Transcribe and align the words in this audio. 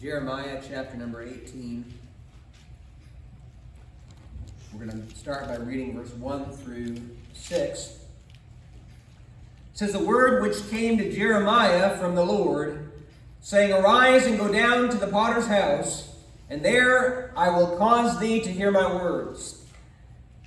Jeremiah 0.00 0.62
chapter 0.66 0.96
number 0.96 1.20
18. 1.20 1.84
We're 4.72 4.86
going 4.86 5.06
to 5.06 5.14
start 5.14 5.46
by 5.46 5.56
reading 5.56 5.94
verse 5.94 6.14
1 6.14 6.52
through 6.52 6.96
6. 7.34 7.86
It 7.86 7.98
says, 9.74 9.92
The 9.92 9.98
word 9.98 10.40
which 10.40 10.70
came 10.70 10.96
to 10.96 11.12
Jeremiah 11.12 11.98
from 11.98 12.14
the 12.14 12.24
Lord, 12.24 12.90
saying, 13.42 13.74
Arise 13.74 14.24
and 14.24 14.38
go 14.38 14.50
down 14.50 14.88
to 14.88 14.96
the 14.96 15.06
potter's 15.06 15.48
house, 15.48 16.16
and 16.48 16.64
there 16.64 17.30
I 17.36 17.50
will 17.50 17.76
cause 17.76 18.18
thee 18.18 18.40
to 18.40 18.50
hear 18.50 18.70
my 18.70 18.90
words. 18.90 19.66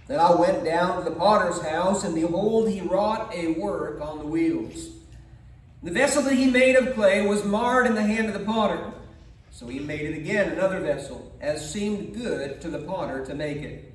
Then 0.07 0.19
I 0.19 0.33
went 0.33 0.63
down 0.63 0.97
to 0.97 1.07
the 1.07 1.15
potter's 1.15 1.61
house, 1.61 2.03
and 2.03 2.15
behold, 2.15 2.69
he 2.69 2.81
wrought 2.81 3.31
a 3.35 3.49
work 3.49 4.01
on 4.01 4.17
the 4.17 4.25
wheels. 4.25 4.87
The 5.83 5.91
vessel 5.91 6.23
that 6.23 6.33
he 6.33 6.49
made 6.49 6.75
of 6.75 6.95
clay 6.95 7.23
was 7.23 7.45
marred 7.45 7.85
in 7.85 7.93
the 7.93 8.01
hand 8.01 8.29
of 8.29 8.33
the 8.33 8.45
potter. 8.45 8.92
So 9.63 9.69
he 9.69 9.79
made 9.79 10.01
it 10.01 10.17
again, 10.17 10.51
another 10.51 10.81
vessel, 10.81 11.33
as 11.39 11.71
seemed 11.71 12.13
good 12.15 12.59
to 12.59 12.69
the 12.69 12.79
potter 12.79 13.25
to 13.25 13.33
make 13.33 13.59
it. 13.59 13.93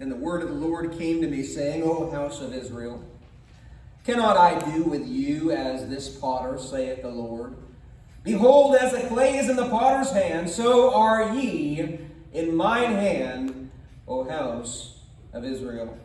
And 0.00 0.10
the 0.10 0.16
word 0.16 0.40
of 0.40 0.48
the 0.48 0.54
Lord 0.54 0.96
came 0.96 1.20
to 1.20 1.28
me, 1.28 1.42
saying, 1.42 1.82
O 1.82 2.10
house 2.10 2.40
of 2.40 2.54
Israel, 2.54 3.04
cannot 4.04 4.38
I 4.38 4.58
do 4.72 4.82
with 4.84 5.06
you 5.06 5.50
as 5.50 5.90
this 5.90 6.08
potter, 6.08 6.58
saith 6.58 7.02
the 7.02 7.10
Lord? 7.10 7.54
Behold, 8.22 8.76
as 8.76 8.92
the 8.92 9.06
clay 9.08 9.36
is 9.36 9.50
in 9.50 9.56
the 9.56 9.68
potter's 9.68 10.10
hand, 10.10 10.48
so 10.48 10.94
are 10.94 11.34
ye 11.34 11.98
in 12.32 12.56
mine 12.56 12.92
hand, 12.92 13.70
O 14.08 14.26
house 14.26 15.00
of 15.34 15.44
Israel. 15.44 15.98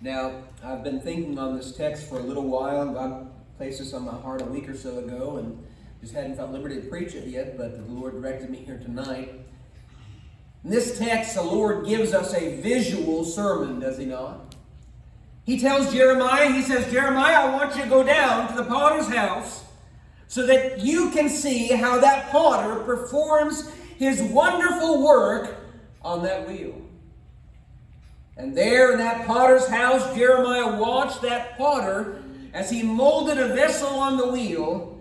Now, 0.00 0.44
I've 0.62 0.84
been 0.84 1.00
thinking 1.00 1.36
on 1.40 1.56
this 1.56 1.72
text 1.76 2.08
for 2.08 2.20
a 2.20 2.22
little 2.22 2.46
while. 2.46 2.82
And 2.82 2.94
God 2.94 3.25
placed 3.56 3.78
this 3.78 3.94
on 3.94 4.04
my 4.04 4.12
heart 4.12 4.42
a 4.42 4.44
week 4.44 4.68
or 4.68 4.76
so 4.76 4.98
ago 4.98 5.36
and 5.38 5.62
just 6.00 6.12
hadn't 6.12 6.36
felt 6.36 6.50
liberty 6.50 6.76
to 6.76 6.86
preach 6.88 7.14
it 7.14 7.26
yet, 7.26 7.56
but 7.56 7.76
the 7.76 7.92
Lord 7.92 8.14
directed 8.14 8.50
me 8.50 8.58
here 8.58 8.78
tonight. 8.78 9.32
In 10.62 10.70
this 10.70 10.98
text, 10.98 11.34
the 11.34 11.42
Lord 11.42 11.86
gives 11.86 12.12
us 12.12 12.34
a 12.34 12.60
visual 12.60 13.24
sermon, 13.24 13.80
does 13.80 13.96
he 13.96 14.04
not? 14.04 14.54
He 15.44 15.58
tells 15.58 15.92
Jeremiah, 15.92 16.50
he 16.52 16.62
says, 16.62 16.90
Jeremiah, 16.92 17.46
I 17.46 17.54
want 17.54 17.76
you 17.76 17.84
to 17.84 17.88
go 17.88 18.02
down 18.02 18.48
to 18.48 18.54
the 18.54 18.64
potter's 18.64 19.08
house 19.08 19.64
so 20.28 20.44
that 20.46 20.80
you 20.80 21.10
can 21.10 21.28
see 21.28 21.68
how 21.68 22.00
that 22.00 22.30
potter 22.30 22.82
performs 22.82 23.70
his 23.96 24.20
wonderful 24.20 25.02
work 25.02 25.56
on 26.02 26.22
that 26.24 26.48
wheel. 26.48 26.74
And 28.36 28.56
there 28.56 28.92
in 28.92 28.98
that 28.98 29.26
potter's 29.26 29.66
house, 29.68 30.14
Jeremiah 30.14 30.78
watched 30.78 31.22
that 31.22 31.56
potter 31.56 32.22
as 32.56 32.70
he 32.70 32.82
molded 32.82 33.36
a 33.36 33.48
vessel 33.48 33.86
on 33.86 34.16
the 34.16 34.26
wheel. 34.26 34.98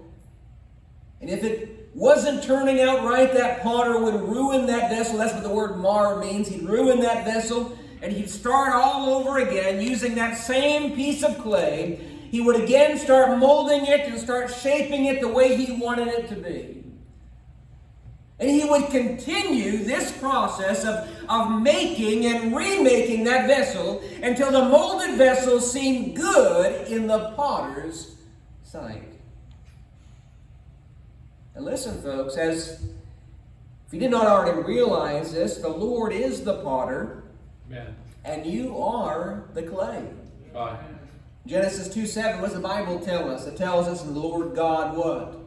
And 1.22 1.30
if 1.30 1.42
it 1.42 1.89
wasn't 1.94 2.44
turning 2.44 2.81
out 2.81 3.06
right, 3.06 3.31
that 3.34 3.64
potter 3.64 3.98
would 3.98 4.16
ruin 4.16 4.66
that 4.66 4.89
vessel. 4.89 5.17
That's 5.17 5.34
what 5.34 5.42
the 5.42 5.50
word 5.50 5.78
mar 5.78 6.20
means. 6.20 6.50
He'd 6.50 6.67
ruin 6.67 7.00
that 7.00 7.23
vessel 7.23 7.78
and 8.02 8.11
he'd 8.11 8.30
start 8.30 8.73
all 8.73 9.09
over 9.09 9.38
again 9.38 9.81
using 9.81 10.16
that 10.16 10.38
same 10.38 10.98
piece 10.98 11.23
of 11.23 11.38
clay. 11.38 12.02
He 12.30 12.42
would 12.42 12.61
again 12.61 12.98
start 12.98 13.39
molding 13.39 13.86
it 13.86 14.02
and 14.02 14.20
start 14.20 14.53
shaping 14.53 15.06
it 15.06 15.22
the 15.22 15.30
way 15.30 15.56
he 15.56 15.78
wanted 15.78 16.09
it 16.09 16.28
to 16.28 16.36
be. 16.36 16.84
And 18.39 18.50
he 18.50 18.66
would 18.66 18.88
continue 18.88 19.83
this 19.83 20.11
process 20.17 20.83
of, 20.83 21.09
of 21.30 21.61
making 21.61 22.25
and 22.25 22.55
remaking 22.55 23.23
that 23.25 23.47
vessel 23.47 24.02
until 24.22 24.52
the 24.52 24.66
molded 24.66 25.17
vessel 25.17 25.61
seemed 25.61 26.16
good 26.17 26.88
in 26.89 27.08
the 27.08 27.31
potter's 27.31 28.16
sight. 28.64 29.03
And 31.55 31.64
listen, 31.64 32.02
folks, 32.02 32.36
as 32.36 32.83
if 33.88 33.94
you 33.94 34.00
did 34.00 34.11
not 34.11 34.27
already 34.27 34.61
realize 34.61 35.31
this, 35.31 35.58
the 35.58 35.70
Lord 35.70 36.11
is 36.11 36.43
the 36.43 36.61
potter, 36.61 37.23
Amen. 37.70 37.95
and 38.26 38.45
you 38.45 38.77
are 38.77 39.45
the 39.54 39.64
clay. 39.64 40.04
Right. 40.54 40.77
Genesis 41.45 41.93
2 41.93 42.05
7, 42.05 42.42
what 42.42 42.48
does 42.48 42.55
the 42.55 42.67
Bible 42.67 42.99
tell 42.99 43.30
us? 43.30 43.45
It 43.45 43.55
tells 43.55 43.87
us, 43.87 44.02
the 44.02 44.11
Lord 44.11 44.55
God 44.55 44.98
what? 44.98 45.45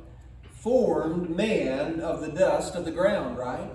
Formed 0.60 1.30
man 1.30 2.00
of 2.00 2.20
the 2.20 2.28
dust 2.28 2.74
of 2.74 2.84
the 2.84 2.90
ground, 2.90 3.38
right? 3.38 3.70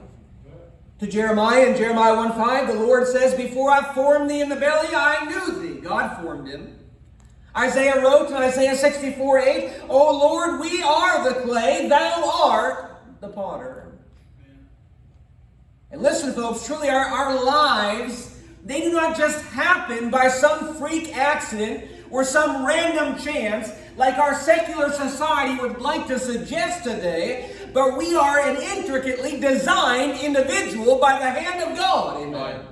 To 0.99 1.07
Jeremiah 1.07 1.67
in 1.67 1.77
Jeremiah 1.77 2.15
1 2.15 2.33
5, 2.33 2.67
the 2.67 2.73
Lord 2.75 3.07
says, 3.07 3.33
Before 3.35 3.69
I 3.69 3.93
formed 3.93 4.29
thee 4.29 4.41
in 4.41 4.49
the 4.49 4.55
belly, 4.55 4.89
I 4.93 5.25
knew 5.25 5.59
thee. 5.59 5.81
God 5.81 6.21
formed 6.21 6.47
him. 6.47 6.77
Isaiah 7.55 8.01
wrote 8.01 8.29
in 8.29 8.35
Isaiah 8.35 8.75
64 8.75 9.39
8, 9.39 9.71
O 9.89 10.17
Lord, 10.17 10.59
we 10.59 10.81
are 10.81 11.29
the 11.29 11.41
clay, 11.41 11.87
thou 11.87 12.31
art 12.43 13.01
the 13.21 13.29
potter. 13.29 13.91
And 15.91 16.01
listen, 16.01 16.33
folks, 16.33 16.65
truly 16.65 16.89
our, 16.89 17.05
our 17.05 17.43
lives, 17.43 18.39
they 18.65 18.81
do 18.81 18.91
not 18.91 19.15
just 19.15 19.43
happen 19.45 20.09
by 20.09 20.27
some 20.27 20.75
freak 20.75 21.15
accident 21.15 21.85
or 22.09 22.23
some 22.23 22.65
random 22.65 23.21
chance 23.21 23.69
like 23.95 24.17
our 24.17 24.35
secular 24.35 24.91
society 24.91 25.59
would 25.61 25.79
like 25.79 26.07
to 26.07 26.19
suggest 26.19 26.83
today, 26.83 27.55
but 27.73 27.97
we 27.97 28.15
are 28.15 28.39
an 28.39 28.57
intricately 28.57 29.39
designed 29.39 30.19
individual 30.19 30.99
by 30.99 31.19
the 31.19 31.29
hand 31.29 31.61
of 31.61 31.77
God. 31.77 32.21
Amen. 32.21 32.65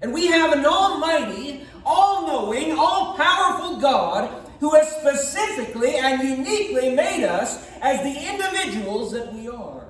And 0.00 0.12
we 0.12 0.26
have 0.26 0.52
an 0.52 0.66
almighty, 0.66 1.66
all 1.84 2.26
knowing, 2.26 2.72
all 2.72 3.14
powerful 3.16 3.78
God 3.78 4.42
who 4.60 4.74
has 4.74 4.88
specifically 4.88 5.96
and 5.96 6.22
uniquely 6.22 6.94
made 6.94 7.24
us 7.24 7.68
as 7.80 8.00
the 8.02 8.32
individuals 8.32 9.12
that 9.12 9.32
we 9.32 9.48
are. 9.48 9.86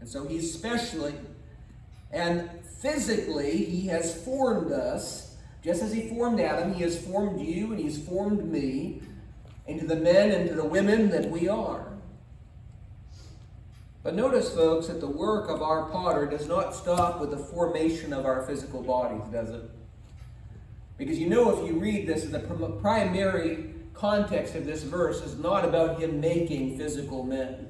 And 0.00 0.08
so 0.08 0.26
He's 0.26 0.52
specially 0.52 1.14
and 2.10 2.50
physically, 2.80 3.64
He 3.64 3.86
has 3.88 4.22
formed 4.24 4.72
us. 4.72 5.31
Just 5.62 5.82
as 5.82 5.92
He 5.92 6.08
formed 6.08 6.40
Adam, 6.40 6.74
He 6.74 6.82
has 6.82 7.04
formed 7.04 7.40
you 7.40 7.72
and 7.72 7.80
He's 7.80 8.02
formed 8.04 8.44
me 8.44 9.02
into 9.66 9.86
the 9.86 9.96
men 9.96 10.32
and 10.32 10.48
to 10.48 10.54
the 10.54 10.64
women 10.64 11.10
that 11.10 11.30
we 11.30 11.48
are. 11.48 11.92
But 14.02 14.16
notice, 14.16 14.52
folks, 14.52 14.88
that 14.88 15.00
the 15.00 15.06
work 15.06 15.48
of 15.48 15.62
our 15.62 15.88
potter 15.90 16.26
does 16.26 16.48
not 16.48 16.74
stop 16.74 17.20
with 17.20 17.30
the 17.30 17.36
formation 17.36 18.12
of 18.12 18.26
our 18.26 18.42
physical 18.42 18.82
bodies, 18.82 19.22
does 19.30 19.50
it? 19.50 19.70
Because 20.98 21.18
you 21.18 21.28
know, 21.28 21.56
if 21.56 21.68
you 21.68 21.78
read 21.78 22.08
this, 22.08 22.24
the 22.24 22.40
primary 22.80 23.74
context 23.94 24.56
of 24.56 24.66
this 24.66 24.82
verse 24.82 25.20
is 25.22 25.38
not 25.38 25.64
about 25.64 26.00
him 26.00 26.20
making 26.20 26.78
physical 26.78 27.22
men. 27.22 27.68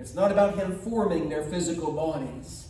It's 0.00 0.14
not 0.14 0.32
about 0.32 0.56
him 0.56 0.76
forming 0.78 1.28
their 1.28 1.44
physical 1.44 1.92
bodies. 1.92 2.67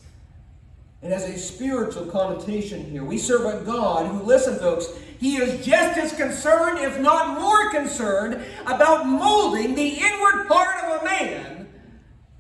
It 1.03 1.11
has 1.11 1.25
a 1.25 1.39
spiritual 1.39 2.07
connotation 2.07 2.85
here. 2.85 3.05
We 3.05 3.19
serve 3.19 3.45
a 3.45 3.65
God 3.65 4.07
who, 4.07 4.23
listen, 4.23 4.59
folks, 4.59 4.89
he 5.19 5.37
is 5.37 5.65
just 5.65 5.99
as 5.99 6.13
concerned, 6.13 6.79
if 6.79 6.99
not 7.01 7.41
more 7.41 7.71
concerned, 7.71 8.45
about 8.67 9.07
molding 9.07 9.75
the 9.75 9.89
inward 9.89 10.49
part 10.49 10.85
of 10.85 11.01
a 11.01 11.05
man 11.05 11.69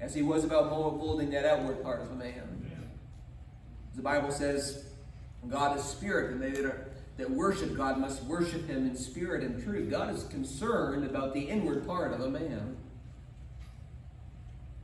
as 0.00 0.14
he 0.14 0.22
was 0.22 0.44
about 0.44 0.70
molding 0.70 1.30
that 1.30 1.44
outward 1.44 1.82
part 1.82 2.00
of 2.00 2.10
a 2.10 2.14
man. 2.14 2.48
The 3.94 4.02
Bible 4.02 4.30
says, 4.30 4.84
God 5.48 5.76
is 5.76 5.84
spirit, 5.84 6.32
and 6.32 6.40
they 6.40 6.50
that, 6.50 6.64
are, 6.64 6.88
that 7.16 7.30
worship 7.30 7.76
God 7.76 7.98
must 7.98 8.22
worship 8.24 8.68
him 8.68 8.86
in 8.86 8.96
spirit 8.96 9.42
and 9.42 9.62
truth. 9.62 9.90
God 9.90 10.14
is 10.14 10.24
concerned 10.24 11.04
about 11.04 11.34
the 11.34 11.40
inward 11.40 11.86
part 11.86 12.12
of 12.12 12.20
a 12.20 12.30
man. 12.30 12.76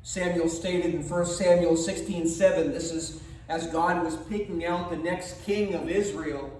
Samuel 0.02 0.48
stated 0.48 0.94
in 0.94 1.08
1 1.08 1.26
Samuel 1.26 1.76
16 1.76 2.28
7, 2.28 2.72
this 2.72 2.92
is 2.92 3.22
as 3.48 3.66
God 3.68 4.04
was 4.04 4.16
picking 4.16 4.64
out 4.64 4.90
the 4.90 4.96
next 4.96 5.44
king 5.44 5.74
of 5.74 5.88
Israel. 5.88 6.50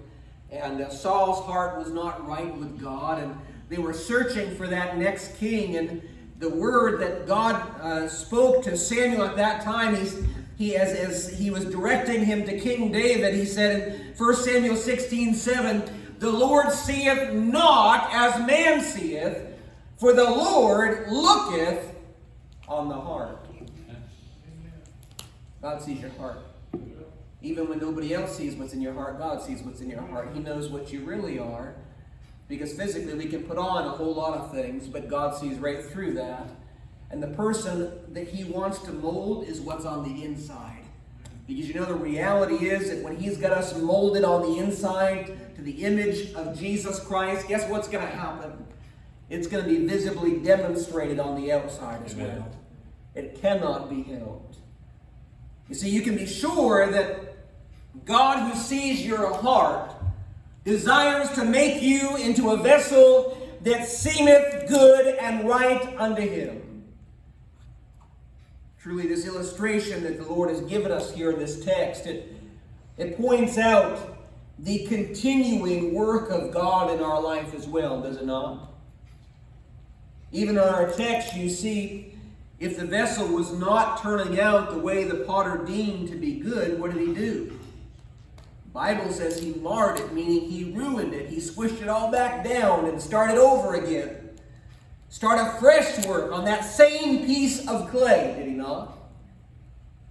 And 0.51 0.81
uh, 0.81 0.91
Saul's 0.91 1.45
heart 1.47 1.79
was 1.79 1.91
not 1.91 2.27
right 2.27 2.55
with 2.57 2.81
God, 2.81 3.23
and 3.23 3.37
they 3.69 3.79
were 3.79 3.93
searching 3.93 4.55
for 4.57 4.67
that 4.69 4.99
next 4.99 5.37
king. 5.39 5.77
And 5.77 6.03
the 6.39 6.51
word 6.51 7.01
that 7.01 7.27
God 7.27 7.57
uh, 7.81 8.09
spoke 8.09 8.63
to 8.65 8.77
Samuel 8.77 9.25
at 9.25 9.37
that 9.37 9.63
time, 9.63 9.97
he's, 9.97 10.23
he, 10.57 10.77
as, 10.77 10.93
as 10.93 11.39
he 11.39 11.51
was 11.51 11.65
directing 11.65 12.25
him 12.25 12.45
to 12.45 12.59
King 12.61 12.93
David, 12.93 13.35
he 13.35 13.47
said 13.47 13.95
in 13.95 14.15
1 14.17 14.37
Samuel 14.37 14.77
16 14.77 15.35
7, 15.35 15.83
The 16.19 16.31
Lord 16.31 16.71
seeth 16.71 17.33
not 17.33 18.11
as 18.13 18.47
man 18.47 18.81
seeth, 18.81 19.39
for 19.97 20.13
the 20.13 20.25
Lord 20.25 21.09
looketh 21.09 21.95
on 22.69 22.89
the 22.89 22.95
heart. 22.95 23.39
God 25.63 25.81
sees 25.81 25.99
your 25.99 26.11
heart. 26.11 26.39
Even 27.45 27.69
when 27.69 27.79
nobody 27.79 28.15
else 28.15 28.37
sees 28.37 28.55
what's 28.55 28.73
in 28.73 28.81
your 28.81 28.95
heart, 28.95 29.19
God 29.19 29.43
sees 29.43 29.63
what's 29.63 29.81
in 29.81 29.91
your 29.91 30.01
heart. 30.01 30.31
He 30.33 30.41
knows 30.41 30.69
what 30.69 30.93
you 30.93 31.05
really 31.05 31.39
are. 31.39 31.75
Because 32.49 32.73
physically 32.73 33.15
we 33.15 33.27
can 33.27 33.43
put 33.45 33.59
on 33.59 33.87
a 33.87 33.91
whole 33.91 34.15
lot 34.15 34.37
of 34.37 34.51
things, 34.51 34.89
but 34.89 35.09
God 35.09 35.37
sees 35.37 35.59
right 35.59 35.85
through 35.85 36.15
that. 36.15 36.49
And 37.11 37.23
the 37.23 37.29
person 37.29 37.93
that 38.13 38.29
He 38.29 38.45
wants 38.45 38.79
to 38.81 38.93
mold 38.93 39.47
is 39.47 39.61
what's 39.61 39.85
on 39.85 40.03
the 40.03 40.25
inside. 40.25 40.85
Because 41.47 41.69
you 41.69 41.75
know 41.75 41.85
the 41.85 41.95
reality 41.95 42.67
is 42.67 42.89
that 42.89 43.05
when 43.05 43.17
He's 43.17 43.37
got 43.37 43.53
us 43.53 43.77
molded 43.79 44.25
on 44.25 44.43
the 44.43 44.59
inside 44.59 45.55
to 45.57 45.63
the 45.63 45.85
image 45.85 46.33
of 46.33 46.59
Jesus 46.59 46.99
Christ, 46.99 47.47
guess 47.47 47.69
what's 47.69 47.89
going 47.89 48.07
to 48.07 48.13
happen? 48.13 48.65
it's 49.31 49.47
going 49.47 49.65
to 49.65 49.71
be 49.71 49.87
visibly 49.87 50.39
demonstrated 50.39 51.19
on 51.19 51.41
the 51.41 51.51
outside 51.51 52.03
as 52.05 52.15
Amen. 52.15 52.39
well. 52.39 52.51
It 53.15 53.41
cannot 53.41 53.89
be 53.89 54.03
held. 54.03 54.57
You 55.69 55.75
see, 55.75 55.89
you 55.89 56.03
can 56.03 56.15
be 56.15 56.27
sure 56.27 56.91
that 56.91 57.34
God, 58.05 58.51
who 58.51 58.59
sees 58.59 59.05
your 59.05 59.33
heart, 59.33 59.95
desires 60.65 61.31
to 61.33 61.45
make 61.45 61.83
you 61.83 62.17
into 62.17 62.51
a 62.51 62.57
vessel 62.57 63.39
that 63.63 63.89
seemeth 63.89 64.69
good 64.69 65.17
and 65.17 65.49
right 65.49 65.97
unto 65.99 66.23
him. 66.23 66.85
Truly, 68.79 69.07
this 69.07 69.27
illustration 69.27 70.03
that 70.03 70.19
the 70.19 70.25
Lord 70.25 70.51
has 70.51 70.61
given 70.63 70.93
us 70.93 71.11
here 71.11 71.31
in 71.31 71.39
this 71.39 71.65
text, 71.65 72.07
it, 72.07 72.35
it 72.99 73.17
points 73.17 73.57
out 73.57 74.19
the 74.59 74.85
continuing 74.87 75.95
work 75.95 76.31
of 76.31 76.53
God 76.53 76.91
in 76.91 77.01
our 77.01 77.21
life 77.21 77.55
as 77.55 77.67
well, 77.67 78.03
does 78.03 78.19
it 78.19 78.27
not? 78.27 78.71
Even 80.33 80.57
in 80.57 80.63
our 80.63 80.91
text, 80.91 81.35
you 81.35 81.49
see, 81.49 82.13
if 82.61 82.77
the 82.77 82.85
vessel 82.85 83.27
was 83.27 83.53
not 83.53 84.03
turning 84.03 84.39
out 84.39 84.71
the 84.71 84.79
way 84.79 85.05
the 85.05 85.25
potter 85.25 85.65
deemed 85.65 86.09
to 86.09 86.17
be 86.17 86.35
good, 86.35 86.79
what 86.79 86.93
did 86.93 87.07
he 87.07 87.15
do? 87.15 87.59
Bible 88.75 89.13
says 89.13 89.41
he 89.41 89.53
marred 89.55 90.01
it, 90.01 90.13
meaning 90.13 90.51
he 90.51 90.73
ruined 90.73 91.15
it. 91.15 91.29
He 91.29 91.37
squished 91.37 91.81
it 91.81 91.89
all 91.89 92.11
back 92.11 92.43
down 92.45 92.87
and 92.87 93.01
started 93.01 93.39
over 93.39 93.75
again. 93.77 94.31
Start 95.09 95.39
a 95.39 95.61
fresh 95.61 96.05
work 96.07 96.33
on 96.33 96.45
that 96.47 96.65
same 96.65 97.25
piece 97.25 97.69
of 97.69 97.89
clay, 97.91 98.35
did 98.37 98.49
he 98.49 98.55
not? 98.55 98.99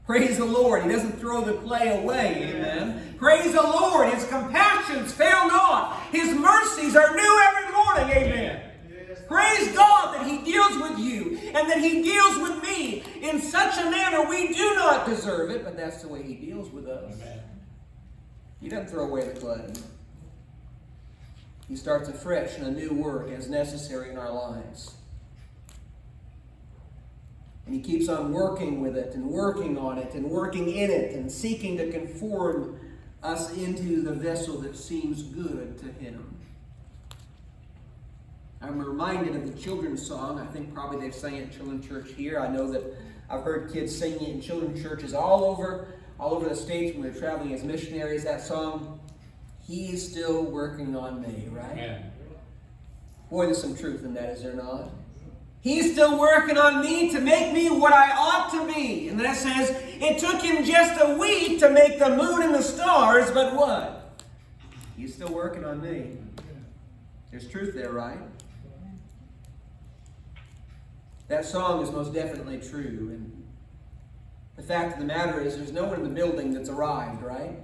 Praise 0.06 0.38
the 0.38 0.46
Lord. 0.46 0.84
He 0.84 0.90
doesn't 0.90 1.20
throw 1.20 1.42
the 1.42 1.56
clay 1.56 2.02
away. 2.02 2.54
Amen. 2.56 3.16
Praise 3.18 3.54
the 3.54 3.62
Lord. 3.62 4.14
His 4.14 4.26
compassions 4.30 5.12
fail 5.12 5.48
not. 5.48 6.02
His 6.12 6.34
mercies 6.34 6.96
are 6.96 7.14
new 7.14 7.42
every 7.44 7.74
morning. 7.74 8.18
Amen. 8.18 8.62
Praise 9.28 9.76
God 9.76 10.16
that 10.16 10.26
He 10.26 10.38
deals 10.50 10.78
with 10.78 11.00
you 11.00 11.38
and 11.54 11.70
that 11.70 11.80
He 11.80 12.02
deals 12.02 12.38
with 12.38 12.64
me 12.64 13.04
in 13.22 13.42
such 13.42 13.78
a 13.78 13.90
manner 13.90 14.30
we 14.30 14.54
do 14.54 14.76
not 14.76 15.06
deserve 15.06 15.52
it, 15.52 15.66
but 15.66 15.76
that's 15.76 16.02
the 16.02 16.08
way 16.08 16.24
He 16.24 16.36
deals 16.36 16.72
with 16.72 16.88
us. 16.88 17.14
Amen. 17.14 17.33
He 18.64 18.70
doesn't 18.70 18.90
throw 18.90 19.04
away 19.04 19.28
the 19.28 19.38
clay. 19.38 19.74
He 21.68 21.76
starts 21.76 22.08
afresh 22.08 22.58
in 22.58 22.64
a 22.64 22.72
new 22.72 22.94
work 22.94 23.30
as 23.30 23.50
necessary 23.50 24.10
in 24.10 24.18
our 24.18 24.32
lives. 24.32 24.96
And 27.66 27.76
he 27.76 27.82
keeps 27.82 28.08
on 28.08 28.32
working 28.32 28.80
with 28.80 28.96
it 28.96 29.16
and 29.16 29.26
working 29.26 29.78
on 29.78 29.98
it 29.98 30.14
and 30.14 30.30
working 30.30 30.70
in 30.70 30.90
it 30.90 31.14
and 31.14 31.30
seeking 31.30 31.76
to 31.78 31.92
conform 31.92 32.80
us 33.22 33.54
into 33.58 34.02
the 34.02 34.14
vessel 34.14 34.60
that 34.62 34.78
seems 34.78 35.24
good 35.24 35.78
to 35.80 35.92
him. 36.02 36.38
I'm 38.62 38.80
reminded 38.80 39.36
of 39.36 39.54
the 39.54 39.62
children's 39.62 40.08
song. 40.08 40.40
I 40.40 40.46
think 40.46 40.74
probably 40.74 41.02
they've 41.02 41.14
sang 41.14 41.36
it 41.36 41.44
in 41.44 41.52
children's 41.52 41.86
church 41.86 42.12
here. 42.16 42.40
I 42.40 42.48
know 42.48 42.72
that 42.72 42.82
I've 43.30 43.44
heard 43.44 43.74
kids 43.74 43.98
singing 43.98 44.22
it 44.22 44.30
in 44.30 44.42
children's 44.42 44.82
churches 44.82 45.14
all 45.14 45.44
over, 45.44 45.88
all 46.20 46.34
over 46.34 46.50
the 46.50 46.56
states 46.56 46.96
when 46.96 47.04
they're 47.04 47.20
traveling 47.20 47.54
as 47.54 47.64
missionaries. 47.64 48.24
That 48.24 48.42
song, 48.42 49.00
He's 49.68 50.10
still 50.10 50.44
working 50.44 50.96
on 50.96 51.22
me, 51.22 51.48
right? 51.50 51.72
Amen. 51.72 52.12
Boy, 53.30 53.46
there's 53.46 53.62
some 53.62 53.76
truth 53.76 54.04
in 54.04 54.14
that, 54.14 54.32
is 54.32 54.44
there 54.44 54.54
not? 54.54 54.90
He's 55.62 55.94
still 55.94 56.20
working 56.20 56.58
on 56.58 56.82
me 56.82 57.10
to 57.12 57.22
make 57.22 57.54
me 57.54 57.70
what 57.70 57.94
I 57.94 58.12
ought 58.12 58.52
to 58.52 58.74
be. 58.74 59.08
And 59.08 59.18
that 59.22 59.38
says, 59.38 59.70
it 60.02 60.20
took 60.20 60.42
him 60.42 60.66
just 60.66 61.00
a 61.02 61.18
week 61.18 61.60
to 61.60 61.70
make 61.70 61.98
the 62.00 62.10
moon 62.10 62.44
and 62.44 62.54
the 62.54 62.62
stars, 62.62 63.32
but 63.32 63.56
what? 63.56 64.22
He's 64.98 65.16
still 65.16 65.34
working 65.34 65.64
on 65.64 65.82
me. 65.82 66.18
There's 67.32 67.48
truth 67.48 67.74
there, 67.74 67.94
right? 67.94 68.20
That 71.30 71.46
song 71.46 71.82
is 71.82 71.90
most 71.92 72.14
definitely 72.14 72.60
true. 72.60 73.10
And 73.12 73.43
the 74.56 74.64
fact 74.64 74.94
of 74.94 75.00
the 75.00 75.06
matter 75.06 75.42
is, 75.42 75.58
there's 75.58 75.72
no 75.72 75.86
one 75.86 75.96
in 75.96 76.04
the 76.04 76.10
building 76.10 76.54
that's 76.54 76.70
arrived, 76.70 77.22
right? 77.22 77.58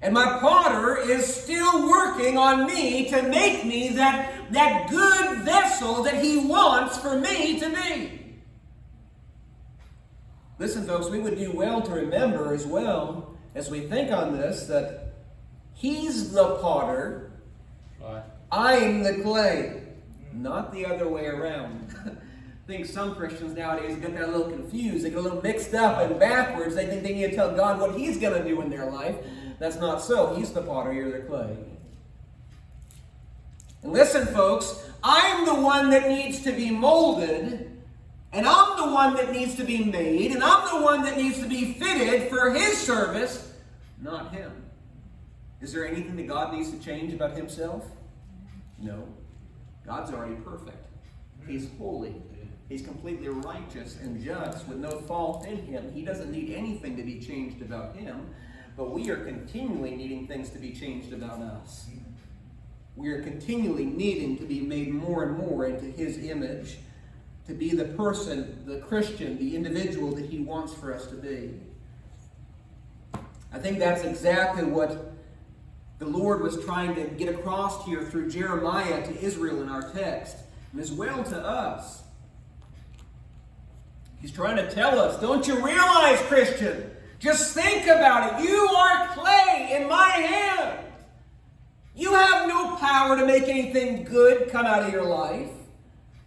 And 0.00 0.14
my 0.14 0.38
potter 0.40 0.96
is 0.96 1.26
still 1.26 1.88
working 1.88 2.38
on 2.38 2.66
me 2.66 3.08
to 3.10 3.22
make 3.22 3.64
me 3.64 3.88
that, 3.90 4.52
that 4.52 4.88
good 4.88 5.38
vessel 5.40 6.04
that 6.04 6.22
he 6.22 6.38
wants 6.38 6.96
for 6.96 7.18
me 7.18 7.58
to 7.58 7.68
be. 7.70 8.36
Listen, 10.60 10.86
folks, 10.86 11.08
we 11.08 11.18
would 11.18 11.36
do 11.36 11.52
well 11.52 11.82
to 11.82 11.90
remember 11.90 12.54
as 12.54 12.64
well 12.64 13.36
as 13.54 13.70
we 13.70 13.80
think 13.80 14.12
on 14.12 14.36
this 14.36 14.66
that 14.66 15.14
he's 15.74 16.32
the 16.32 16.56
potter, 16.56 17.28
Right. 18.00 18.22
I'm 18.50 19.02
the 19.02 19.14
clay, 19.22 19.82
not 20.32 20.72
the 20.72 20.86
other 20.86 21.08
way 21.08 21.26
around. 21.26 21.87
Think 22.68 22.84
some 22.84 23.14
Christians 23.14 23.56
nowadays 23.56 23.96
get 23.96 24.14
that 24.14 24.28
a 24.28 24.30
little 24.30 24.50
confused. 24.50 25.02
They 25.02 25.08
get 25.08 25.20
a 25.20 25.22
little 25.22 25.40
mixed 25.40 25.72
up 25.72 26.02
and 26.02 26.20
backwards. 26.20 26.74
They 26.74 26.84
think 26.84 27.02
they 27.02 27.14
need 27.14 27.30
to 27.30 27.34
tell 27.34 27.56
God 27.56 27.80
what 27.80 27.98
He's 27.98 28.18
going 28.18 28.42
to 28.42 28.46
do 28.46 28.60
in 28.60 28.68
their 28.68 28.90
life. 28.90 29.16
That's 29.58 29.76
not 29.76 30.02
so. 30.02 30.34
He's 30.34 30.52
the 30.52 30.60
potter, 30.60 30.92
you're 30.92 31.10
the 31.10 31.26
clay. 31.26 31.56
And 33.82 33.90
listen, 33.90 34.26
folks, 34.26 34.86
I'm 35.02 35.46
the 35.46 35.54
one 35.54 35.88
that 35.88 36.08
needs 36.08 36.42
to 36.42 36.52
be 36.52 36.70
molded, 36.70 37.74
and 38.34 38.46
I'm 38.46 38.76
the 38.76 38.92
one 38.92 39.14
that 39.14 39.32
needs 39.32 39.54
to 39.54 39.64
be 39.64 39.82
made, 39.84 40.32
and 40.32 40.44
I'm 40.44 40.78
the 40.78 40.84
one 40.84 41.02
that 41.04 41.16
needs 41.16 41.40
to 41.40 41.48
be 41.48 41.72
fitted 41.72 42.28
for 42.28 42.50
His 42.50 42.76
service, 42.76 43.50
not 44.02 44.34
Him. 44.34 44.52
Is 45.62 45.72
there 45.72 45.88
anything 45.88 46.16
that 46.16 46.26
God 46.26 46.52
needs 46.52 46.70
to 46.70 46.78
change 46.78 47.14
about 47.14 47.34
Himself? 47.34 47.86
No. 48.78 49.08
God's 49.86 50.12
already 50.12 50.34
perfect. 50.34 50.84
He's 51.46 51.70
holy. 51.78 52.14
He's 52.68 52.82
completely 52.82 53.28
righteous 53.28 53.96
and 53.96 54.22
just 54.22 54.68
with 54.68 54.78
no 54.78 55.00
fault 55.00 55.46
in 55.46 55.56
him. 55.64 55.90
He 55.92 56.02
doesn't 56.02 56.30
need 56.30 56.54
anything 56.54 56.96
to 56.96 57.02
be 57.02 57.18
changed 57.18 57.62
about 57.62 57.96
him, 57.96 58.28
but 58.76 58.90
we 58.90 59.08
are 59.10 59.24
continually 59.24 59.96
needing 59.96 60.26
things 60.26 60.50
to 60.50 60.58
be 60.58 60.72
changed 60.72 61.12
about 61.12 61.40
us. 61.40 61.86
We 62.94 63.08
are 63.08 63.22
continually 63.22 63.86
needing 63.86 64.36
to 64.38 64.44
be 64.44 64.60
made 64.60 64.92
more 64.92 65.22
and 65.24 65.38
more 65.38 65.66
into 65.66 65.86
his 65.86 66.18
image, 66.18 66.78
to 67.46 67.54
be 67.54 67.70
the 67.70 67.86
person, 67.86 68.64
the 68.66 68.80
Christian, 68.80 69.38
the 69.38 69.56
individual 69.56 70.14
that 70.16 70.26
he 70.26 70.40
wants 70.40 70.74
for 70.74 70.92
us 70.92 71.06
to 71.06 71.14
be. 71.14 71.54
I 73.50 73.58
think 73.58 73.78
that's 73.78 74.02
exactly 74.02 74.64
what 74.64 75.14
the 75.98 76.06
Lord 76.06 76.42
was 76.42 76.62
trying 76.64 76.94
to 76.96 77.04
get 77.04 77.34
across 77.34 77.84
here 77.86 78.02
through 78.02 78.30
Jeremiah 78.30 79.06
to 79.06 79.20
Israel 79.20 79.62
in 79.62 79.70
our 79.70 79.90
text, 79.90 80.36
and 80.72 80.80
as 80.80 80.92
well 80.92 81.24
to 81.24 81.36
us. 81.36 82.02
He's 84.20 84.32
trying 84.32 84.56
to 84.56 84.70
tell 84.70 84.98
us, 84.98 85.20
don't 85.20 85.46
you 85.46 85.64
realize, 85.64 86.20
Christian? 86.22 86.90
Just 87.18 87.54
think 87.54 87.84
about 87.84 88.40
it. 88.40 88.48
You 88.48 88.66
are 88.66 89.08
clay 89.08 89.76
in 89.78 89.88
my 89.88 90.08
hand. 90.08 90.86
You 91.94 92.14
have 92.14 92.48
no 92.48 92.76
power 92.76 93.16
to 93.16 93.26
make 93.26 93.44
anything 93.44 94.04
good 94.04 94.50
come 94.50 94.66
out 94.66 94.82
of 94.82 94.92
your 94.92 95.04
life. 95.04 95.50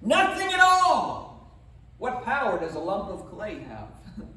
Nothing 0.02 0.52
at 0.52 0.60
all. 0.60 1.52
What 1.98 2.24
power 2.26 2.60
does 2.60 2.76
a 2.76 2.80
lump 2.80 3.10
of 3.10 3.30
clay 3.32 3.60
have? 3.60 3.90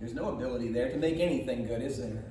There's 0.00 0.12
no 0.12 0.30
ability 0.30 0.68
there 0.68 0.90
to 0.90 0.98
make 0.98 1.18
anything 1.18 1.66
good, 1.66 1.82
is 1.82 1.98
there? 1.98 2.24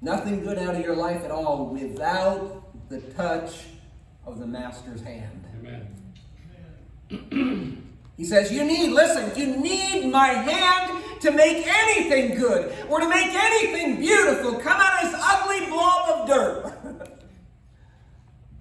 Nothing 0.00 0.42
good 0.42 0.58
out 0.58 0.76
of 0.76 0.80
your 0.80 0.94
life 0.94 1.24
at 1.24 1.30
all 1.30 1.66
without 1.66 2.88
the 2.88 3.00
touch 3.00 3.64
of 4.24 4.38
the 4.38 4.46
Master's 4.46 5.02
hand. 5.02 5.44
Amen. 5.58 5.88
He 7.08 8.24
says, 8.24 8.52
You 8.52 8.64
need, 8.64 8.92
listen, 8.92 9.36
you 9.38 9.56
need 9.56 10.10
my 10.10 10.28
hand 10.28 11.04
to 11.20 11.30
make 11.30 11.66
anything 11.66 12.36
good 12.36 12.74
or 12.88 13.00
to 13.00 13.08
make 13.08 13.32
anything 13.32 14.00
beautiful 14.00 14.54
come 14.54 14.80
out 14.80 15.04
of 15.04 15.10
this 15.10 15.20
ugly 15.24 15.66
blob 15.66 16.08
of 16.10 16.28
dirt. 16.28 16.72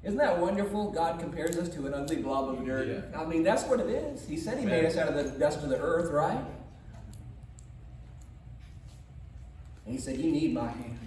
Isn't 0.03 0.19
that 0.19 0.39
wonderful? 0.39 0.91
God 0.91 1.19
compares 1.19 1.57
us 1.57 1.67
to 1.69 1.85
an 1.87 1.93
ugly 1.93 2.17
blob 2.17 2.49
of 2.49 2.65
dirt. 2.65 2.87
Yeah. 2.87 3.19
I 3.19 3.25
mean, 3.25 3.43
that's 3.43 3.63
what 3.63 3.79
it 3.79 3.89
is. 3.89 4.25
He 4.25 4.37
said 4.37 4.59
He 4.59 4.65
made 4.65 4.85
us 4.85 4.95
out 4.95 5.09
of 5.09 5.15
the 5.15 5.37
dust 5.37 5.63
of 5.63 5.69
the 5.69 5.79
earth, 5.79 6.11
right? 6.11 6.39
And 9.85 9.95
He 9.95 9.99
said, 9.99 10.17
You 10.17 10.31
need 10.31 10.53
my 10.53 10.67
hand 10.67 10.99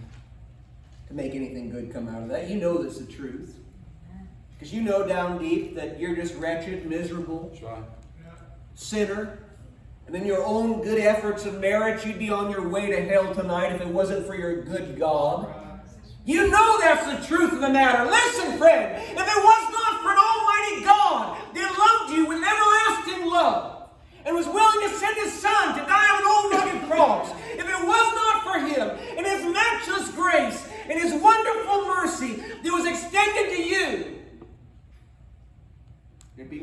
to 1.08 1.14
make 1.14 1.34
anything 1.34 1.70
good 1.70 1.92
come 1.92 2.08
out 2.08 2.22
of 2.22 2.28
that. 2.28 2.50
You 2.50 2.56
know 2.56 2.82
that's 2.82 2.98
the 2.98 3.10
truth. 3.10 3.59
Because 4.60 4.74
you 4.74 4.82
know 4.82 5.08
down 5.08 5.38
deep 5.38 5.74
that 5.76 5.98
you're 5.98 6.14
just 6.14 6.34
wretched, 6.34 6.84
miserable, 6.84 7.48
That's 7.50 7.62
right. 7.62 7.82
sinner. 8.74 9.38
And 10.06 10.14
in 10.14 10.26
your 10.26 10.44
own 10.44 10.82
good 10.82 10.98
efforts 10.98 11.46
of 11.46 11.58
merit, 11.60 12.04
you'd 12.04 12.18
be 12.18 12.28
on 12.28 12.50
your 12.50 12.68
way 12.68 12.90
to 12.90 13.00
hell 13.00 13.34
tonight 13.34 13.72
if 13.72 13.80
it 13.80 13.88
wasn't 13.88 14.26
for 14.26 14.34
your 14.34 14.62
good 14.62 14.98
God. 14.98 15.48
You 16.26 16.50
know 16.50 16.78
that's 16.78 17.06
the 17.06 17.26
truth 17.26 17.54
of 17.54 17.62
the 17.62 17.70
matter. 17.70 18.04
Listen, 18.04 18.58
friend, 18.58 19.02
if 19.02 19.12
it 19.12 19.16
was 19.16 19.72
not 19.72 20.02
for 20.02 20.10
an 20.10 20.18
almighty 20.18 20.84
God 20.84 21.38
that 21.54 21.78
loved 21.78 22.12
you 22.12 22.26
with 22.26 22.44
everlasting 22.44 23.30
love 23.30 23.88
and 24.26 24.36
was 24.36 24.46
willing 24.46 24.90
to 24.90 24.94
send 24.94 25.16
his 25.16 25.32
son 25.32 25.78
to 25.78 25.86
die 25.86 26.08
on 26.10 26.20
an 26.20 26.26
old 26.28 26.52
rugged 26.52 26.90
cross, 26.90 27.30
if 27.52 27.66
it 27.66 27.86
was 27.86 28.14
not 28.14 28.42
for 28.44 28.58
him 28.58 28.90
and 29.16 29.26
his 29.26 29.42
matchless 29.54 30.10
grace 30.10 30.68
and 30.90 31.00
his 31.00 31.14
wonderful 31.14 31.86
mercy 31.86 32.42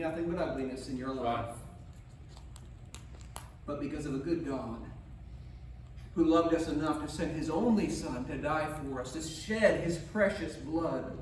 nothing 0.08 0.32
but 0.32 0.42
ugliness 0.42 0.88
in 0.88 0.98
your 0.98 1.13
life. 1.13 1.56
But 3.66 3.80
because 3.82 4.06
of 4.06 4.16
a 4.16 4.20
good 4.20 4.46
God 4.46 4.80
who 6.16 6.24
loved 6.24 6.54
us 6.54 6.66
enough 6.77 7.01
to 7.01 7.10
send 7.10 7.36
his 7.36 7.50
only 7.50 7.89
Son 7.89 8.25
to 8.25 8.38
die 8.38 8.67
for 8.81 9.01
us, 9.01 9.13
to 9.13 9.22
shed 9.22 9.81
his 9.84 9.98
precious 9.98 10.55
blood, 10.55 11.17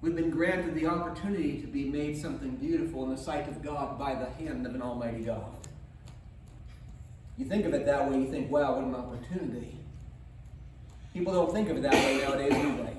we've 0.00 0.16
been 0.16 0.30
granted 0.30 0.74
the 0.74 0.86
opportunity 0.86 1.60
to 1.60 1.66
be 1.66 1.84
made 1.84 2.16
something 2.16 2.56
beautiful 2.56 3.04
in 3.04 3.10
the 3.10 3.16
sight 3.16 3.48
of 3.48 3.62
God 3.62 3.98
by 3.98 4.14
the 4.14 4.26
hand 4.44 4.66
of 4.66 4.74
an 4.74 4.82
Almighty 4.82 5.24
God. 5.24 5.44
You 7.36 7.46
think 7.46 7.64
of 7.64 7.74
it 7.74 7.84
that 7.86 8.08
way, 8.08 8.20
you 8.20 8.30
think, 8.30 8.50
wow, 8.50 8.76
what 8.76 8.84
an 8.84 8.94
opportunity. 8.94 9.76
People 11.12 11.32
don't 11.32 11.52
think 11.52 11.68
of 11.68 11.78
it 11.78 11.82
that 11.82 11.94
way 11.94 12.18
nowadays, 12.18 12.52
do 12.52 12.76
they? 12.76 12.96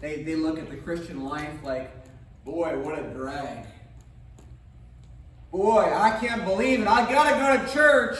They, 0.00 0.22
they 0.22 0.36
look 0.36 0.58
at 0.58 0.70
the 0.70 0.76
Christian 0.76 1.24
life 1.24 1.62
like, 1.62 1.90
boy, 2.44 2.78
what 2.80 2.98
a 2.98 3.02
drag. 3.02 3.66
Boy, 5.50 5.92
I 5.94 6.18
can't 6.18 6.44
believe 6.44 6.80
it. 6.80 6.88
I 6.88 7.10
gotta 7.10 7.58
go 7.58 7.64
to 7.64 7.72
church. 7.72 8.18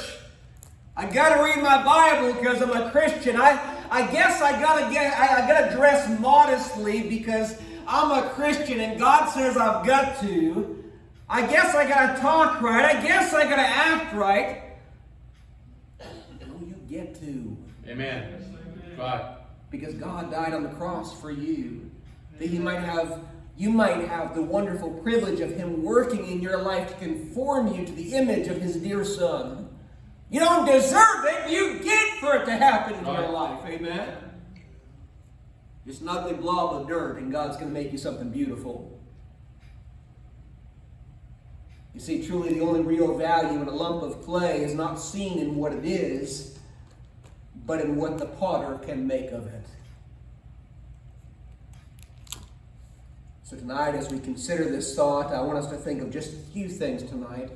I 0.97 1.07
gotta 1.07 1.43
read 1.43 1.63
my 1.63 1.83
Bible 1.83 2.35
because 2.35 2.63
I'm 2.63 2.71
a 2.71 2.91
Christian. 2.91 3.37
I, 3.37 3.59
I 3.91 4.07
guess 4.13 4.41
I 4.41 4.61
gotta 4.61 4.93
get 4.93 5.13
I, 5.19 5.43
I 5.43 5.49
gotta 5.49 5.75
dress 5.75 6.09
modestly 6.21 7.09
because 7.09 7.61
I'm 7.87 8.13
a 8.13 8.31
Christian 8.31 8.79
and 8.81 8.99
God 8.99 9.29
says 9.29 9.57
I've 9.57 9.85
got 9.85 10.21
to. 10.21 10.85
I 11.29 11.47
guess 11.47 11.75
I 11.75 11.89
gotta 11.89 12.21
talk 12.21 12.63
right. 12.63 12.85
I 12.85 13.03
guess 13.03 13.35
I 13.35 13.43
gotta 13.43 13.63
act 13.63 14.15
right. 14.15 14.63
No, 16.01 16.61
you 16.65 16.77
get 16.89 17.19
to. 17.21 17.57
Amen. 17.89 18.57
Right. 18.97 19.37
Because 19.71 19.95
God 19.95 20.31
died 20.31 20.55
on 20.55 20.63
the 20.63 20.69
cross 20.71 21.21
for 21.21 21.33
you. 21.33 21.91
That 22.39 22.49
He 22.49 22.61
might 22.61 22.81
have 22.81 23.21
you 23.57 23.71
might 23.71 24.07
have 24.09 24.37
the 24.37 24.43
wonderful 24.43 24.91
privilege 24.91 25.41
of 25.41 25.51
Him 25.51 25.83
working 25.83 26.25
in 26.27 26.41
your 26.41 26.63
life 26.63 26.89
to 26.89 26.95
conform 26.95 27.75
you 27.75 27.85
to 27.85 27.93
the 27.93 28.15
image 28.15 28.47
of 28.47 28.61
His 28.61 28.77
dear 28.77 29.05
Son. 29.05 29.74
You 30.35 30.41
don't 30.41 30.67
deserve 30.67 31.26
it, 31.26 31.49
you 31.49 31.79
get 31.79 32.19
for 32.19 32.35
it 32.35 32.45
to 32.47 32.57
happen 32.57 32.95
in 32.95 33.05
your 33.05 33.31
life. 33.31 33.64
Amen. 33.67 34.17
Just 35.87 36.00
an 36.00 36.09
ugly 36.09 36.35
blob 36.35 36.75
of 36.75 36.88
dirt, 36.88 37.19
and 37.19 37.31
God's 37.31 37.57
going 37.57 37.69
to 37.69 37.73
make 37.73 37.93
you 37.93 37.99
something 37.99 38.31
beautiful. 38.31 39.00
You 41.95 42.00
see, 42.00 42.26
truly 42.26 42.53
the 42.53 42.62
only 42.62 42.81
real 42.81 43.17
value 43.17 43.62
in 43.62 43.69
a 43.69 43.71
lump 43.71 44.03
of 44.03 44.25
clay 44.25 44.64
is 44.64 44.75
not 44.75 44.97
seen 44.97 45.38
in 45.38 45.55
what 45.55 45.73
it 45.73 45.85
is, 45.85 46.59
but 47.64 47.81
in 47.81 47.95
what 47.95 48.19
the 48.19 48.26
potter 48.26 48.85
can 48.85 49.07
make 49.07 49.31
of 49.31 49.47
it. 49.47 49.67
So, 53.45 53.57
tonight, 53.57 53.95
as 53.95 54.11
we 54.11 54.19
consider 54.19 54.69
this 54.69 54.97
thought, 54.97 55.33
I 55.33 55.41
want 55.43 55.59
us 55.59 55.69
to 55.69 55.76
think 55.76 56.03
of 56.03 56.11
just 56.11 56.33
a 56.33 56.37
few 56.53 56.69
things 56.69 57.05
tonight 57.05 57.53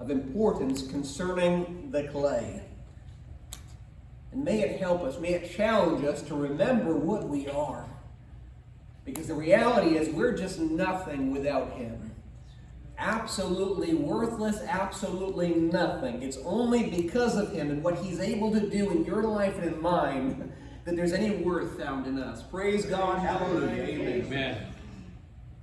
of 0.00 0.10
importance 0.10 0.86
concerning 0.86 1.90
the 1.90 2.04
clay. 2.04 2.62
And 4.32 4.44
may 4.44 4.62
it 4.62 4.80
help 4.80 5.02
us, 5.02 5.18
may 5.18 5.34
it 5.34 5.50
challenge 5.54 6.04
us 6.04 6.22
to 6.22 6.34
remember 6.34 6.96
what 6.96 7.28
we 7.28 7.48
are. 7.48 7.86
Because 9.04 9.26
the 9.26 9.34
reality 9.34 9.96
is, 9.96 10.08
we're 10.08 10.36
just 10.36 10.58
nothing 10.58 11.32
without 11.32 11.72
Him. 11.72 12.12
Absolutely 12.98 13.94
worthless, 13.94 14.60
absolutely 14.68 15.54
nothing. 15.54 16.22
It's 16.22 16.38
only 16.44 16.90
because 16.90 17.36
of 17.36 17.52
Him 17.52 17.70
and 17.70 17.82
what 17.82 17.98
He's 17.98 18.20
able 18.20 18.52
to 18.52 18.60
do 18.60 18.90
in 18.90 19.04
your 19.04 19.22
life 19.22 19.56
and 19.58 19.74
in 19.74 19.82
mine 19.82 20.52
that 20.84 20.96
there's 20.96 21.12
any 21.12 21.36
worth 21.42 21.78
found 21.78 22.06
in 22.06 22.18
us. 22.18 22.42
Praise 22.42 22.84
God. 22.86 23.18
Hallelujah. 23.18 23.82
Amen. 23.82 24.26
Amen. 24.26 24.69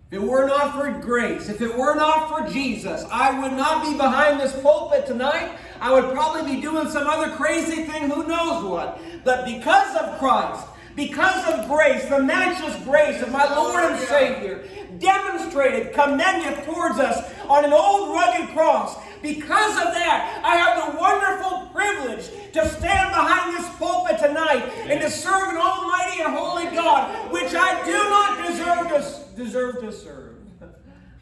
If 0.09 0.19
it 0.19 0.23
were 0.23 0.47
not 0.47 0.73
for 0.73 0.89
grace, 1.01 1.49
if 1.49 1.59
it 1.59 1.77
were 1.77 1.93
not 1.93 2.29
for 2.29 2.49
Jesus, 2.49 3.03
I 3.11 3.41
would 3.41 3.51
not 3.51 3.83
be 3.83 3.97
behind 3.97 4.39
this 4.39 4.57
pulpit 4.61 5.05
tonight. 5.05 5.57
I 5.81 5.91
would 5.91 6.13
probably 6.13 6.55
be 6.55 6.61
doing 6.61 6.89
some 6.89 7.07
other 7.07 7.35
crazy 7.35 7.83
thing, 7.83 8.09
who 8.09 8.25
knows 8.25 8.63
what. 8.63 9.01
But 9.25 9.43
because 9.45 9.97
of 9.97 10.17
Christ, 10.17 10.65
because 10.95 11.53
of 11.53 11.67
grace, 11.67 12.05
the 12.05 12.23
matchless 12.23 12.81
grace 12.85 13.21
of 13.21 13.33
my 13.33 13.53
Lord 13.53 13.83
and 13.83 13.99
Savior, 14.07 14.63
demonstrated, 14.97 15.93
commended 15.93 16.63
towards 16.63 16.99
us 16.99 17.29
on 17.49 17.65
an 17.65 17.73
old 17.73 18.15
rugged 18.15 18.47
cross, 18.55 18.97
because 19.21 19.75
of 19.75 19.93
that, 19.93 20.41
I 20.43 20.55
have 20.55 20.93
the 20.93 20.99
wonderful 20.99 21.67
privilege 21.73 22.29
to 22.53 22.69
stand 22.69 23.09
behind 23.09 23.57
this 23.57 23.67
pulpit 23.75 24.19
tonight 24.19 24.63
and 24.87 25.01
to 25.01 25.09
serve 25.09 25.49
an 25.49 25.57
almighty 25.57 26.21
and 26.21 26.33
holy 26.33 26.65
God, 26.75 27.31
which 27.31 27.53
I 27.53 27.83
do 27.83 27.97
not 27.97 28.47
deserve 28.47 28.86
deserve 29.37 29.79
to 29.81 29.91
serve. 29.91 30.35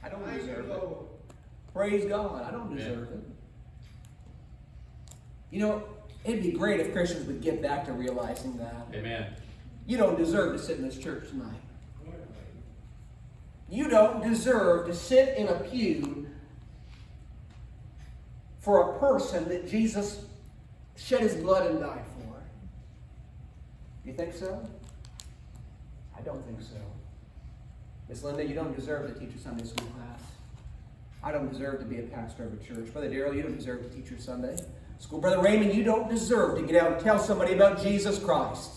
I 0.04 0.10
don't 0.10 0.26
deserve 0.34 0.70
it. 0.70 0.82
Praise 1.74 2.06
God. 2.06 2.44
I 2.44 2.52
don't 2.52 2.76
deserve 2.76 3.12
it. 3.12 3.20
You 5.52 5.60
know, 5.60 5.84
it'd 6.24 6.42
be 6.42 6.52
great 6.52 6.80
if 6.80 6.94
Christians 6.94 7.28
would 7.28 7.42
get 7.42 7.62
back 7.62 7.86
to 7.86 7.94
realizing 7.94 8.58
that. 8.58 8.88
Amen. 8.94 9.34
You 9.86 9.98
don't 9.98 10.18
deserve 10.18 10.54
to 10.54 10.60
sit 10.60 10.78
in 10.78 10.84
this 10.84 10.98
church 10.98 11.30
tonight. 11.30 11.62
You 13.70 13.90
don't 13.90 14.24
deserve 14.24 14.88
to 14.88 14.94
sit 14.94 15.38
in 15.38 15.48
a 15.48 15.56
pew 15.56 16.28
for 18.60 18.96
a 18.96 19.00
person 19.00 19.50
that 19.50 19.68
Jesus 19.68 20.26
shed 20.96 21.22
his 21.22 21.36
blood 21.36 21.70
and 21.70 21.80
died 21.80 22.06
for. 22.18 22.42
You 24.06 24.14
think 24.14 24.34
so? 24.34 24.68
I 26.18 26.22
don't 26.22 26.46
think 26.46 26.62
so. 26.62 26.78
Miss 28.08 28.24
Linda, 28.24 28.46
you 28.46 28.54
don't 28.54 28.76
deserve 28.76 29.12
to 29.12 29.20
teach 29.20 29.36
a 29.36 29.40
Sunday 29.40 29.64
school 29.64 29.88
class. 29.88 30.22
I 31.24 31.32
don't 31.32 31.52
deserve 31.52 31.80
to 31.80 31.86
be 31.86 32.00
a 32.00 32.04
pastor 32.04 32.44
of 32.44 32.54
a 32.54 32.58
church. 32.58 32.92
Brother 32.94 33.10
Daryl, 33.10 33.36
you 33.36 33.42
don't 33.42 33.58
deserve 33.58 33.82
to 33.82 33.90
teach 33.90 34.12
your 34.12 34.20
Sunday 34.20 34.56
school. 35.00 35.20
Brother 35.20 35.42
Raymond, 35.42 35.74
you 35.74 35.84
don't 35.84 36.08
deserve 36.08 36.60
to 36.60 36.66
get 36.66 36.82
out 36.82 36.94
and 36.94 37.02
tell 37.02 37.18
somebody 37.18 37.54
about 37.54 37.82
Jesus 37.82 38.20
Christ. 38.20 38.70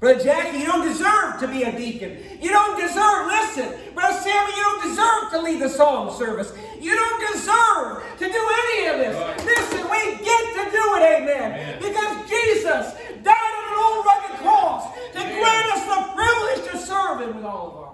Brother 0.00 0.24
Jackie, 0.24 0.58
you 0.58 0.66
don't 0.66 0.86
deserve 0.86 1.38
to 1.40 1.48
be 1.48 1.62
a 1.62 1.72
deacon. 1.76 2.18
You 2.40 2.50
don't 2.50 2.80
deserve, 2.80 3.26
listen, 3.26 3.92
Brother 3.94 4.18
Sammy, 4.20 4.52
you 4.56 4.62
don't 4.62 4.82
deserve 4.82 5.30
to 5.32 5.42
lead 5.42 5.60
the 5.60 5.68
song 5.68 6.16
service. 6.18 6.52
You 6.80 6.94
don't 6.94 7.32
deserve 7.32 8.02
to 8.18 8.24
do 8.24 8.50
any 8.64 8.86
of 8.88 8.98
this. 8.98 9.16
Right. 9.16 9.44
Listen, 9.44 9.90
we 9.90 10.24
get 10.24 10.44
to 10.56 10.70
do 10.70 10.84
it, 10.96 11.02
amen. 11.02 11.52
amen. 11.52 11.78
Because 11.78 12.28
Jesus 12.28 12.94
died 13.22 13.52
on 13.56 13.64
an 13.68 13.84
old 13.84 14.06
rugged 14.06 14.36
cross 14.38 14.94
to 15.12 15.20
amen. 15.20 15.40
grant 15.40 15.72
us 15.72 15.84
the 15.84 16.12
privilege 16.12 16.70
to 16.72 16.78
serve 16.86 17.20
Him 17.20 17.36
with 17.36 17.44
all 17.44 17.68
of 17.68 17.76
our. 17.76 17.93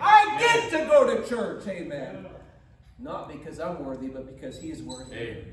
I 0.00 0.36
get 0.38 0.70
to 0.70 0.86
go 0.86 1.16
to 1.16 1.28
church, 1.28 1.66
amen. 1.66 2.26
Not 2.98 3.28
because 3.28 3.60
I'm 3.60 3.84
worthy, 3.84 4.08
but 4.08 4.26
because 4.34 4.60
He 4.60 4.70
is 4.70 4.82
worthy. 4.82 5.16
Amen. 5.16 5.52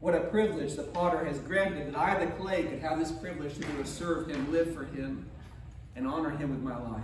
What 0.00 0.14
a 0.14 0.20
privilege 0.20 0.76
the 0.76 0.84
potter 0.84 1.24
has 1.24 1.40
granted 1.40 1.92
that 1.92 1.98
I, 1.98 2.24
the 2.24 2.30
clay, 2.32 2.62
could 2.62 2.78
have 2.78 2.98
this 2.98 3.10
privilege 3.10 3.54
to 3.54 3.60
be 3.60 3.66
able 3.66 3.82
to 3.82 3.88
serve 3.88 4.28
him, 4.28 4.52
live 4.52 4.72
for 4.72 4.84
him, 4.84 5.28
and 5.96 6.06
honor 6.06 6.30
him 6.30 6.50
with 6.50 6.60
my 6.60 6.78
life. 6.78 7.02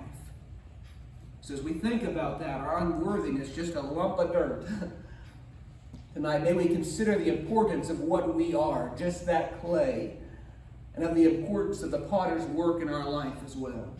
So 1.40 1.54
as 1.54 1.62
we 1.62 1.72
think 1.72 2.04
about 2.04 2.38
that, 2.38 2.60
our 2.60 2.78
unworthiness, 2.78 3.54
just 3.54 3.74
a 3.74 3.80
lump 3.80 4.18
of 4.18 4.32
dirt. 4.32 4.66
Tonight, 6.14 6.44
may 6.44 6.52
we 6.52 6.66
consider 6.66 7.18
the 7.18 7.28
importance 7.28 7.90
of 7.90 7.98
what 7.98 8.32
we 8.32 8.54
are, 8.54 8.92
just 8.96 9.26
that 9.26 9.60
clay, 9.60 10.16
and 10.94 11.04
of 11.04 11.16
the 11.16 11.24
importance 11.24 11.82
of 11.82 11.90
the 11.90 11.98
potter's 11.98 12.44
work 12.44 12.80
in 12.80 12.88
our 12.88 13.10
life 13.10 13.34
as 13.44 13.56
well. 13.56 13.92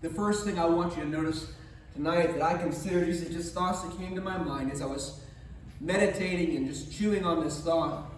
The 0.00 0.10
first 0.10 0.44
thing 0.44 0.58
I 0.58 0.66
want 0.66 0.96
you 0.96 1.02
to 1.02 1.08
notice 1.08 1.50
tonight 1.94 2.32
that 2.34 2.42
I 2.42 2.56
consider, 2.56 3.04
these 3.04 3.22
are 3.22 3.32
just 3.32 3.52
thoughts 3.52 3.82
that 3.82 3.96
came 3.98 4.14
to 4.14 4.20
my 4.20 4.38
mind 4.38 4.70
as 4.70 4.80
I 4.80 4.86
was 4.86 5.20
meditating 5.80 6.56
and 6.56 6.66
just 6.66 6.92
chewing 6.92 7.24
on 7.24 7.42
this 7.42 7.60
thought, 7.60 8.12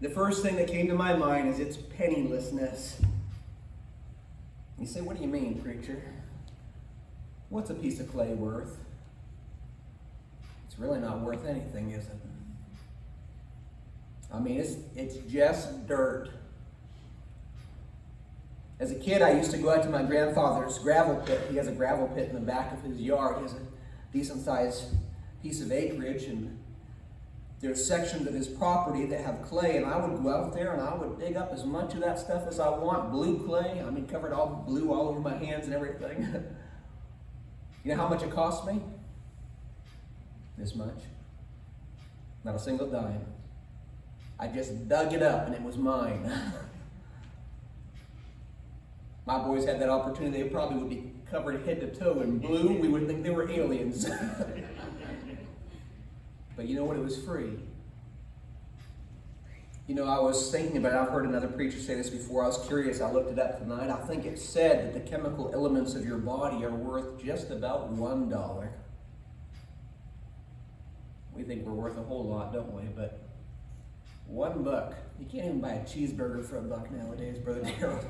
the 0.00 0.10
first 0.10 0.42
thing 0.42 0.56
that 0.56 0.66
came 0.66 0.88
to 0.88 0.94
my 0.94 1.14
mind 1.14 1.48
is 1.48 1.58
its 1.58 1.76
pennilessness. 1.76 3.00
You 4.78 4.86
say, 4.86 5.00
What 5.00 5.16
do 5.16 5.22
you 5.22 5.28
mean, 5.28 5.60
preacher? 5.62 6.02
What's 7.48 7.70
a 7.70 7.74
piece 7.74 8.00
of 8.00 8.10
clay 8.10 8.34
worth? 8.34 8.78
It's 10.66 10.78
really 10.78 10.98
not 10.98 11.20
worth 11.20 11.46
anything, 11.46 11.92
is 11.92 12.04
it? 12.04 12.16
I 14.32 14.40
mean, 14.40 14.58
it's, 14.58 14.76
it's 14.96 15.16
just 15.30 15.86
dirt. 15.86 16.30
As 18.82 18.90
a 18.90 18.96
kid, 18.96 19.22
I 19.22 19.30
used 19.34 19.52
to 19.52 19.58
go 19.58 19.70
out 19.70 19.84
to 19.84 19.88
my 19.88 20.02
grandfather's 20.02 20.76
gravel 20.80 21.14
pit. 21.24 21.46
He 21.48 21.56
has 21.56 21.68
a 21.68 21.72
gravel 21.72 22.08
pit 22.08 22.30
in 22.30 22.34
the 22.34 22.40
back 22.40 22.72
of 22.72 22.82
his 22.82 23.00
yard. 23.00 23.36
He 23.36 23.42
has 23.42 23.52
a 23.52 23.60
decent 24.12 24.44
sized 24.44 24.86
piece 25.40 25.60
of 25.60 25.70
acreage 25.70 26.24
and 26.24 26.58
there's 27.60 27.86
sections 27.86 28.26
of 28.26 28.34
his 28.34 28.48
property 28.48 29.06
that 29.06 29.20
have 29.20 29.40
clay 29.42 29.76
and 29.76 29.86
I 29.86 30.04
would 30.04 30.20
go 30.20 30.34
out 30.34 30.52
there 30.52 30.72
and 30.72 30.82
I 30.82 30.96
would 30.96 31.16
dig 31.20 31.36
up 31.36 31.52
as 31.52 31.64
much 31.64 31.94
of 31.94 32.00
that 32.00 32.18
stuff 32.18 32.48
as 32.48 32.58
I 32.58 32.70
want, 32.70 33.12
blue 33.12 33.46
clay, 33.46 33.80
I 33.80 33.88
mean 33.88 34.08
covered 34.08 34.32
all 34.32 34.64
blue 34.66 34.92
all 34.92 35.10
over 35.10 35.20
my 35.20 35.36
hands 35.36 35.66
and 35.66 35.74
everything. 35.74 36.22
you 37.84 37.94
know 37.94 38.02
how 38.02 38.08
much 38.08 38.24
it 38.24 38.32
cost 38.32 38.66
me? 38.66 38.82
This 40.58 40.74
much. 40.74 41.02
Not 42.42 42.56
a 42.56 42.58
single 42.58 42.90
dime. 42.90 43.26
I 44.40 44.48
just 44.48 44.88
dug 44.88 45.12
it 45.12 45.22
up 45.22 45.46
and 45.46 45.54
it 45.54 45.62
was 45.62 45.76
mine. 45.76 46.28
My 49.26 49.38
boys 49.38 49.64
had 49.64 49.80
that 49.80 49.88
opportunity, 49.88 50.42
they 50.42 50.48
probably 50.48 50.78
would 50.78 50.90
be 50.90 51.12
covered 51.30 51.64
head 51.64 51.80
to 51.80 51.94
toe 51.94 52.20
in 52.20 52.38
blue. 52.38 52.76
We 52.78 52.88
would 52.88 53.06
think 53.06 53.22
they 53.22 53.30
were 53.30 53.48
aliens. 53.50 54.04
but 56.56 56.66
you 56.66 56.74
know 56.76 56.84
what? 56.84 56.96
It 56.96 57.04
was 57.04 57.22
free. 57.22 57.58
You 59.86 59.94
know, 59.96 60.06
I 60.06 60.18
was 60.20 60.50
thinking 60.50 60.76
about 60.76 60.92
it. 60.92 60.96
I've 60.96 61.08
heard 61.08 61.24
another 61.24 61.48
preacher 61.48 61.78
say 61.78 61.94
this 61.94 62.10
before. 62.10 62.44
I 62.44 62.46
was 62.46 62.58
curious. 62.66 63.00
I 63.00 63.10
looked 63.10 63.32
it 63.32 63.38
up 63.38 63.58
tonight. 63.58 63.90
I 63.90 63.96
think 64.06 64.24
it 64.24 64.38
said 64.38 64.86
that 64.86 64.94
the 64.94 65.10
chemical 65.10 65.50
elements 65.52 65.94
of 65.94 66.04
your 66.04 66.18
body 66.18 66.64
are 66.64 66.70
worth 66.70 67.22
just 67.22 67.50
about 67.50 67.88
one 67.90 68.28
dollar. 68.28 68.72
We 71.34 71.42
think 71.42 71.64
we're 71.64 71.72
worth 71.72 71.96
a 71.96 72.02
whole 72.02 72.24
lot, 72.24 72.52
don't 72.52 72.72
we? 72.72 72.82
But 72.82 73.20
one 74.26 74.62
buck. 74.62 74.94
You 75.18 75.26
can't 75.26 75.46
even 75.46 75.60
buy 75.60 75.72
a 75.74 75.84
cheeseburger 75.84 76.44
for 76.44 76.58
a 76.58 76.62
buck 76.62 76.90
nowadays, 76.90 77.38
Brother 77.38 77.62
Darrell. 77.78 78.04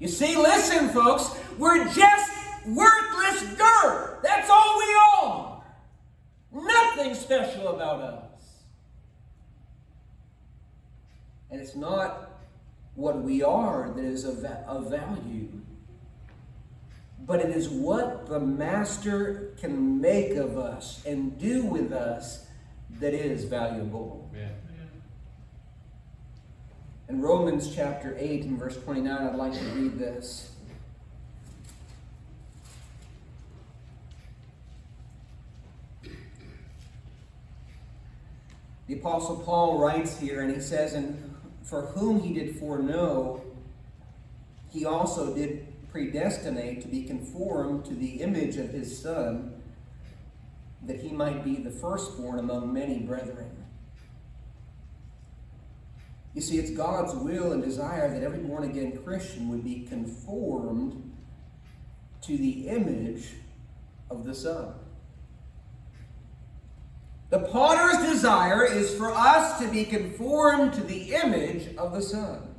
You 0.00 0.08
see, 0.08 0.34
listen, 0.34 0.88
folks, 0.88 1.38
we're 1.58 1.84
just 1.92 2.32
worthless 2.66 3.54
dirt. 3.56 4.20
That's 4.22 4.48
all 4.48 4.78
we 4.78 4.94
are. 5.22 5.62
Nothing 6.52 7.14
special 7.14 7.68
about 7.68 8.00
us. 8.00 8.64
And 11.50 11.60
it's 11.60 11.76
not 11.76 12.30
what 12.94 13.22
we 13.22 13.42
are 13.42 13.92
that 13.94 14.04
is 14.04 14.24
of, 14.24 14.42
of 14.42 14.90
value, 14.90 15.48
but 17.26 17.40
it 17.40 17.54
is 17.54 17.68
what 17.68 18.26
the 18.26 18.40
Master 18.40 19.54
can 19.60 20.00
make 20.00 20.34
of 20.36 20.56
us 20.56 21.04
and 21.04 21.38
do 21.38 21.66
with 21.66 21.92
us 21.92 22.46
that 23.00 23.12
is 23.12 23.44
valuable. 23.44 24.19
In 27.10 27.20
Romans 27.20 27.74
chapter 27.74 28.14
8 28.16 28.44
and 28.44 28.56
verse 28.56 28.76
29, 28.76 29.10
I'd 29.10 29.34
like 29.34 29.52
to 29.52 29.64
read 29.70 29.98
this. 29.98 30.52
The 38.86 38.94
Apostle 38.94 39.38
Paul 39.38 39.80
writes 39.80 40.20
here, 40.20 40.42
and 40.42 40.54
he 40.54 40.60
says, 40.60 40.92
And 40.92 41.34
for 41.64 41.82
whom 41.82 42.20
he 42.20 42.32
did 42.32 42.56
foreknow, 42.60 43.42
he 44.68 44.84
also 44.84 45.34
did 45.34 45.66
predestinate 45.90 46.80
to 46.82 46.86
be 46.86 47.02
conformed 47.02 47.86
to 47.86 47.94
the 47.94 48.20
image 48.22 48.56
of 48.56 48.68
his 48.68 48.96
Son, 48.96 49.60
that 50.86 51.00
he 51.00 51.10
might 51.10 51.42
be 51.42 51.56
the 51.56 51.72
firstborn 51.72 52.38
among 52.38 52.72
many 52.72 53.00
brethren. 53.00 53.49
You 56.34 56.40
see, 56.40 56.58
it's 56.58 56.70
God's 56.70 57.14
will 57.14 57.52
and 57.52 57.62
desire 57.62 58.12
that 58.12 58.22
every 58.22 58.38
born 58.38 58.64
again 58.64 58.98
Christian 59.04 59.48
would 59.48 59.64
be 59.64 59.80
conformed 59.88 61.12
to 62.22 62.36
the 62.36 62.68
image 62.68 63.30
of 64.10 64.24
the 64.24 64.34
Son. 64.34 64.74
The 67.30 67.40
potter's 67.40 68.10
desire 68.12 68.64
is 68.64 68.94
for 68.96 69.10
us 69.10 69.60
to 69.60 69.68
be 69.68 69.84
conformed 69.84 70.74
to 70.74 70.82
the 70.82 71.14
image 71.14 71.74
of 71.76 71.92
the 71.92 72.02
Son. 72.02 72.54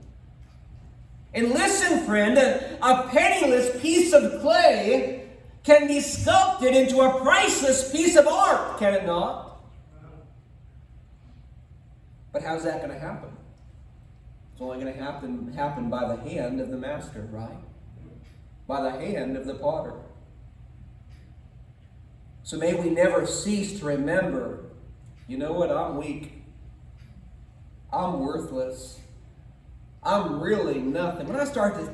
And 1.33 1.49
listen, 1.49 2.05
friend, 2.05 2.37
a, 2.37 2.77
a 2.81 3.07
penniless 3.09 3.81
piece 3.81 4.13
of 4.13 4.41
clay 4.41 5.29
can 5.63 5.87
be 5.87 6.01
sculpted 6.01 6.75
into 6.75 7.01
a 7.01 7.21
priceless 7.21 7.91
piece 7.91 8.17
of 8.17 8.27
art, 8.27 8.79
can 8.79 8.93
it 8.93 9.05
not? 9.05 9.61
But 12.31 12.43
how's 12.43 12.63
that 12.63 12.77
going 12.81 12.91
to 12.91 12.99
happen? 12.99 13.29
It's 14.53 14.61
only 14.61 14.79
going 14.79 14.93
to 14.93 14.99
happen, 14.99 15.53
happen 15.53 15.89
by 15.89 16.15
the 16.15 16.29
hand 16.29 16.59
of 16.59 16.69
the 16.69 16.77
master, 16.77 17.27
right? 17.31 17.57
By 18.67 18.81
the 18.81 18.91
hand 18.91 19.37
of 19.37 19.45
the 19.45 19.55
potter. 19.55 19.93
So 22.43 22.57
may 22.57 22.73
we 22.73 22.89
never 22.89 23.25
cease 23.25 23.79
to 23.79 23.85
remember 23.85 24.71
you 25.31 25.37
know 25.37 25.53
what? 25.53 25.71
I'm 25.71 25.95
weak. 25.95 26.43
I'm 27.93 28.19
worthless. 28.19 28.99
I'm 30.03 30.41
really 30.41 30.79
nothing. 30.79 31.25
When 31.25 31.39
I 31.39 31.45
start 31.45 31.75
to 31.75 31.93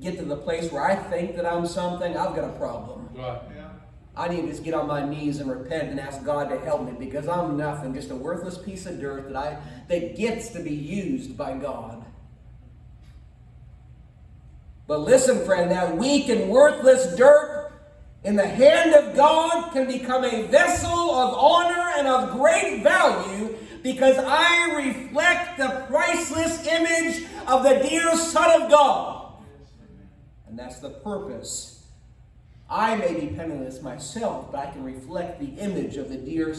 get 0.00 0.18
to 0.18 0.24
the 0.24 0.36
place 0.36 0.70
where 0.70 0.82
I 0.82 0.94
think 0.94 1.34
that 1.34 1.44
I'm 1.44 1.66
something, 1.66 2.16
I've 2.16 2.36
got 2.36 2.44
a 2.44 2.52
problem. 2.52 3.08
Right. 3.12 3.40
Yeah. 3.56 3.70
I 4.16 4.28
need 4.28 4.42
to 4.42 4.48
just 4.48 4.62
get 4.62 4.72
on 4.72 4.86
my 4.86 5.04
knees 5.04 5.40
and 5.40 5.50
repent 5.50 5.90
and 5.90 5.98
ask 5.98 6.22
God 6.24 6.48
to 6.50 6.60
help 6.60 6.84
me 6.84 6.92
because 6.96 7.26
I'm 7.26 7.56
nothing, 7.56 7.92
just 7.92 8.10
a 8.10 8.14
worthless 8.14 8.56
piece 8.56 8.86
of 8.86 9.00
dirt 9.00 9.32
that 9.32 9.36
I 9.36 9.58
that 9.88 10.16
gets 10.16 10.50
to 10.50 10.60
be 10.60 10.72
used 10.72 11.36
by 11.36 11.54
God. 11.54 11.95
But 14.86 15.00
listen, 15.00 15.44
friend, 15.44 15.70
that 15.70 15.96
weak 15.96 16.28
and 16.28 16.48
worthless 16.48 17.16
dirt 17.16 17.72
in 18.24 18.36
the 18.36 18.46
hand 18.46 18.94
of 18.94 19.16
God 19.16 19.72
can 19.72 19.86
become 19.86 20.24
a 20.24 20.46
vessel 20.48 20.90
of 20.90 21.34
honor 21.34 21.92
and 21.96 22.06
of 22.06 22.32
great 22.32 22.82
value 22.82 23.56
because 23.82 24.16
I 24.18 24.74
reflect 24.74 25.58
the 25.58 25.84
priceless 25.88 26.66
image 26.66 27.24
of 27.46 27.62
the 27.62 27.88
dear 27.88 28.16
Son 28.16 28.62
of 28.62 28.70
God. 28.70 29.32
And 30.48 30.58
that's 30.58 30.80
the 30.80 30.90
purpose. 30.90 31.84
I 32.68 32.96
may 32.96 33.14
be 33.14 33.28
penniless 33.28 33.82
myself, 33.82 34.50
but 34.50 34.58
I 34.58 34.70
can 34.72 34.82
reflect 34.82 35.38
the 35.38 35.60
image 35.60 35.96
of 35.96 36.08
the 36.08 36.16
dear, 36.16 36.54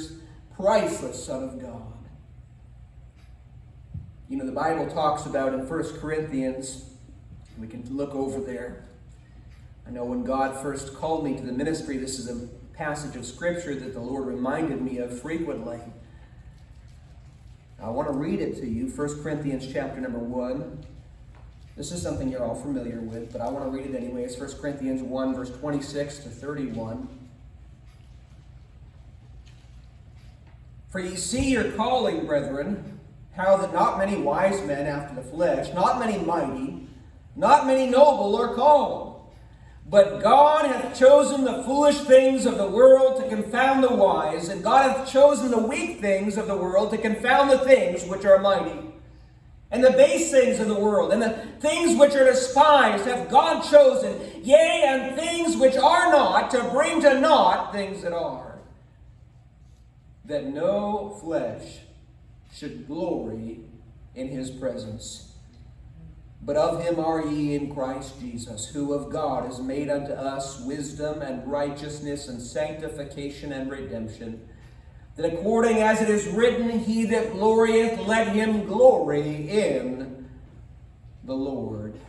priceless 0.55 1.25
Son 1.25 1.43
of 1.43 1.61
God. 1.61 1.81
You 4.29 4.37
know, 4.37 4.45
the 4.45 4.51
Bible 4.51 4.87
talks 4.87 5.25
about 5.25 5.53
in 5.53 5.67
1 5.67 5.83
Corinthians, 5.99 6.85
we 7.59 7.67
can 7.67 7.83
look 7.95 8.13
over 8.13 8.39
there. 8.39 8.83
I 9.87 9.91
know 9.91 10.03
when 10.03 10.23
God 10.23 10.61
first 10.61 10.93
called 10.93 11.23
me 11.23 11.35
to 11.37 11.41
the 11.43 11.51
ministry, 11.51 11.97
this 11.97 12.19
is 12.19 12.29
a 12.29 12.47
passage 12.75 13.15
of 13.15 13.25
Scripture 13.25 13.75
that 13.75 13.93
the 13.93 13.99
Lord 13.99 14.27
reminded 14.27 14.81
me 14.81 14.97
of 14.97 15.21
frequently. 15.21 15.79
I 17.81 17.89
want 17.89 18.07
to 18.07 18.13
read 18.13 18.39
it 18.39 18.57
to 18.57 18.67
you, 18.67 18.87
1 18.87 19.23
Corinthians 19.23 19.71
chapter 19.71 20.01
number 20.01 20.19
1. 20.19 20.83
This 21.75 21.91
is 21.91 22.01
something 22.01 22.29
you're 22.29 22.43
all 22.43 22.55
familiar 22.55 22.99
with, 22.99 23.31
but 23.31 23.39
I 23.39 23.49
want 23.49 23.65
to 23.65 23.69
read 23.69 23.85
it 23.85 23.95
anyway. 23.95 24.23
It's 24.23 24.37
1 24.37 24.53
Corinthians 24.59 25.01
1, 25.03 25.35
verse 25.35 25.51
26 25.51 26.19
to 26.19 26.29
31. 26.29 27.07
For 30.89 30.99
ye 30.99 31.15
see 31.15 31.51
your 31.51 31.71
calling, 31.73 32.25
brethren, 32.25 32.99
how 33.35 33.57
that 33.57 33.73
not 33.73 33.99
many 33.99 34.17
wise 34.17 34.59
men 34.65 34.87
after 34.87 35.15
the 35.15 35.21
flesh, 35.21 35.71
not 35.73 35.99
many 35.99 36.17
mighty, 36.17 36.86
not 37.37 37.67
many 37.67 37.89
noble 37.89 38.35
are 38.35 38.55
called. 38.55 39.07
But 39.89 40.21
God 40.21 40.65
hath 40.65 40.99
chosen 40.99 41.45
the 41.45 41.63
foolish 41.63 41.99
things 41.99 42.45
of 42.45 42.57
the 42.57 42.67
world 42.67 43.21
to 43.21 43.29
confound 43.29 43.83
the 43.83 43.93
wise, 43.93 44.49
and 44.49 44.61
God 44.61 44.91
hath 44.91 45.09
chosen 45.09 45.49
the 45.49 45.65
weak 45.65 46.01
things 46.01 46.35
of 46.35 46.47
the 46.47 46.57
world 46.57 46.91
to 46.91 46.97
confound 46.97 47.49
the 47.49 47.59
things 47.59 48.03
which 48.03 48.25
are 48.25 48.39
mighty. 48.39 48.79
And 49.71 49.83
the 49.83 49.91
base 49.91 50.29
things 50.31 50.59
of 50.59 50.67
the 50.67 50.79
world, 50.79 51.13
and 51.13 51.21
the 51.21 51.37
things 51.61 51.97
which 51.97 52.15
are 52.15 52.25
despised, 52.25 53.05
hath 53.05 53.29
God 53.29 53.61
chosen, 53.61 54.43
yea, 54.43 54.83
and 54.85 55.15
things 55.15 55.55
which 55.55 55.77
are 55.77 56.11
not, 56.11 56.51
to 56.51 56.63
bring 56.71 57.01
to 57.01 57.19
naught 57.19 57.71
things 57.71 58.01
that 58.01 58.13
are, 58.13 58.57
that 60.25 60.45
no 60.45 61.17
flesh 61.21 61.79
should 62.53 62.87
glory 62.87 63.59
in 64.15 64.27
his 64.27 64.49
presence. 64.49 65.36
But 66.41 66.55
of 66.55 66.83
him 66.83 66.99
are 66.99 67.25
ye 67.25 67.55
in 67.55 67.73
Christ 67.73 68.19
Jesus, 68.19 68.67
who 68.67 68.93
of 68.93 69.11
God 69.11 69.49
is 69.49 69.59
made 69.59 69.89
unto 69.89 70.13
us 70.13 70.61
wisdom 70.61 71.21
and 71.21 71.45
righteousness 71.49 72.27
and 72.27 72.41
sanctification 72.41 73.51
and 73.51 73.69
redemption. 73.69 74.47
That 75.15 75.33
according 75.33 75.77
as 75.77 75.99
it 76.01 76.09
is 76.09 76.27
written, 76.27 76.79
He 76.79 77.05
that 77.05 77.33
glorieth, 77.33 78.05
let 78.05 78.27
him 78.27 78.65
glory 78.65 79.49
in 79.49 80.29
the 81.23 81.33
Lord. 81.33 81.99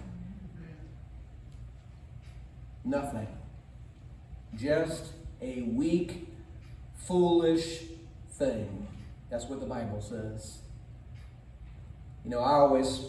Nothing. 2.85 3.27
Just 4.55 5.07
a 5.41 5.63
weak, 5.63 6.29
foolish 6.97 7.85
thing. 8.33 8.87
That's 9.31 9.47
what 9.47 9.61
the 9.61 9.67
Bible 9.67 10.01
says. 10.01 10.59
You 12.25 12.31
know, 12.31 12.41
I 12.41 12.53
always 12.53 13.07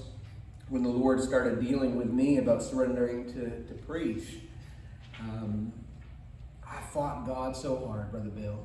when 0.70 0.84
the 0.84 0.90
Lord 0.90 1.22
started 1.22 1.62
dealing 1.62 1.96
with 1.96 2.10
me 2.10 2.38
about 2.38 2.62
surrendering 2.62 3.26
to, 3.34 3.64
to 3.64 3.74
preach, 3.86 4.24
um, 5.20 5.74
I 6.66 6.80
fought 6.94 7.26
God 7.26 7.56
so 7.56 7.86
hard, 7.88 8.12
Brother 8.12 8.30
Bill. 8.30 8.64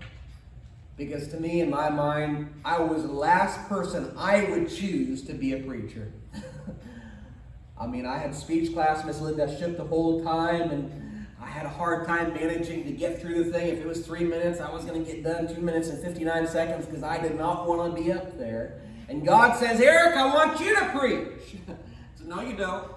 Because 0.96 1.28
to 1.28 1.40
me, 1.40 1.60
in 1.60 1.70
my 1.70 1.88
mind, 1.88 2.52
I 2.64 2.78
was 2.78 3.02
the 3.02 3.12
last 3.12 3.68
person 3.68 4.14
I 4.16 4.44
would 4.44 4.70
choose 4.70 5.22
to 5.22 5.32
be 5.32 5.54
a 5.54 5.60
preacher. 5.60 6.12
I 7.80 7.86
mean, 7.86 8.06
I 8.06 8.18
had 8.18 8.34
speech 8.34 8.72
class, 8.72 9.04
Miss 9.04 9.20
Linda 9.20 9.58
shook 9.58 9.76
the 9.76 9.84
whole 9.84 10.22
time, 10.22 10.70
and 10.70 11.26
I 11.42 11.46
had 11.46 11.66
a 11.66 11.70
hard 11.70 12.06
time 12.06 12.32
managing 12.34 12.84
to 12.84 12.92
get 12.92 13.20
through 13.20 13.44
the 13.44 13.50
thing. 13.50 13.68
If 13.68 13.80
it 13.80 13.86
was 13.86 14.06
three 14.06 14.24
minutes, 14.24 14.60
I 14.60 14.70
was 14.70 14.84
going 14.84 15.04
to 15.04 15.10
get 15.10 15.24
done 15.24 15.52
two 15.52 15.60
minutes 15.60 15.88
and 15.88 16.00
59 16.00 16.46
seconds 16.46 16.86
because 16.86 17.02
I 17.02 17.18
did 17.18 17.36
not 17.36 17.66
want 17.66 17.96
to 17.96 18.02
be 18.02 18.12
up 18.12 18.38
there. 18.38 18.80
And 19.08 19.26
God 19.26 19.58
says, 19.58 19.80
Eric, 19.80 20.16
I 20.16 20.26
want 20.26 20.60
you 20.60 20.74
to 20.78 20.88
preach. 20.96 21.56
said, 22.24 22.36
No, 22.36 22.42
you 22.42 22.56
don't. 22.56 22.90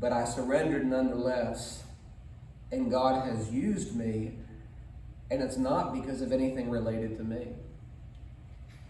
but 0.00 0.12
I 0.12 0.24
surrendered 0.24 0.86
nonetheless. 0.86 1.84
And 2.70 2.90
God 2.90 3.26
has 3.26 3.50
used 3.50 3.96
me, 3.96 4.32
and 5.30 5.42
it's 5.42 5.56
not 5.56 5.94
because 5.94 6.20
of 6.20 6.32
anything 6.32 6.68
related 6.68 7.16
to 7.16 7.24
me. 7.24 7.48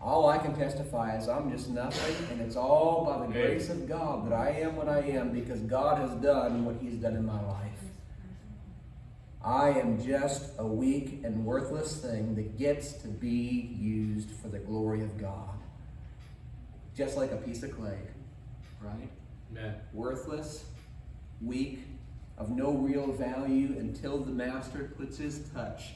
All 0.00 0.28
I 0.28 0.38
can 0.38 0.54
testify 0.54 1.16
is 1.16 1.28
I'm 1.28 1.50
just 1.50 1.68
nothing, 1.70 2.14
and 2.30 2.40
it's 2.40 2.56
all 2.56 3.04
by 3.04 3.24
the 3.24 3.32
grace 3.32 3.68
of 3.68 3.88
God 3.88 4.26
that 4.26 4.34
I 4.34 4.50
am 4.50 4.74
what 4.76 4.88
I 4.88 5.00
am 5.00 5.30
because 5.30 5.60
God 5.60 5.98
has 5.98 6.10
done 6.20 6.64
what 6.64 6.76
He's 6.80 6.96
done 6.96 7.14
in 7.14 7.24
my 7.24 7.40
life. 7.40 7.68
I 9.44 9.70
am 9.70 10.04
just 10.04 10.50
a 10.58 10.66
weak 10.66 11.20
and 11.22 11.44
worthless 11.44 11.98
thing 12.00 12.34
that 12.34 12.58
gets 12.58 12.92
to 12.94 13.08
be 13.08 13.76
used 13.78 14.30
for 14.30 14.48
the 14.48 14.58
glory 14.58 15.02
of 15.02 15.18
God. 15.18 15.57
Just 16.98 17.16
like 17.16 17.30
a 17.30 17.36
piece 17.36 17.62
of 17.62 17.70
clay, 17.70 17.96
right? 18.80 19.08
Amen. 19.52 19.76
Worthless, 19.92 20.64
weak, 21.40 21.78
of 22.36 22.50
no 22.50 22.72
real 22.72 23.12
value 23.12 23.76
until 23.78 24.18
the 24.18 24.32
master 24.32 24.90
puts 24.98 25.16
his 25.16 25.48
touch. 25.54 25.90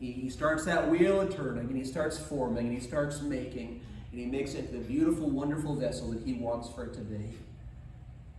He, 0.00 0.12
he 0.12 0.30
starts 0.30 0.64
that 0.64 0.90
wheel 0.90 1.28
turning 1.28 1.66
and 1.66 1.76
he 1.76 1.84
starts 1.84 2.18
forming 2.18 2.68
and 2.68 2.74
he 2.74 2.80
starts 2.80 3.20
making 3.20 3.82
and 4.12 4.18
he 4.18 4.24
makes 4.24 4.54
it 4.54 4.72
the 4.72 4.78
beautiful, 4.78 5.28
wonderful 5.28 5.74
vessel 5.74 6.10
that 6.12 6.22
he 6.22 6.32
wants 6.32 6.70
for 6.70 6.84
it 6.84 6.94
to 6.94 7.00
be. 7.00 7.34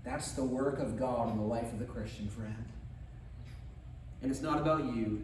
That's 0.04 0.32
the 0.32 0.44
work 0.44 0.80
of 0.80 0.98
God 0.98 1.30
in 1.32 1.38
the 1.38 1.44
life 1.44 1.72
of 1.72 1.78
the 1.78 1.86
Christian 1.86 2.30
friend. 2.30 2.66
And 4.24 4.32
it's 4.32 4.42
not 4.42 4.60
about 4.60 4.86
you. 4.86 5.24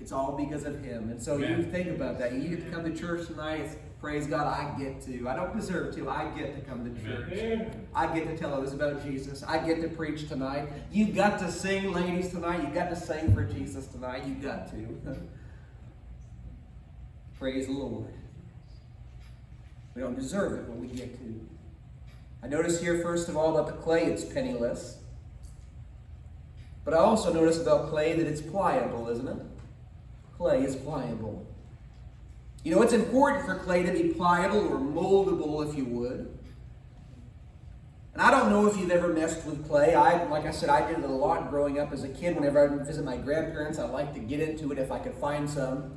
It's 0.00 0.12
all 0.12 0.32
because 0.32 0.64
of 0.64 0.84
him. 0.84 1.10
And 1.10 1.22
so 1.22 1.36
Amen. 1.36 1.58
you 1.58 1.64
think 1.64 1.88
about 1.88 2.18
that. 2.18 2.34
You 2.34 2.48
get 2.48 2.64
to 2.64 2.70
come 2.70 2.84
to 2.84 2.94
church 2.94 3.26
tonight. 3.26 3.60
It's, 3.60 3.76
praise 3.98 4.26
God, 4.26 4.46
I 4.46 4.78
get 4.78 5.00
to. 5.06 5.28
I 5.28 5.34
don't 5.34 5.56
deserve 5.56 5.94
to. 5.96 6.10
I 6.10 6.30
get 6.36 6.54
to 6.54 6.60
come 6.60 6.84
to 6.84 7.02
church. 7.02 7.32
Amen. 7.32 7.86
I 7.94 8.06
get 8.14 8.26
to 8.26 8.36
tell 8.36 8.52
others 8.52 8.74
about 8.74 9.04
Jesus. 9.04 9.42
I 9.42 9.58
get 9.58 9.80
to 9.80 9.88
preach 9.88 10.28
tonight. 10.28 10.68
You 10.92 11.06
got 11.06 11.38
to 11.38 11.50
sing, 11.50 11.92
ladies, 11.92 12.30
tonight. 12.30 12.62
You 12.62 12.74
got 12.74 12.90
to 12.90 12.96
sing 12.96 13.34
for 13.34 13.44
Jesus 13.44 13.86
tonight. 13.86 14.26
You 14.26 14.34
got 14.34 14.70
to. 14.70 15.16
Praise 17.38 17.66
the 17.66 17.72
Lord. 17.72 18.12
We 19.94 20.02
don't 20.02 20.14
deserve 20.14 20.52
it, 20.52 20.66
but 20.66 20.76
we 20.76 20.88
get 20.88 21.18
to. 21.18 21.40
I 22.42 22.48
notice 22.48 22.80
here, 22.80 23.00
first 23.02 23.28
of 23.28 23.36
all, 23.36 23.56
about 23.56 23.66
the 23.66 23.82
clay, 23.82 24.04
it's 24.04 24.24
penniless. 24.24 24.98
But 26.84 26.94
I 26.94 26.98
also 26.98 27.32
notice 27.32 27.60
about 27.60 27.88
clay 27.88 28.12
that 28.14 28.26
it's 28.26 28.42
pliable, 28.42 29.08
isn't 29.08 29.26
it? 29.26 29.36
Clay 30.36 30.62
is 30.62 30.76
pliable. 30.76 31.46
You 32.62 32.74
know, 32.74 32.82
it's 32.82 32.92
important 32.92 33.46
for 33.46 33.54
clay 33.54 33.84
to 33.84 33.92
be 33.92 34.08
pliable 34.08 34.58
or 34.58 34.78
moldable, 34.78 35.68
if 35.68 35.76
you 35.76 35.84
would. 35.84 36.36
And 38.12 38.22
I 38.22 38.30
don't 38.30 38.50
know 38.50 38.66
if 38.66 38.76
you've 38.76 38.90
ever 38.90 39.08
messed 39.08 39.44
with 39.46 39.68
clay. 39.68 39.94
I, 39.94 40.24
like 40.24 40.46
I 40.46 40.50
said, 40.50 40.68
I 40.68 40.86
did 40.88 40.98
it 40.98 41.04
a 41.04 41.12
lot 41.12 41.50
growing 41.50 41.78
up 41.78 41.92
as 41.92 42.02
a 42.02 42.08
kid. 42.08 42.34
Whenever 42.34 42.66
I 42.66 42.74
would 42.74 42.86
visit 42.86 43.04
my 43.04 43.16
grandparents, 43.16 43.78
I 43.78 43.86
liked 43.86 44.14
to 44.14 44.20
get 44.20 44.40
into 44.40 44.72
it 44.72 44.78
if 44.78 44.90
I 44.90 44.98
could 44.98 45.14
find 45.14 45.48
some. 45.48 45.96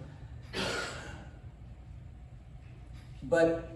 But 3.23 3.69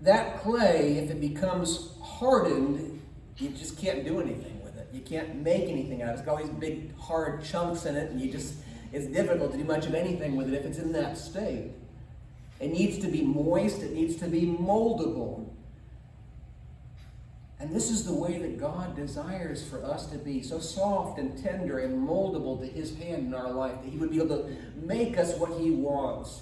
that 0.00 0.40
clay, 0.42 0.98
if 0.98 1.10
it 1.10 1.20
becomes 1.20 1.90
hardened, 2.02 3.02
you 3.36 3.48
just 3.50 3.78
can't 3.78 4.04
do 4.04 4.20
anything 4.20 4.62
with 4.62 4.76
it. 4.76 4.88
You 4.92 5.00
can't 5.00 5.36
make 5.36 5.68
anything 5.68 6.02
out 6.02 6.10
of 6.10 6.14
it. 6.14 6.18
It's 6.18 6.26
got 6.26 6.38
all 6.38 6.46
these 6.46 6.54
big 6.54 6.96
hard 6.98 7.44
chunks 7.44 7.84
in 7.84 7.96
it, 7.96 8.10
and 8.10 8.20
you 8.20 8.30
just 8.30 8.54
it's 8.92 9.06
difficult 9.06 9.52
to 9.52 9.58
do 9.58 9.64
much 9.64 9.86
of 9.86 9.94
anything 9.94 10.36
with 10.36 10.52
it 10.52 10.54
if 10.54 10.64
it's 10.64 10.78
in 10.78 10.92
that 10.92 11.16
state. 11.16 11.72
It 12.58 12.72
needs 12.72 12.98
to 12.98 13.08
be 13.08 13.22
moist, 13.22 13.82
it 13.82 13.92
needs 13.92 14.16
to 14.16 14.26
be 14.26 14.42
moldable. 14.42 15.46
And 17.58 17.74
this 17.74 17.90
is 17.90 18.04
the 18.04 18.14
way 18.14 18.38
that 18.38 18.58
God 18.58 18.96
desires 18.96 19.66
for 19.68 19.84
us 19.84 20.06
to 20.06 20.18
be 20.18 20.42
so 20.42 20.58
soft 20.58 21.18
and 21.18 21.36
tender 21.42 21.78
and 21.78 22.06
moldable 22.06 22.58
to 22.60 22.66
His 22.66 22.96
hand 22.96 23.26
in 23.26 23.34
our 23.34 23.50
life, 23.50 23.74
that 23.82 23.90
He 23.90 23.98
would 23.98 24.10
be 24.10 24.16
able 24.16 24.38
to 24.38 24.56
make 24.82 25.18
us 25.18 25.36
what 25.36 25.60
He 25.60 25.70
wants. 25.70 26.40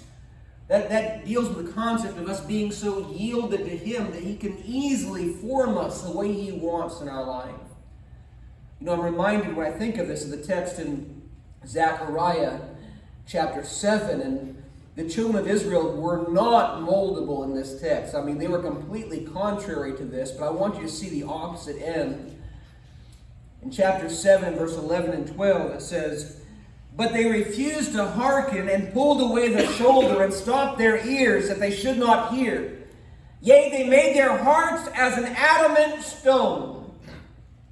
That, 0.69 0.89
that 0.89 1.25
deals 1.25 1.49
with 1.49 1.65
the 1.65 1.71
concept 1.73 2.17
of 2.17 2.29
us 2.29 2.39
being 2.41 2.71
so 2.71 3.09
yielded 3.11 3.65
to 3.65 3.77
Him 3.77 4.11
that 4.11 4.23
He 4.23 4.37
can 4.37 4.57
easily 4.65 5.33
form 5.33 5.77
us 5.77 6.03
the 6.03 6.11
way 6.11 6.31
He 6.31 6.53
wants 6.53 7.01
in 7.01 7.09
our 7.09 7.25
life. 7.25 7.55
You 8.79 8.85
know, 8.85 8.93
I'm 8.93 9.01
reminded 9.01 9.57
when 9.57 9.67
I 9.67 9.71
think 9.71 9.97
of 9.97 10.07
this 10.07 10.23
of 10.23 10.31
the 10.31 10.37
text 10.37 10.79
in 10.79 11.18
Zechariah 11.65 12.59
chapter 13.27 13.63
7, 13.63 14.21
and 14.21 14.63
the 14.95 15.07
children 15.07 15.37
of 15.37 15.47
Israel 15.47 15.95
were 15.95 16.27
not 16.29 16.81
moldable 16.81 17.43
in 17.43 17.53
this 17.53 17.79
text. 17.79 18.15
I 18.15 18.21
mean, 18.21 18.37
they 18.37 18.47
were 18.47 18.61
completely 18.61 19.25
contrary 19.25 19.95
to 19.97 20.03
this, 20.03 20.31
but 20.31 20.47
I 20.47 20.49
want 20.49 20.75
you 20.75 20.83
to 20.83 20.89
see 20.89 21.09
the 21.09 21.23
opposite 21.23 21.81
end. 21.81 22.35
In 23.61 23.71
chapter 23.71 24.09
7, 24.09 24.55
verse 24.55 24.75
11 24.75 25.11
and 25.11 25.27
12, 25.27 25.71
it 25.71 25.81
says, 25.81 26.41
But 26.95 27.13
they 27.13 27.25
refused 27.25 27.91
to 27.93 28.05
hearken 28.05 28.67
and 28.69 28.91
pulled 28.93 29.21
away 29.21 29.49
the 29.49 29.67
shoulder 29.73 30.23
and 30.23 30.33
stopped 30.33 30.77
their 30.77 31.05
ears 31.05 31.49
that 31.49 31.59
they 31.59 31.71
should 31.71 31.97
not 31.97 32.33
hear. 32.33 32.77
Yea, 33.41 33.69
they 33.69 33.87
made 33.87 34.15
their 34.15 34.37
hearts 34.37 34.89
as 34.95 35.17
an 35.17 35.25
adamant 35.25 36.03
stone, 36.03 36.91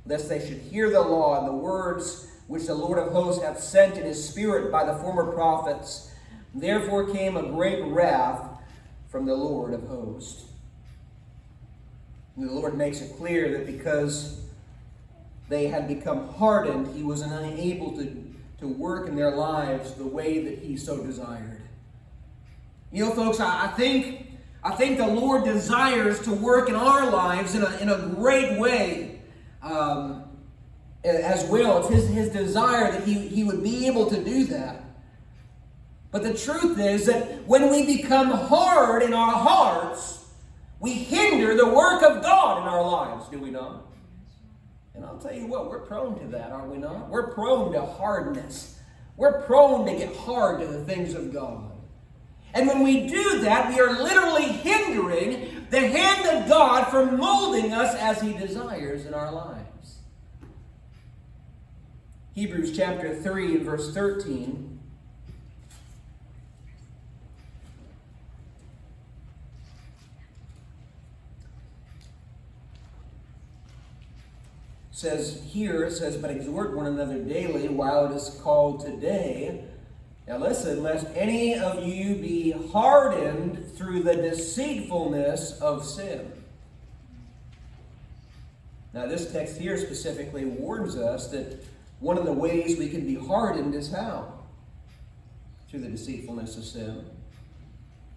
lest 0.05 0.29
they 0.29 0.39
should 0.39 0.59
hear 0.59 0.89
the 0.89 1.01
law 1.01 1.39
and 1.39 1.47
the 1.47 1.53
words 1.53 2.26
which 2.47 2.65
the 2.65 2.73
Lord 2.73 2.97
of 2.97 3.11
hosts 3.11 3.43
hath 3.43 3.59
sent 3.59 3.97
in 3.97 4.05
his 4.05 4.27
spirit 4.27 4.71
by 4.71 4.85
the 4.85 4.95
former 4.95 5.31
prophets. 5.31 6.11
Therefore 6.55 7.11
came 7.11 7.37
a 7.37 7.43
great 7.43 7.83
wrath 7.83 8.41
from 9.09 9.25
the 9.25 9.35
Lord 9.35 9.73
of 9.73 9.87
hosts. 9.87 10.45
And 12.35 12.47
the 12.47 12.53
Lord 12.53 12.77
makes 12.77 13.01
it 13.01 13.17
clear 13.17 13.57
that 13.57 13.65
because 13.65 14.41
they 15.49 15.67
had 15.67 15.87
become 15.87 16.27
hardened, 16.33 16.95
he 16.95 17.03
was 17.03 17.21
unable 17.21 17.95
to, 17.97 18.33
to 18.59 18.67
work 18.67 19.07
in 19.07 19.15
their 19.15 19.35
lives 19.35 19.93
the 19.93 20.05
way 20.05 20.43
that 20.43 20.59
he 20.59 20.77
so 20.77 21.03
desired. 21.03 21.61
You 22.91 23.05
know, 23.05 23.11
folks, 23.11 23.39
I, 23.39 23.65
I 23.65 23.67
think 23.69 24.27
I 24.63 24.75
think 24.75 24.97
the 24.97 25.07
Lord 25.07 25.45
desires 25.45 26.19
to 26.21 26.33
work 26.33 26.67
in 26.67 26.75
our 26.75 27.09
lives 27.09 27.55
in 27.55 27.63
a, 27.63 27.77
in 27.77 27.89
a 27.89 27.97
great 28.15 28.59
way 28.59 29.21
um, 29.61 30.26
as 31.03 31.45
well. 31.45 31.79
It's 31.79 31.89
his, 31.89 32.07
his 32.09 32.29
desire 32.29 32.91
that 32.91 33.03
he, 33.03 33.27
he 33.27 33.43
would 33.43 33.63
be 33.63 33.87
able 33.87 34.09
to 34.09 34.23
do 34.23 34.45
that. 34.45 34.83
But 36.11 36.23
the 36.23 36.33
truth 36.33 36.79
is 36.79 37.05
that 37.05 37.45
when 37.47 37.69
we 37.69 37.85
become 37.85 38.31
hard 38.31 39.03
in 39.03 39.13
our 39.13 39.33
hearts, 39.33 40.25
we 40.79 40.93
hinder 40.93 41.55
the 41.55 41.67
work 41.67 42.03
of 42.03 42.21
God 42.21 42.61
in 42.61 42.67
our 42.67 42.83
lives, 42.83 43.27
do 43.29 43.39
we 43.39 43.49
not? 43.49 43.85
And 44.93 45.05
I'll 45.05 45.17
tell 45.17 45.33
you 45.33 45.45
what, 45.45 45.69
we're 45.69 45.81
prone 45.81 46.19
to 46.19 46.27
that, 46.29 46.51
aren't 46.51 46.71
we 46.71 46.77
not? 46.77 47.09
We're 47.09 47.27
prone 47.27 47.73
to 47.73 47.85
hardness. 47.85 48.79
We're 49.15 49.41
prone 49.43 49.85
to 49.85 49.93
get 49.93 50.15
hard 50.15 50.59
to 50.61 50.67
the 50.67 50.83
things 50.85 51.13
of 51.13 51.33
God. 51.33 51.71
And 52.53 52.67
when 52.67 52.83
we 52.83 53.07
do 53.07 53.41
that, 53.41 53.69
we 53.69 53.79
are 53.79 54.01
literally 54.01 54.45
hindering 54.45 55.67
the 55.69 55.81
hand 55.81 56.25
of 56.25 56.49
God 56.49 56.85
from 56.85 57.17
molding 57.17 57.73
us 57.73 57.93
as 57.95 58.21
He 58.21 58.33
desires 58.33 59.05
in 59.05 59.13
our 59.13 59.31
lives. 59.31 59.96
Hebrews 62.37 62.77
chapter 62.77 63.15
3 63.15 63.55
and 63.55 63.65
verse 63.65 63.91
13. 63.95 64.79
says 74.91 75.41
here, 75.47 75.85
it 75.85 75.93
says, 75.93 76.15
But 76.17 76.29
exhort 76.29 76.75
one 76.75 76.85
another 76.85 77.17
daily 77.17 77.69
while 77.69 78.05
it 78.05 78.15
is 78.15 78.39
called 78.43 78.85
today. 78.85 79.63
Now 80.27 80.37
listen, 80.37 80.83
lest 80.83 81.07
any 81.15 81.55
of 81.55 81.83
you 81.83 82.17
be 82.17 82.51
hardened 82.51 83.71
through 83.75 84.03
the 84.03 84.13
deceitfulness 84.13 85.59
of 85.59 85.83
sin. 85.83 86.31
Now, 88.93 89.07
this 89.07 89.31
text 89.31 89.57
here 89.57 89.77
specifically 89.79 90.45
warns 90.45 90.95
us 90.97 91.29
that 91.29 91.63
one 91.99 92.17
of 92.17 92.25
the 92.25 92.31
ways 92.31 92.77
we 92.77 92.89
can 92.89 93.05
be 93.05 93.15
hardened 93.15 93.73
is 93.73 93.91
how? 93.91 94.33
Through 95.69 95.81
the 95.81 95.89
deceitfulness 95.89 96.57
of 96.57 96.63
sin. 96.63 97.05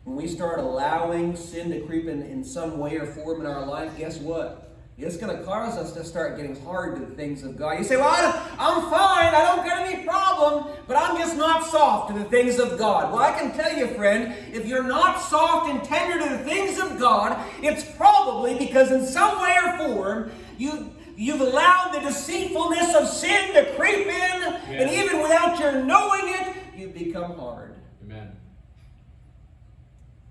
When 0.05 0.17
we 0.17 0.29
start 0.29 0.59
allowing 0.59 1.37
sin 1.37 1.71
to 1.71 1.81
creep 1.81 2.07
in 2.07 2.23
in 2.23 2.45
some 2.45 2.79
way 2.79 2.97
or 2.97 3.07
form 3.07 3.41
in 3.41 3.47
our 3.47 3.67
life, 3.67 3.97
guess 3.97 4.19
what? 4.19 4.71
It's 5.03 5.17
going 5.17 5.35
to 5.35 5.43
cause 5.45 5.79
us 5.79 5.93
to 5.93 6.05
start 6.05 6.37
getting 6.37 6.61
hard 6.63 6.97
to 6.97 7.07
the 7.07 7.15
things 7.15 7.43
of 7.43 7.57
God. 7.57 7.79
You 7.79 7.85
say, 7.85 7.97
Well, 7.97 8.09
I 8.09 8.27
am 8.59 8.91
fine. 8.91 9.35
I 9.35 9.45
don't 9.47 9.65
got 9.65 9.87
any 9.87 10.05
problem, 10.05 10.75
but 10.87 10.97
I'm 10.97 11.17
just 11.17 11.39
not 11.39 11.65
soft 11.65 12.13
to 12.13 12.19
the 12.19 12.27
things 12.27 12.59
of 12.59 12.79
God. 12.79 13.11
Well, 13.11 13.23
I 13.23 13.33
can 13.33 13.57
tell 13.57 13.75
you, 13.75 13.87
friend, 13.89 14.35
if 14.53 14.67
you're 14.67 14.83
not 14.83 15.19
soft 15.19 15.71
and 15.71 15.83
tender 15.83 16.23
to 16.23 16.37
the 16.37 16.45
things 16.45 16.79
of 16.79 16.99
God, 16.99 17.43
it's 17.63 17.83
probably 17.97 18.59
because 18.59 18.91
in 18.91 19.07
some 19.07 19.41
way 19.41 19.57
or 19.65 19.79
form 19.79 20.33
you, 20.59 20.93
you've 21.21 21.43
allowed 21.43 21.93
the 21.93 22.01
deceitfulness 22.01 22.95
of 22.95 23.07
sin 23.07 23.53
to 23.53 23.75
creep 23.77 24.07
in, 24.07 24.43
and 24.69 24.91
even 24.91 25.21
without 25.21 25.59
your 25.61 25.85
knowing 25.85 26.23
it, 26.25 26.57
you've 26.75 26.95
become 26.95 27.37
hard. 27.37 27.75
Amen. 28.03 28.35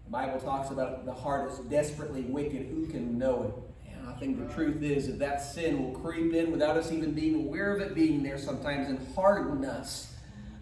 The 0.05 0.11
Bible 0.11 0.39
talks 0.39 0.71
about 0.71 1.05
the 1.05 1.13
heart 1.13 1.51
is 1.51 1.59
desperately 1.59 2.23
wicked. 2.23 2.65
Who 2.65 2.87
can 2.87 3.19
know 3.19 3.43
it? 3.43 3.93
And 3.93 4.09
I 4.09 4.13
think 4.13 4.39
the 4.39 4.51
truth 4.51 4.81
is 4.81 5.05
that 5.05 5.19
that 5.19 5.43
sin 5.43 5.83
will 5.83 5.99
creep 5.99 6.33
in 6.33 6.51
without 6.51 6.75
us 6.75 6.91
even 6.91 7.13
being 7.13 7.35
aware 7.35 7.75
of 7.75 7.81
it 7.81 7.93
being 7.93 8.23
there 8.23 8.39
sometimes 8.39 8.89
and 8.89 9.15
harden 9.15 9.63
us 9.65 10.15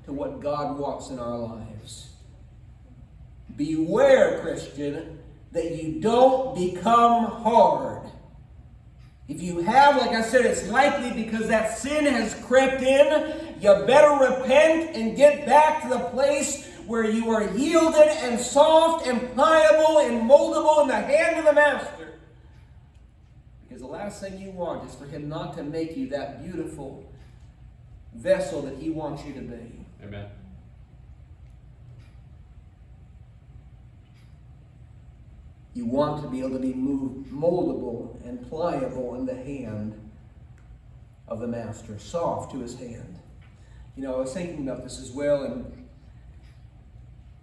to 0.03 0.11
what 0.11 0.41
God 0.41 0.77
wants 0.77 1.09
in 1.09 1.19
our 1.19 1.37
lives. 1.37 2.09
Beware, 3.55 4.41
Christian, 4.41 5.19
that 5.53 5.71
you 5.71 6.01
don't 6.01 6.53
become 6.53 7.27
hard. 7.27 8.03
If 9.27 9.41
you 9.41 9.59
have, 9.59 9.97
like 9.97 10.11
I 10.11 10.21
said, 10.21 10.45
it's 10.45 10.67
likely 10.69 11.11
because 11.11 11.47
that 11.49 11.77
sin 11.77 12.05
has 12.05 12.33
crept 12.45 12.81
in. 12.81 13.33
You 13.59 13.85
better 13.85 14.33
repent 14.33 14.95
and 14.95 15.17
get 15.17 15.45
back 15.45 15.81
to 15.83 15.89
the 15.89 15.99
place 15.99 16.65
where 16.85 17.03
you 17.03 17.29
are 17.31 17.43
yielded 17.57 18.07
and 18.07 18.39
soft 18.39 19.05
and 19.05 19.19
pliable 19.33 19.99
and 19.99 20.29
moldable 20.29 20.83
in 20.83 20.87
the 20.87 20.95
hand 20.95 21.39
of 21.39 21.45
the 21.45 21.53
Master. 21.53 22.13
Because 23.67 23.81
the 23.81 23.87
last 23.87 24.21
thing 24.21 24.39
you 24.39 24.51
want 24.51 24.87
is 24.89 24.95
for 24.95 25.05
Him 25.05 25.27
not 25.27 25.57
to 25.57 25.63
make 25.63 25.97
you 25.97 26.07
that 26.09 26.43
beautiful 26.43 27.03
vessel 28.15 28.61
that 28.61 28.77
He 28.77 28.89
wants 28.89 29.25
you 29.25 29.33
to 29.33 29.41
be. 29.41 29.85
Amen. 30.01 30.27
You 35.77 35.85
want 35.85 36.23
to 36.23 36.27
be 36.27 36.39
able 36.39 36.53
to 36.53 36.59
be 36.59 36.73
moved, 36.73 37.29
moldable 37.29 38.19
and 38.27 38.41
pliable 38.49 39.13
in 39.13 39.27
the 39.27 39.35
hand 39.35 39.93
of 41.27 41.39
the 41.39 41.45
master, 41.45 41.99
soft 41.99 42.51
to 42.53 42.61
his 42.61 42.79
hand. 42.79 43.19
You 43.95 44.01
know, 44.01 44.15
I 44.15 44.17
was 44.17 44.33
thinking 44.33 44.67
about 44.67 44.83
this 44.83 44.99
as 44.99 45.11
well, 45.11 45.43
and 45.43 45.87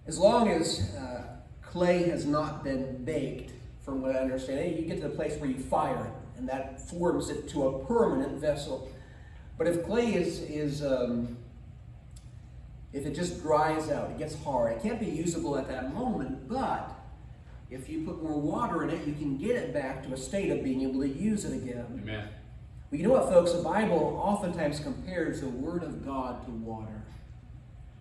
as 0.08 0.18
long 0.18 0.48
as 0.48 0.96
uh, 0.96 1.22
clay 1.62 2.08
has 2.08 2.26
not 2.26 2.64
been 2.64 3.04
baked, 3.04 3.52
from 3.82 4.02
what 4.02 4.16
I 4.16 4.18
understand, 4.18 4.80
you 4.80 4.84
get 4.84 5.00
to 5.00 5.06
the 5.06 5.14
place 5.14 5.38
where 5.38 5.48
you 5.48 5.60
fire 5.60 6.04
it, 6.04 6.38
and 6.38 6.48
that 6.48 6.80
forms 6.80 7.30
it 7.30 7.48
to 7.50 7.68
a 7.68 7.84
permanent 7.86 8.40
vessel. 8.40 8.90
But 9.56 9.68
if 9.68 9.86
clay 9.86 10.12
is 10.12 10.40
is 10.40 10.84
um, 10.84 11.36
if 12.92 13.06
it 13.06 13.14
just 13.14 13.42
dries 13.42 13.90
out, 13.90 14.10
it 14.10 14.18
gets 14.18 14.34
hard. 14.42 14.72
It 14.72 14.82
can't 14.82 14.98
be 14.98 15.06
usable 15.06 15.56
at 15.56 15.68
that 15.68 15.94
moment, 15.94 16.48
but 16.48 16.93
if 17.74 17.88
you 17.88 18.04
put 18.04 18.22
more 18.22 18.40
water 18.40 18.84
in 18.84 18.90
it, 18.90 19.04
you 19.06 19.14
can 19.14 19.36
get 19.36 19.56
it 19.56 19.74
back 19.74 20.04
to 20.04 20.14
a 20.14 20.16
state 20.16 20.50
of 20.50 20.62
being 20.62 20.82
able 20.82 21.00
to 21.00 21.08
use 21.08 21.44
it 21.44 21.52
again. 21.52 22.00
Amen. 22.02 22.28
Well, 22.90 23.00
you 23.00 23.06
know 23.06 23.12
what, 23.12 23.28
folks? 23.28 23.52
The 23.52 23.62
Bible 23.62 24.20
oftentimes 24.22 24.78
compares 24.78 25.40
the 25.40 25.48
Word 25.48 25.82
of 25.82 26.04
God 26.04 26.44
to 26.46 26.52
water. 26.52 27.02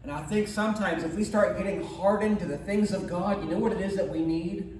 And 0.04 0.12
I 0.12 0.22
think 0.24 0.48
sometimes 0.48 1.04
if 1.04 1.16
we 1.16 1.24
start 1.24 1.58
getting 1.58 1.84
hardened 1.84 2.40
to 2.40 2.46
the 2.46 2.58
things 2.58 2.92
of 2.92 3.08
God, 3.08 3.44
you 3.44 3.50
know 3.50 3.58
what 3.58 3.72
it 3.72 3.82
is 3.82 3.96
that 3.96 4.08
we 4.08 4.20
need? 4.20 4.80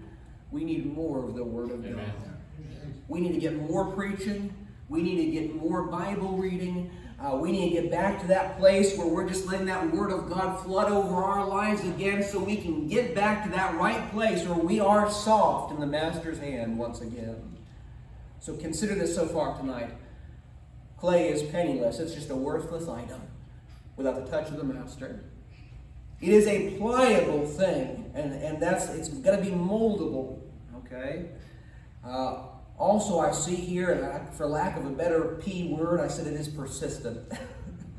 We 0.52 0.64
need 0.64 0.94
more 0.94 1.24
of 1.26 1.34
the 1.34 1.44
Word 1.44 1.72
of 1.72 1.84
Amen. 1.84 1.96
God. 1.96 2.94
We 3.08 3.20
need 3.20 3.34
to 3.34 3.40
get 3.40 3.56
more 3.56 3.86
preaching. 3.86 4.54
We 4.94 5.02
need 5.02 5.26
to 5.26 5.32
get 5.32 5.56
more 5.56 5.88
Bible 5.88 6.38
reading. 6.38 6.92
Uh, 7.20 7.36
we 7.36 7.52
need 7.52 7.74
to 7.74 7.82
get 7.82 7.90
back 7.90 8.22
to 8.22 8.28
that 8.28 8.60
place 8.60 8.96
where 8.96 9.08
we're 9.08 9.28
just 9.28 9.48
letting 9.48 9.66
that 9.66 9.92
Word 9.92 10.12
of 10.12 10.30
God 10.30 10.64
flood 10.64 10.92
over 10.92 11.16
our 11.16 11.48
lives 11.48 11.84
again 11.84 12.22
so 12.22 12.38
we 12.38 12.58
can 12.58 12.88
get 12.88 13.16
back 13.16 13.44
to 13.44 13.50
that 13.50 13.74
right 13.74 14.12
place 14.12 14.46
where 14.46 14.60
we 14.60 14.80
are 14.80 15.10
soft 15.10 15.74
in 15.74 15.80
the 15.80 15.88
Master's 15.88 16.38
hand 16.38 16.78
once 16.78 17.02
again. 17.02 17.58
So 18.40 18.56
consider 18.56 18.94
this 18.94 19.16
so 19.16 19.26
far 19.26 19.58
tonight. 19.58 19.90
Clay 21.00 21.30
is 21.30 21.42
penniless, 21.42 21.98
it's 21.98 22.14
just 22.14 22.30
a 22.30 22.36
worthless 22.36 22.88
item 22.88 23.22
without 23.98 24.24
the 24.24 24.30
touch 24.30 24.50
of 24.50 24.58
the 24.58 24.64
Master. 24.64 25.24
It 26.22 26.30
is 26.30 26.46
a 26.46 26.78
pliable 26.78 27.48
thing, 27.48 28.12
and, 28.14 28.32
and 28.32 28.62
that's 28.62 28.90
it's 28.90 29.10
going 29.10 29.40
to 29.40 29.44
be 29.44 29.50
moldable. 29.58 30.40
Okay? 30.86 31.30
Uh, 32.06 32.44
also, 32.84 33.20
I 33.20 33.32
see 33.32 33.56
here, 33.56 33.92
and 33.92 34.06
I, 34.06 34.26
for 34.32 34.46
lack 34.46 34.76
of 34.76 34.86
a 34.86 34.90
better 34.90 35.40
P 35.42 35.70
word, 35.70 36.02
I 36.02 36.10
said 36.10 36.28
it 36.28 36.34
is 36.34 36.50
persistent. 36.50 37.32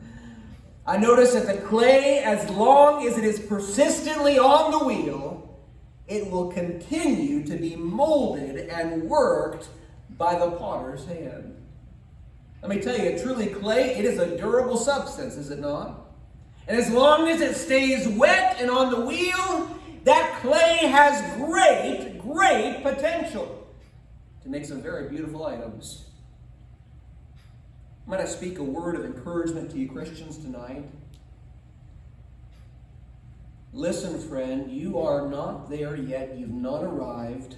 I 0.86 0.98
notice 0.98 1.32
that 1.32 1.46
the 1.46 1.66
clay, 1.66 2.18
as 2.18 2.50
long 2.50 3.06
as 3.06 3.16
it 3.16 3.24
is 3.24 3.40
persistently 3.40 4.38
on 4.38 4.72
the 4.72 4.84
wheel, 4.84 5.58
it 6.06 6.30
will 6.30 6.52
continue 6.52 7.46
to 7.46 7.56
be 7.56 7.74
molded 7.76 8.68
and 8.68 9.04
worked 9.04 9.68
by 10.18 10.38
the 10.38 10.50
potter's 10.50 11.06
hand. 11.06 11.56
Let 12.60 12.68
me 12.70 12.82
tell 12.82 12.98
you, 12.98 13.18
truly, 13.18 13.46
clay, 13.46 13.96
it 13.96 14.04
is 14.04 14.18
a 14.18 14.36
durable 14.36 14.76
substance, 14.76 15.36
is 15.36 15.50
it 15.50 15.60
not? 15.60 16.10
And 16.68 16.76
as 16.76 16.90
long 16.90 17.28
as 17.28 17.40
it 17.40 17.54
stays 17.56 18.06
wet 18.06 18.58
and 18.60 18.70
on 18.70 18.90
the 18.90 19.00
wheel, 19.00 19.78
that 20.04 20.40
clay 20.42 20.86
has 20.86 21.36
great, 21.38 22.18
great 22.18 22.82
potential 22.82 23.63
to 24.44 24.50
make 24.50 24.64
some 24.64 24.80
very 24.80 25.08
beautiful 25.08 25.44
items. 25.46 26.04
Might 28.06 28.20
I 28.20 28.26
speak 28.26 28.58
a 28.58 28.62
word 28.62 28.94
of 28.94 29.04
encouragement 29.04 29.70
to 29.70 29.78
you 29.78 29.88
Christians 29.88 30.38
tonight? 30.38 30.84
Listen, 33.72 34.20
friend, 34.20 34.70
you 34.70 35.00
are 35.00 35.28
not 35.28 35.68
there 35.68 35.96
yet. 35.96 36.36
You've 36.36 36.50
not 36.50 36.84
arrived. 36.84 37.56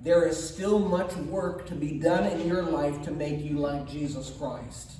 There 0.00 0.26
is 0.26 0.42
still 0.42 0.78
much 0.78 1.14
work 1.16 1.66
to 1.66 1.74
be 1.74 1.98
done 1.98 2.24
in 2.26 2.46
your 2.46 2.62
life 2.62 3.02
to 3.02 3.10
make 3.10 3.40
you 3.40 3.58
like 3.58 3.86
Jesus 3.86 4.30
Christ. 4.30 4.92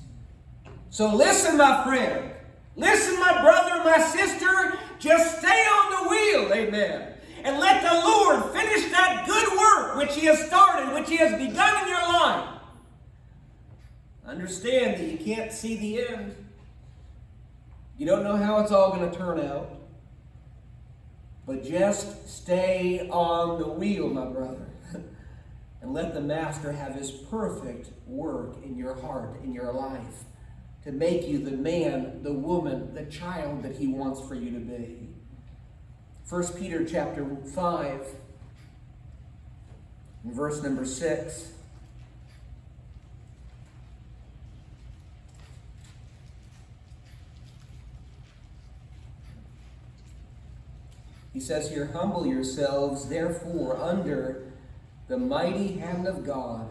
So 0.89 1.13
listen, 1.15 1.57
my 1.57 1.83
friend. 1.83 2.31
Listen, 2.75 3.19
my 3.19 3.41
brother, 3.41 3.83
my 3.83 3.99
sister. 3.99 4.77
Just 4.99 5.39
stay 5.39 5.47
on 5.47 6.03
the 6.03 6.09
wheel. 6.09 6.53
Amen. 6.53 7.13
And 7.43 7.59
let 7.59 7.81
the 7.81 8.07
Lord 8.07 8.51
finish 8.53 8.91
that 8.91 9.25
good 9.25 9.57
work 9.57 9.97
which 9.97 10.15
He 10.15 10.27
has 10.27 10.45
started, 10.45 10.93
which 10.93 11.09
He 11.09 11.17
has 11.17 11.31
begun 11.31 11.83
in 11.83 11.89
your 11.89 12.01
life. 12.01 12.49
Understand 14.25 14.97
that 14.97 15.11
you 15.11 15.12
can't 15.23 15.51
see 15.51 15.75
the 15.75 16.07
end. 16.07 16.35
You 17.97 18.05
don't 18.05 18.23
know 18.23 18.35
how 18.35 18.59
it's 18.59 18.71
all 18.71 18.95
going 18.95 19.09
to 19.09 19.17
turn 19.17 19.39
out. 19.39 19.69
But 21.45 21.63
just 21.63 22.29
stay 22.29 23.07
on 23.09 23.59
the 23.59 23.67
wheel, 23.67 24.09
my 24.09 24.25
brother. 24.25 24.67
and 25.81 25.93
let 25.93 26.13
the 26.13 26.21
Master 26.21 26.71
have 26.71 26.95
his 26.95 27.11
perfect 27.11 27.89
work 28.07 28.55
in 28.63 28.77
your 28.77 28.95
heart, 28.95 29.41
in 29.43 29.53
your 29.53 29.73
life, 29.73 30.23
to 30.85 30.91
make 30.91 31.27
you 31.27 31.39
the 31.39 31.51
man, 31.51 32.23
the 32.23 32.33
woman, 32.33 32.93
the 32.93 33.05
child 33.05 33.63
that 33.63 33.75
he 33.75 33.87
wants 33.87 34.25
for 34.27 34.35
you 34.35 34.51
to 34.51 34.59
be. 34.59 35.09
1 36.29 36.43
Peter 36.53 36.85
chapter 36.85 37.25
5, 37.53 38.07
verse 40.23 40.63
number 40.63 40.85
6. 40.85 41.51
He 51.33 51.39
says 51.39 51.69
here, 51.69 51.87
Humble 51.87 52.27
yourselves, 52.27 53.09
therefore, 53.09 53.75
under 53.81 54.51
the 55.07 55.17
mighty 55.17 55.73
hand 55.73 56.07
of 56.07 56.25
God, 56.25 56.69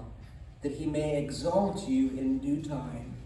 that 0.63 0.73
he 0.73 0.87
may 0.87 1.19
exalt 1.23 1.89
you 1.89 2.11
in 2.11 2.39
due 2.39 2.63
time. 2.63 3.17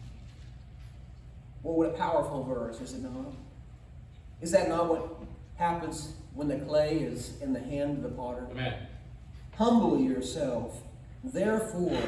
Well, 1.63 1.77
what 1.77 1.89
a 1.91 1.93
powerful 1.93 2.43
verse, 2.45 2.81
is 2.81 2.95
it 2.95 3.03
not? 3.03 3.35
Is 4.41 4.51
that 4.53 4.69
not 4.69 4.89
what 4.89 5.17
happens 5.57 6.15
when 6.35 6.49
the 6.49 6.59
clay 6.59 6.99
is 6.99 7.41
in 7.43 7.53
the 7.53 7.61
hand 7.61 7.99
of 7.99 8.03
the 8.03 8.17
potter? 8.17 8.47
Amen. 8.51 8.75
Humble 9.57 10.01
yourself, 10.01 10.83
therefore, 11.23 12.03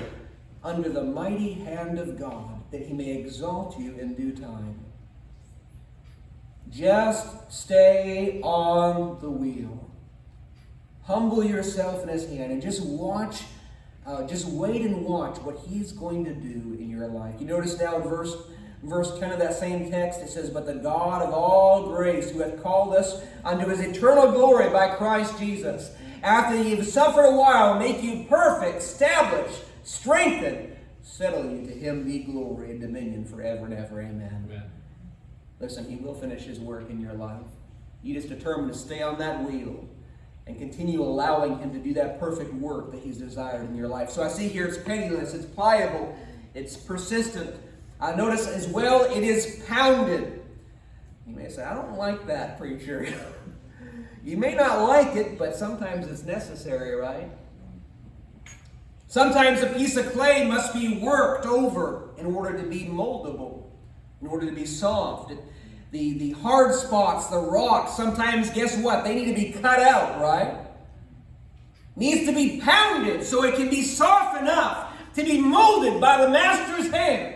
under 0.65 0.89
the 0.89 1.05
mighty 1.05 1.53
hand 1.53 1.99
of 1.99 2.19
God, 2.19 2.63
that 2.71 2.83
he 2.83 2.95
may 2.95 3.19
exalt 3.19 3.79
you 3.79 3.95
in 3.99 4.15
due 4.15 4.33
time. 4.33 4.79
Just 6.71 7.53
stay 7.53 8.41
on 8.43 9.19
the 9.21 9.31
wheel. 9.31 9.91
Humble 11.05 11.43
yourself 11.43 12.03
in 12.03 12.09
his 12.09 12.29
hand 12.29 12.53
and 12.53 12.61
just 12.61 12.85
watch, 12.85 13.45
uh, 14.07 14.27
just 14.27 14.47
wait 14.47 14.83
and 14.83 15.05
watch 15.05 15.39
what 15.39 15.59
he's 15.67 15.93
going 15.93 16.25
to 16.25 16.35
do 16.35 16.77
in 16.79 16.91
your 16.91 17.09
life. 17.09 17.35
You 17.41 17.47
notice 17.47 17.81
now 17.81 17.97
in 17.97 18.03
verse, 18.03 18.37
verse 18.83 19.19
10 19.19 19.33
of 19.33 19.39
that 19.39 19.55
same 19.55 19.91
text, 19.91 20.21
it 20.21 20.29
says, 20.29 20.51
But 20.51 20.67
the 20.67 20.75
God 20.75 21.23
of 21.23 21.33
all 21.33 21.89
grace, 21.89 22.31
who 22.31 22.41
hath 22.41 22.63
called 22.63 22.95
us 22.95 23.23
unto 23.45 23.67
his 23.69 23.81
eternal 23.81 24.33
glory 24.33 24.69
by 24.69 24.95
Christ 24.97 25.39
Jesus, 25.39 25.93
after 26.23 26.61
ye 26.63 26.77
have 26.77 26.87
suffered 26.87 27.25
a 27.25 27.35
while, 27.35 27.79
make 27.79 28.03
you 28.03 28.27
perfect, 28.29 28.79
establish, 28.79 29.61
strengthen, 29.85 30.77
settle 31.03 31.45
you. 31.45 31.67
To 31.67 31.73
him 31.73 32.05
be 32.05 32.19
glory 32.19 32.73
and 32.73 32.81
dominion 32.81 33.25
forever 33.25 33.65
and 33.65 33.75
ever. 33.75 34.01
Amen. 34.01 34.45
Amen. 34.45 34.78
Listen, 35.61 35.89
He 35.89 35.97
will 35.97 36.15
finish 36.15 36.43
His 36.43 36.61
work 36.61 36.91
in 36.91 37.01
your 37.01 37.15
life. 37.15 37.47
You 38.03 38.15
just 38.15 38.29
determine 38.29 38.69
to 38.69 38.75
stay 38.75 39.03
on 39.03 39.19
that 39.19 39.43
wheel 39.43 39.89
and 40.47 40.59
continue 40.59 41.03
allowing 41.03 41.59
Him 41.59 41.73
to 41.73 41.79
do 41.79 41.93
that 41.95 42.21
perfect 42.21 42.53
work 42.55 42.93
that 42.93 43.01
He's 43.01 43.19
desired 43.19 43.69
in 43.69 43.75
your 43.75 43.89
life. 43.89 44.11
So 44.11 44.23
I 44.23 44.29
see 44.29 44.49
here 44.49 44.67
it's 44.67 44.79
penniless, 44.79 45.35
it's 45.35 45.47
pliable, 45.47 46.17
it's 46.55 46.77
persistent. 46.77 47.55
I 48.01 48.15
notice 48.15 48.47
as 48.47 48.69
well 48.69 49.05
it 49.05 49.25
is 49.25 49.63
pounded. 49.67 50.43
You 51.27 51.35
may 51.35 51.49
say, 51.49 51.65
I 51.65 51.75
don't 51.75 51.99
like 51.99 52.27
that, 52.27 52.59
preacher. 52.59 53.07
You 54.29 54.37
may 54.37 54.55
not 54.55 54.87
like 54.87 55.17
it, 55.17 55.39
but 55.39 55.57
sometimes 55.57 56.07
it's 56.07 56.25
necessary, 56.25 56.95
right? 56.95 57.31
Sometimes 59.07 59.63
a 59.63 59.69
piece 59.69 59.97
of 59.97 60.13
clay 60.13 60.47
must 60.47 60.75
be 60.75 60.99
worked 60.99 61.47
over 61.47 62.11
in 62.19 62.27
order 62.27 62.61
to 62.61 62.69
be 62.69 62.85
moldable, 62.85 63.58
in 64.21 64.27
order 64.27 64.47
to 64.47 64.53
be 64.53 64.67
soft. 64.67 65.33
The, 65.91 66.19
the 66.19 66.33
hard 66.33 66.75
spots, 66.75 67.29
the 67.29 67.39
rocks, 67.39 67.97
sometimes, 67.97 68.51
guess 68.51 68.77
what? 68.79 69.05
They 69.05 69.15
need 69.15 69.27
to 69.27 69.35
be 69.35 69.53
cut 69.53 69.81
out, 69.81 70.21
right? 70.21 70.67
Needs 71.97 72.27
to 72.27 72.35
be 72.35 72.61
pounded 72.61 73.25
so 73.25 73.45
it 73.45 73.55
can 73.55 73.71
be 73.71 73.83
soft 73.83 74.41
enough 74.41 74.93
to 75.15 75.25
be 75.25 75.41
molded 75.41 76.01
by 76.01 76.25
the 76.25 76.31
master's 76.31 76.93
hand. 76.93 77.35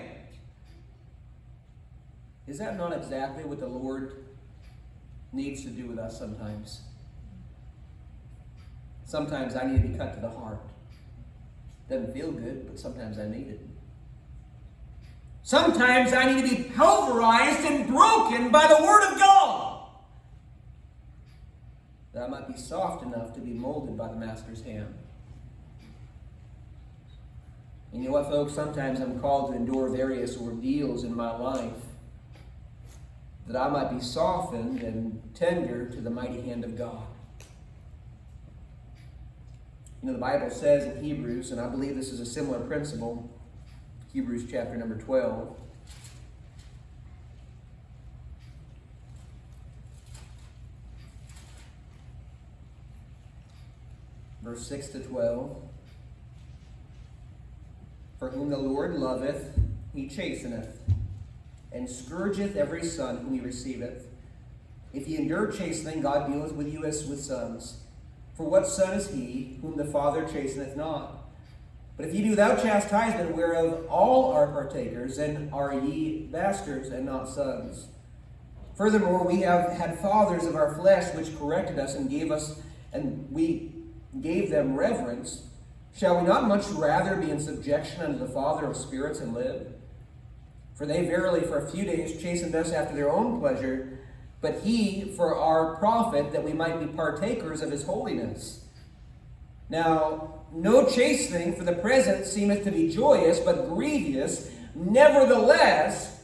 Is 2.47 2.59
that 2.59 2.77
not 2.77 2.93
exactly 2.93 3.45
what 3.45 3.59
the 3.59 3.67
Lord 3.67 4.25
needs 5.33 5.63
to 5.63 5.69
do 5.69 5.87
with 5.87 5.99
us 5.99 6.19
sometimes? 6.19 6.83
Sometimes 9.05 9.57
I 9.57 9.67
need 9.67 9.83
to 9.83 9.89
be 9.89 9.97
cut 9.97 10.15
to 10.15 10.21
the 10.21 10.31
heart. 10.31 10.61
Doesn't 11.89 12.13
feel 12.13 12.31
good, 12.31 12.67
but 12.67 12.79
sometimes 12.79 13.19
I 13.19 13.27
need 13.29 13.49
it. 13.49 13.61
Sometimes 15.43 16.13
I 16.13 16.33
need 16.33 16.49
to 16.49 16.57
be 16.57 16.71
pulverized 16.71 17.67
and 17.67 17.89
broken 17.89 18.51
by 18.51 18.67
the 18.67 18.83
Word 18.85 19.13
of 19.13 19.19
God. 19.19 19.89
That 22.13 22.25
I 22.25 22.29
might 22.29 22.47
be 22.47 22.57
soft 22.57 23.03
enough 23.03 23.35
to 23.35 23.41
be 23.41 23.53
molded 23.53 23.97
by 23.97 24.09
the 24.09 24.17
Master's 24.17 24.63
hand. 24.63 24.95
And 27.93 28.03
you 28.03 28.09
know 28.09 28.15
what, 28.15 28.27
folks? 28.27 28.55
Sometimes 28.55 29.01
I'm 29.01 29.21
called 29.21 29.51
to 29.51 29.57
endure 29.57 29.89
various 29.89 30.37
ordeals 30.37 31.05
in 31.05 31.15
my 31.15 31.37
life 31.37 31.73
that 33.47 33.61
I 33.61 33.69
might 33.69 33.91
be 33.91 34.01
softened 34.01 34.83
and 34.83 35.21
tender 35.35 35.87
to 35.87 36.01
the 36.01 36.11
mighty 36.11 36.41
hand 36.43 36.65
of 36.65 36.79
God. 36.79 37.03
You 40.01 40.09
know, 40.09 40.13
the 40.15 40.21
Bible 40.21 40.51
says 40.51 40.85
in 40.85 41.03
Hebrews, 41.03 41.51
and 41.51 41.61
I 41.61 41.69
believe 41.69 41.97
this 41.97 42.13
is 42.13 42.21
a 42.21 42.27
similar 42.27 42.61
principle, 42.61 43.29
Hebrews 44.13 44.45
chapter 44.51 44.77
number 44.77 44.97
12. 44.97 45.57
Verse 54.43 54.67
6 54.67 54.89
to 54.89 54.99
12. 55.01 55.57
For 58.19 58.29
whom 58.29 58.51
the 58.51 58.59
Lord 58.59 58.97
loveth, 58.97 59.59
he 59.95 60.09
chasteneth, 60.09 60.79
and 61.73 61.89
scourgeth 61.89 62.55
every 62.55 62.85
son 62.85 63.17
whom 63.19 63.33
he 63.33 63.41
receiveth. 63.41 64.07
If 64.93 65.09
ye 65.09 65.17
endure 65.17 65.51
chastening, 65.51 66.03
God 66.03 66.31
dealeth 66.31 66.53
with 66.53 66.71
you 66.71 66.85
as 66.85 67.07
with 67.07 67.21
sons. 67.21 67.79
For 68.35 68.45
what 68.45 68.67
son 68.67 68.93
is 68.93 69.09
he 69.09 69.59
whom 69.63 69.79
the 69.79 69.87
Father 69.87 70.27
chasteneth 70.27 70.77
not? 70.77 71.22
But 71.97 72.07
if 72.07 72.15
ye 72.15 72.23
do 72.23 72.31
without 72.31 72.63
chastisement, 72.63 73.37
whereof 73.37 73.87
all 73.89 74.33
are 74.33 74.47
partakers, 74.49 75.17
then 75.17 75.51
are 75.53 75.75
ye 75.75 76.27
bastards 76.33 76.89
and 76.89 77.07
not 77.07 77.29
sons. 77.29 77.89
Furthermore, 78.75 79.27
we 79.27 79.41
have 79.43 79.73
had 79.73 79.99
fathers 79.99 80.47
of 80.47 80.57
our 80.57 80.75
flesh 80.75 81.15
which 81.15 81.39
corrected 81.39 81.79
us 81.79 81.95
and 81.95 82.09
gave 82.09 82.31
us, 82.31 82.61
and 82.93 83.31
we 83.31 83.75
gave 84.21 84.51
them 84.51 84.75
reverence. 84.75 85.43
Shall 85.95 86.21
we 86.21 86.27
not 86.27 86.49
much 86.49 86.67
rather 86.71 87.17
be 87.17 87.31
in 87.31 87.39
subjection 87.39 88.03
unto 88.03 88.19
the 88.19 88.33
Father 88.33 88.67
of 88.67 88.77
spirits 88.77 89.21
and 89.21 89.35
live? 89.35 89.75
For 90.75 90.87
they 90.87 91.05
verily 91.05 91.43
for 91.43 91.59
a 91.59 91.71
few 91.71 91.85
days 91.85 92.21
chastened 92.21 92.55
us 92.55 92.73
after 92.73 92.95
their 92.95 93.13
own 93.13 93.39
pleasure, 93.39 93.99
but 94.41 94.61
he 94.61 95.13
for 95.17 95.37
our 95.37 95.77
profit, 95.77 96.33
that 96.33 96.43
we 96.43 96.55
might 96.55 96.81
be 96.81 96.87
partakers 96.87 97.61
of 97.61 97.71
his 97.71 97.85
holiness. 97.85 98.65
Now, 99.69 100.42
no 100.53 100.87
chastening 100.87 101.55
for 101.55 101.65
the 101.65 101.73
present 101.73 102.27
seemeth 102.27 102.65
to 102.65 102.71
be 102.71 102.91
joyous, 102.91 103.41
but 103.41 103.69
grievous. 103.69 104.51
Nevertheless, 104.75 106.21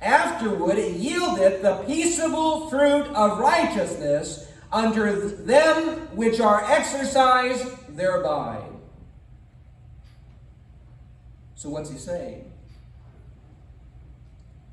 afterward 0.00 0.78
it 0.78 0.96
yieldeth 1.00 1.62
the 1.62 1.76
peaceable 1.86 2.68
fruit 2.68 3.06
of 3.08 3.38
righteousness 3.38 4.50
unto 4.72 5.36
them 5.44 5.98
which 6.14 6.40
are 6.40 6.64
exercised 6.70 7.96
thereby. 7.96 8.62
So, 11.54 11.68
what's 11.68 11.90
he 11.90 11.98
saying? 11.98 12.50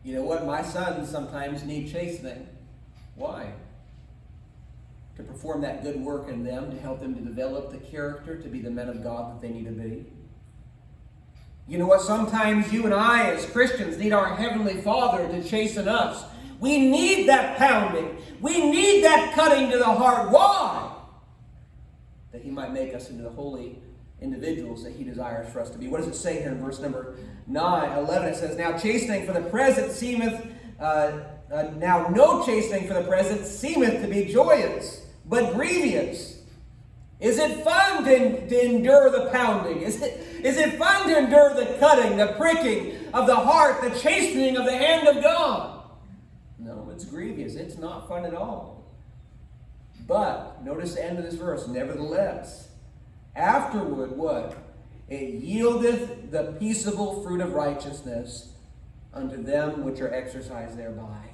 You 0.04 0.15
know 0.15 0.24
what? 0.24 0.46
My 0.46 0.62
sons 0.62 1.10
sometimes 1.10 1.63
need 1.65 1.91
chastening. 1.91 2.48
Why? 3.15 3.52
To 5.17 5.23
perform 5.23 5.62
that 5.62 5.84
good 5.84 5.99
work 5.99 6.30
in 6.30 6.43
them, 6.43 6.71
to 6.71 6.80
help 6.80 6.99
them 6.99 7.15
to 7.15 7.21
develop 7.21 7.71
the 7.71 7.80
character, 7.80 8.38
to 8.39 8.47
be 8.47 8.62
the 8.62 8.69
men 8.69 8.88
of 8.88 9.03
God 9.03 9.34
that 9.34 9.41
they 9.41 9.51
need 9.51 9.65
to 9.65 9.71
be. 9.71 10.06
You 11.67 11.77
know 11.77 11.88
what? 11.88 12.01
Sometimes 12.01 12.71
you 12.71 12.86
and 12.86 12.93
I, 12.93 13.32
as 13.32 13.45
Christians, 13.47 13.97
need 13.97 14.13
our 14.13 14.36
Heavenly 14.36 14.80
Father 14.82 15.27
to 15.27 15.43
chasten 15.43 15.88
us. 15.88 16.23
We 16.60 16.89
need 16.89 17.27
that 17.27 17.58
pounding. 17.58 18.17
We 18.39 18.69
need 18.69 19.03
that 19.03 19.34
cutting 19.34 19.69
to 19.71 19.77
the 19.77 19.86
heart. 19.86 20.32
Why? 20.32 20.93
That 22.32 22.41
He 22.41 22.51
might 22.51 22.71
make 22.71 22.93
us 22.93 23.10
into 23.10 23.23
the 23.23 23.30
holy 23.30 23.80
individuals 24.21 24.84
that 24.84 24.93
He 24.93 25.03
desires 25.03 25.51
for 25.51 25.60
us 25.60 25.69
to 25.71 25.77
be. 25.77 25.88
What 25.88 25.97
does 25.97 26.08
it 26.08 26.15
say 26.15 26.41
here 26.41 26.51
in 26.51 26.63
verse 26.63 26.80
number 26.80 27.15
9, 27.47 27.97
11? 27.97 28.30
It 28.30 28.36
says, 28.36 28.58
Now 28.58 28.77
chastening 28.77 29.25
for 29.25 29.34
the 29.34 29.41
present 29.41 29.91
seemeth, 29.91 30.45
uh, 30.80 31.19
uh, 31.51 31.63
now 31.75 32.08
no 32.08 32.45
chastening 32.45 32.88
for 32.88 32.93
the 32.93 33.03
present 33.03 33.45
seemeth 33.45 34.01
to 34.01 34.08
be 34.08 34.25
joyous, 34.25 35.07
but 35.28 35.54
grievous. 35.54 36.42
Is 37.20 37.40
it 37.40 37.63
fun 37.63 38.04
to, 38.04 38.48
to 38.48 38.66
endure 38.66 39.10
the 39.10 39.30
pounding? 39.32 39.82
Is 39.82 40.02
it, 40.02 40.20
is 40.44 40.58
it 40.58 40.78
fun 40.78 41.08
to 41.08 41.18
endure 41.18 41.54
the 41.56 41.78
cutting, 41.80 42.18
the 42.18 42.34
pricking 42.38 42.94
of 43.13 43.26
the 43.26 43.36
heart, 43.36 43.82
the 43.82 43.90
chastening 44.00 44.56
of 44.56 44.66
the 44.66 44.78
hand 44.78 45.08
of 45.08 45.24
God? 45.24 45.84
No, 46.60 46.90
it's 46.94 47.06
grievous. 47.06 47.56
It's 47.56 47.78
not 47.78 48.08
fun 48.08 48.26
at 48.26 48.36
all. 48.36 48.86
But 50.08 50.63
notice 50.63 50.94
the 50.94 51.04
end 51.04 51.18
of 51.18 51.26
this 51.26 51.34
verse. 51.34 51.68
Nevertheless, 51.68 52.70
afterward, 53.36 54.16
what? 54.16 54.56
It 55.10 55.44
yieldeth 55.44 56.32
the 56.32 56.56
peaceable 56.60 57.24
fruit 57.24 57.42
of 57.42 57.54
righteousness 57.54 58.54
unto 59.13 59.42
them 59.42 59.84
which 59.84 60.00
are 60.02 60.13
exercised 60.13 60.78
thereby. 60.78 61.27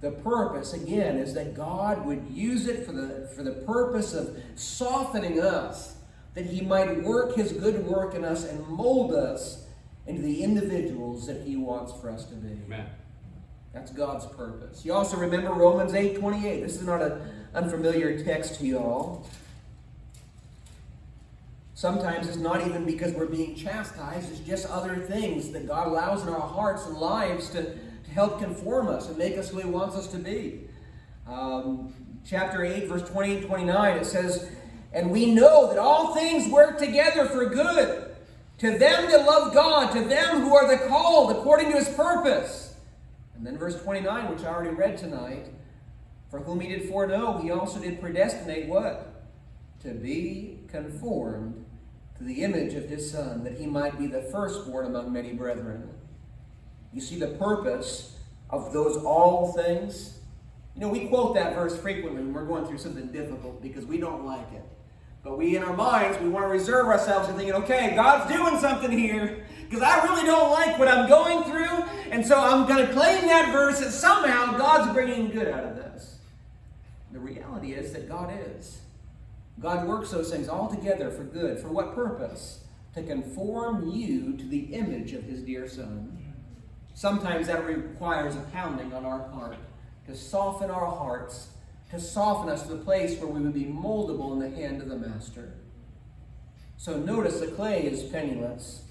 The 0.00 0.10
purpose, 0.10 0.74
again, 0.74 1.16
is 1.16 1.34
that 1.34 1.54
God 1.54 2.04
would 2.04 2.26
use 2.30 2.66
it 2.66 2.84
for 2.84 2.92
the, 2.92 3.28
for 3.34 3.42
the 3.42 3.52
purpose 3.52 4.12
of 4.12 4.36
softening 4.54 5.40
us, 5.40 5.96
that 6.34 6.44
He 6.46 6.60
might 6.60 7.02
work 7.02 7.34
His 7.34 7.52
good 7.52 7.86
work 7.86 8.14
in 8.14 8.24
us 8.24 8.44
and 8.44 8.66
mold 8.68 9.14
us 9.14 9.64
into 10.06 10.22
the 10.22 10.42
individuals 10.42 11.26
that 11.26 11.42
He 11.42 11.56
wants 11.56 11.92
for 12.00 12.10
us 12.10 12.24
to 12.26 12.34
be. 12.34 12.60
Amen. 12.66 12.86
That's 13.72 13.90
God's 13.90 14.26
purpose. 14.26 14.84
You 14.84 14.92
also 14.92 15.16
remember 15.16 15.52
Romans 15.52 15.94
8 15.94 16.18
28. 16.18 16.60
This 16.60 16.76
is 16.76 16.82
not 16.82 17.02
an 17.02 17.20
unfamiliar 17.54 18.22
text 18.22 18.58
to 18.60 18.66
you 18.66 18.78
all. 18.78 19.26
Sometimes 21.74 22.26
it's 22.26 22.38
not 22.38 22.66
even 22.66 22.86
because 22.86 23.12
we're 23.12 23.26
being 23.26 23.54
chastised, 23.54 24.30
it's 24.30 24.40
just 24.40 24.66
other 24.70 24.96
things 24.96 25.50
that 25.50 25.68
God 25.68 25.88
allows 25.88 26.22
in 26.22 26.30
our 26.30 26.40
hearts 26.40 26.86
and 26.86 26.96
lives 26.96 27.50
to, 27.50 27.64
to 27.64 27.78
help 28.16 28.40
conform 28.40 28.88
us 28.88 29.08
and 29.08 29.18
make 29.18 29.36
us 29.36 29.50
who 29.50 29.58
He 29.58 29.66
wants 29.66 29.94
us 29.94 30.08
to 30.08 30.16
be. 30.16 30.62
Um, 31.28 31.92
chapter 32.24 32.64
8, 32.64 32.88
verse 32.88 33.06
20 33.08 33.36
and 33.36 33.46
29, 33.46 33.98
it 33.98 34.06
says, 34.06 34.50
And 34.94 35.10
we 35.10 35.34
know 35.34 35.68
that 35.68 35.78
all 35.78 36.14
things 36.14 36.50
work 36.50 36.78
together 36.78 37.26
for 37.26 37.44
good 37.44 38.16
to 38.58 38.70
them 38.70 39.10
that 39.10 39.26
love 39.26 39.52
God, 39.52 39.92
to 39.92 40.00
them 40.00 40.40
who 40.40 40.56
are 40.56 40.66
the 40.66 40.88
called 40.88 41.30
according 41.30 41.72
to 41.72 41.76
His 41.76 41.90
purpose. 41.90 42.74
And 43.36 43.46
then 43.46 43.58
verse 43.58 43.80
29, 43.82 44.34
which 44.34 44.44
I 44.44 44.46
already 44.46 44.74
read 44.74 44.96
tonight, 44.96 45.48
for 46.30 46.40
whom 46.40 46.60
He 46.60 46.68
did 46.68 46.88
foreknow, 46.88 47.38
He 47.42 47.50
also 47.50 47.78
did 47.78 48.00
predestinate 48.00 48.66
what? 48.66 49.12
To 49.82 49.90
be 49.90 50.60
conformed 50.68 51.66
to 52.16 52.24
the 52.24 52.42
image 52.44 52.72
of 52.72 52.88
his 52.88 53.10
son, 53.10 53.44
that 53.44 53.58
he 53.58 53.66
might 53.66 53.98
be 53.98 54.06
the 54.06 54.22
firstborn 54.22 54.86
among 54.86 55.12
many 55.12 55.34
brethren. 55.34 55.90
You 56.92 57.00
see 57.00 57.18
the 57.18 57.28
purpose 57.28 58.16
of 58.50 58.72
those 58.72 59.02
all 59.04 59.52
things? 59.52 60.18
You 60.74 60.82
know, 60.82 60.88
we 60.88 61.08
quote 61.08 61.34
that 61.34 61.54
verse 61.54 61.76
frequently 61.78 62.22
when 62.22 62.32
we're 62.32 62.44
going 62.44 62.66
through 62.66 62.78
something 62.78 63.08
difficult 63.08 63.62
because 63.62 63.86
we 63.86 63.98
don't 63.98 64.24
like 64.26 64.52
it. 64.52 64.62
But 65.24 65.38
we, 65.38 65.56
in 65.56 65.64
our 65.64 65.74
minds, 65.74 66.18
we 66.20 66.28
want 66.28 66.44
to 66.44 66.48
reserve 66.48 66.86
ourselves 66.86 67.28
and 67.28 67.36
thinking, 67.36 67.54
okay, 67.54 67.94
God's 67.96 68.32
doing 68.32 68.60
something 68.60 68.96
here 68.96 69.44
because 69.68 69.82
I 69.82 70.04
really 70.04 70.24
don't 70.24 70.52
like 70.52 70.78
what 70.78 70.86
I'm 70.86 71.08
going 71.08 71.42
through. 71.42 71.84
And 72.12 72.24
so 72.24 72.38
I'm 72.38 72.68
going 72.68 72.86
to 72.86 72.92
claim 72.92 73.26
that 73.26 73.50
verse 73.50 73.80
that 73.80 73.90
somehow 73.90 74.56
God's 74.56 74.92
bringing 74.92 75.30
good 75.30 75.48
out 75.48 75.64
of 75.64 75.74
this. 75.74 76.18
The 77.10 77.18
reality 77.18 77.72
is 77.72 77.92
that 77.92 78.08
God 78.08 78.32
is. 78.56 78.78
God 79.58 79.88
works 79.88 80.10
those 80.10 80.30
things 80.30 80.48
all 80.48 80.68
together 80.68 81.10
for 81.10 81.24
good. 81.24 81.58
For 81.58 81.68
what 81.68 81.94
purpose? 81.94 82.60
To 82.94 83.02
conform 83.02 83.90
you 83.90 84.36
to 84.36 84.44
the 84.44 84.74
image 84.74 85.12
of 85.12 85.24
his 85.24 85.42
dear 85.42 85.68
Son. 85.68 86.15
Sometimes 86.96 87.48
that 87.48 87.66
requires 87.66 88.36
a 88.36 88.40
pounding 88.54 88.94
on 88.94 89.04
our 89.04 89.28
heart 89.28 89.58
to 90.06 90.16
soften 90.16 90.70
our 90.70 90.86
hearts 90.86 91.48
to 91.90 92.00
soften 92.00 92.48
us 92.48 92.62
to 92.62 92.70
the 92.70 92.82
place 92.82 93.20
where 93.20 93.28
we 93.28 93.38
would 93.38 93.52
be 93.52 93.66
moldable 93.66 94.32
in 94.32 94.38
the 94.38 94.48
hand 94.48 94.80
of 94.80 94.88
the 94.88 94.96
master. 94.96 95.52
So 96.78 96.96
notice 96.96 97.38
the 97.38 97.48
clay 97.48 97.84
is 97.84 98.02
penniless. 98.02 98.84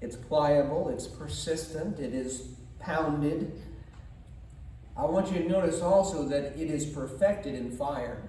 It's 0.00 0.14
pliable, 0.14 0.88
it's 0.88 1.08
persistent, 1.08 1.98
it 1.98 2.14
is 2.14 2.46
pounded. 2.78 3.60
I 4.96 5.04
want 5.04 5.32
you 5.32 5.42
to 5.42 5.48
notice 5.48 5.82
also 5.82 6.24
that 6.28 6.56
it 6.56 6.70
is 6.70 6.86
perfected 6.86 7.56
in 7.56 7.76
fire. 7.76 8.22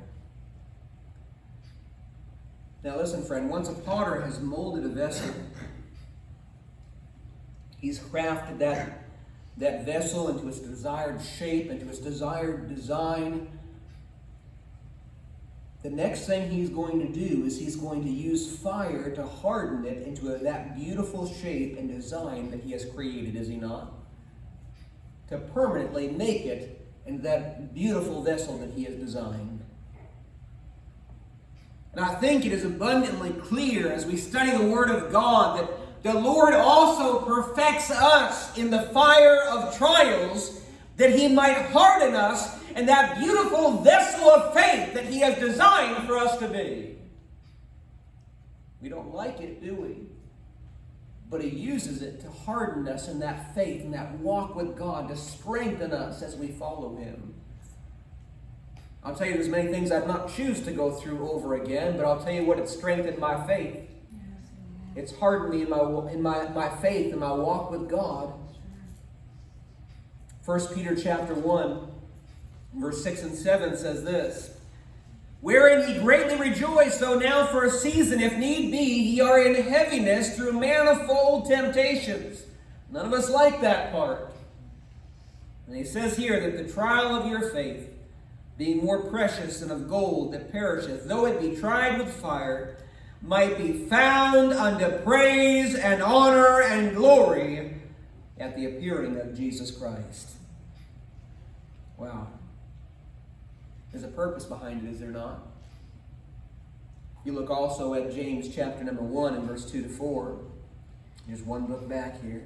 Now, 2.83 2.97
listen, 2.97 3.23
friend, 3.23 3.47
once 3.47 3.69
a 3.69 3.73
potter 3.73 4.21
has 4.21 4.39
molded 4.39 4.85
a 4.85 4.89
vessel, 4.89 5.35
he's 7.87 7.99
crafted 7.99 8.57
that, 8.59 9.03
that 9.55 9.85
vessel 9.85 10.27
into 10.27 10.47
its 10.49 10.59
desired 10.59 11.21
shape, 11.21 11.71
into 11.71 11.87
its 11.87 11.99
desired 11.99 12.67
design. 12.67 13.47
The 15.83 15.89
next 15.89 16.27
thing 16.27 16.49
he's 16.49 16.69
going 16.69 16.99
to 16.99 17.07
do 17.07 17.45
is 17.45 17.57
he's 17.57 17.77
going 17.77 18.03
to 18.03 18.09
use 18.09 18.57
fire 18.57 19.09
to 19.11 19.25
harden 19.25 19.85
it 19.85 20.05
into 20.05 20.35
a, 20.35 20.37
that 20.39 20.75
beautiful 20.75 21.31
shape 21.33 21.77
and 21.77 21.89
design 21.89 22.51
that 22.51 22.59
he 22.59 22.73
has 22.73 22.83
created, 22.83 23.37
is 23.37 23.47
he 23.47 23.55
not? 23.55 23.93
To 25.29 25.37
permanently 25.37 26.09
make 26.09 26.45
it 26.45 26.85
into 27.05 27.23
that 27.23 27.73
beautiful 27.73 28.21
vessel 28.21 28.57
that 28.57 28.71
he 28.71 28.83
has 28.83 28.95
designed. 28.95 29.63
And 31.93 32.03
I 32.03 32.15
think 32.15 32.45
it 32.45 32.51
is 32.51 32.65
abundantly 32.65 33.31
clear 33.31 33.89
as 33.89 34.05
we 34.05 34.17
study 34.17 34.51
the 34.51 34.65
Word 34.65 34.89
of 34.89 35.09
God 35.09 35.61
that 35.61 35.86
the 36.03 36.13
Lord 36.13 36.53
also 36.53 37.19
perfects 37.19 37.91
us 37.91 38.57
in 38.57 38.69
the 38.69 38.83
fire 38.93 39.41
of 39.49 39.77
trials 39.77 40.61
that 40.97 41.11
He 41.11 41.27
might 41.27 41.57
harden 41.67 42.15
us 42.15 42.57
in 42.75 42.85
that 42.85 43.17
beautiful 43.17 43.81
vessel 43.81 44.29
of 44.29 44.53
faith 44.53 44.93
that 44.93 45.05
He 45.05 45.19
has 45.19 45.37
designed 45.39 46.05
for 46.07 46.17
us 46.17 46.37
to 46.37 46.47
be. 46.47 46.97
We 48.81 48.89
don't 48.89 49.13
like 49.13 49.39
it, 49.41 49.63
do 49.63 49.73
we? 49.73 50.07
But 51.29 51.41
He 51.41 51.49
uses 51.49 52.01
it 52.01 52.21
to 52.21 52.29
harden 52.29 52.87
us 52.87 53.07
in 53.07 53.19
that 53.19 53.53
faith 53.55 53.83
and 53.83 53.93
that 53.93 54.19
walk 54.19 54.55
with 54.55 54.77
God, 54.77 55.09
to 55.09 55.15
strengthen 55.15 55.91
us 55.91 56.21
as 56.21 56.35
we 56.35 56.49
follow 56.49 56.95
Him. 56.95 57.33
I'll 59.03 59.15
tell 59.15 59.27
you, 59.27 59.33
there's 59.33 59.49
many 59.49 59.71
things 59.71 59.91
I'd 59.91 60.07
not 60.07 60.33
choose 60.33 60.61
to 60.61 60.71
go 60.71 60.91
through 60.91 61.29
over 61.31 61.55
again, 61.55 61.97
but 61.97 62.05
I'll 62.05 62.21
tell 62.21 62.33
you 62.33 62.45
what, 62.45 62.59
it 62.59 62.69
strengthened 62.69 63.17
my 63.19 63.45
faith. 63.47 63.86
It's 64.97 65.15
hardened 65.15 65.51
me 65.51 65.61
in 65.61 65.69
my, 65.69 66.11
in 66.11 66.23
my, 66.23 66.49
my 66.49 66.69
faith 66.77 67.11
and 67.11 67.21
my 67.21 67.31
walk 67.31 67.69
with 67.69 67.87
God. 67.87 68.33
1 70.43 70.73
Peter 70.73 70.95
chapter 70.95 71.35
1, 71.35 71.87
verse 72.73 73.03
6 73.03 73.21
and 73.21 73.35
7 73.35 73.77
says 73.77 74.03
this. 74.03 74.57
Wherein 75.41 75.87
ye 75.87 75.99
greatly 75.99 76.35
rejoice, 76.35 76.97
though 76.97 77.19
now 77.19 77.45
for 77.45 77.65
a 77.65 77.69
season, 77.69 78.19
if 78.19 78.37
need 78.37 78.71
be, 78.71 78.77
ye 78.77 79.21
are 79.21 79.39
in 79.39 79.53
heaviness 79.53 80.35
through 80.35 80.59
manifold 80.59 81.47
temptations. 81.47 82.41
None 82.89 83.05
of 83.05 83.13
us 83.13 83.29
like 83.29 83.61
that 83.61 83.91
part. 83.91 84.33
And 85.67 85.75
he 85.75 85.83
says 85.83 86.17
here 86.17 86.39
that 86.39 86.57
the 86.57 86.73
trial 86.73 87.13
of 87.13 87.29
your 87.29 87.51
faith, 87.51 87.87
being 88.57 88.83
more 88.83 89.03
precious 89.11 89.59
than 89.59 89.69
of 89.69 89.87
gold 89.87 90.33
that 90.33 90.51
perisheth, 90.51 91.07
though 91.07 91.27
it 91.27 91.39
be 91.39 91.55
tried 91.55 91.99
with 91.99 92.11
fire, 92.11 92.77
might 93.21 93.57
be 93.57 93.73
found 93.73 94.53
unto 94.53 94.89
praise 94.99 95.75
and 95.75 96.01
honor 96.01 96.61
and 96.61 96.95
glory 96.95 97.73
at 98.39 98.55
the 98.55 98.65
appearing 98.65 99.19
of 99.19 99.35
Jesus 99.35 99.71
Christ. 99.71 100.31
Wow. 101.97 102.27
There's 103.91 104.03
a 104.03 104.09
purpose 104.09 104.45
behind 104.45 104.87
it, 104.87 104.91
is 104.91 104.99
there 104.99 105.09
not? 105.09 105.47
You 107.25 107.33
look 107.33 107.49
also 107.49 107.93
at 107.93 108.13
James 108.13 108.53
chapter 108.53 108.83
number 108.83 109.01
1 109.01 109.35
and 109.35 109.47
verse 109.47 109.69
2 109.69 109.81
to 109.83 109.89
4. 109.89 110.39
Here's 111.27 111.41
one 111.41 111.65
book 111.65 111.89
back 111.89 112.21
here. 112.23 112.43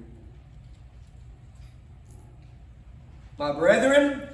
My 3.37 3.51
brethren, 3.51 4.27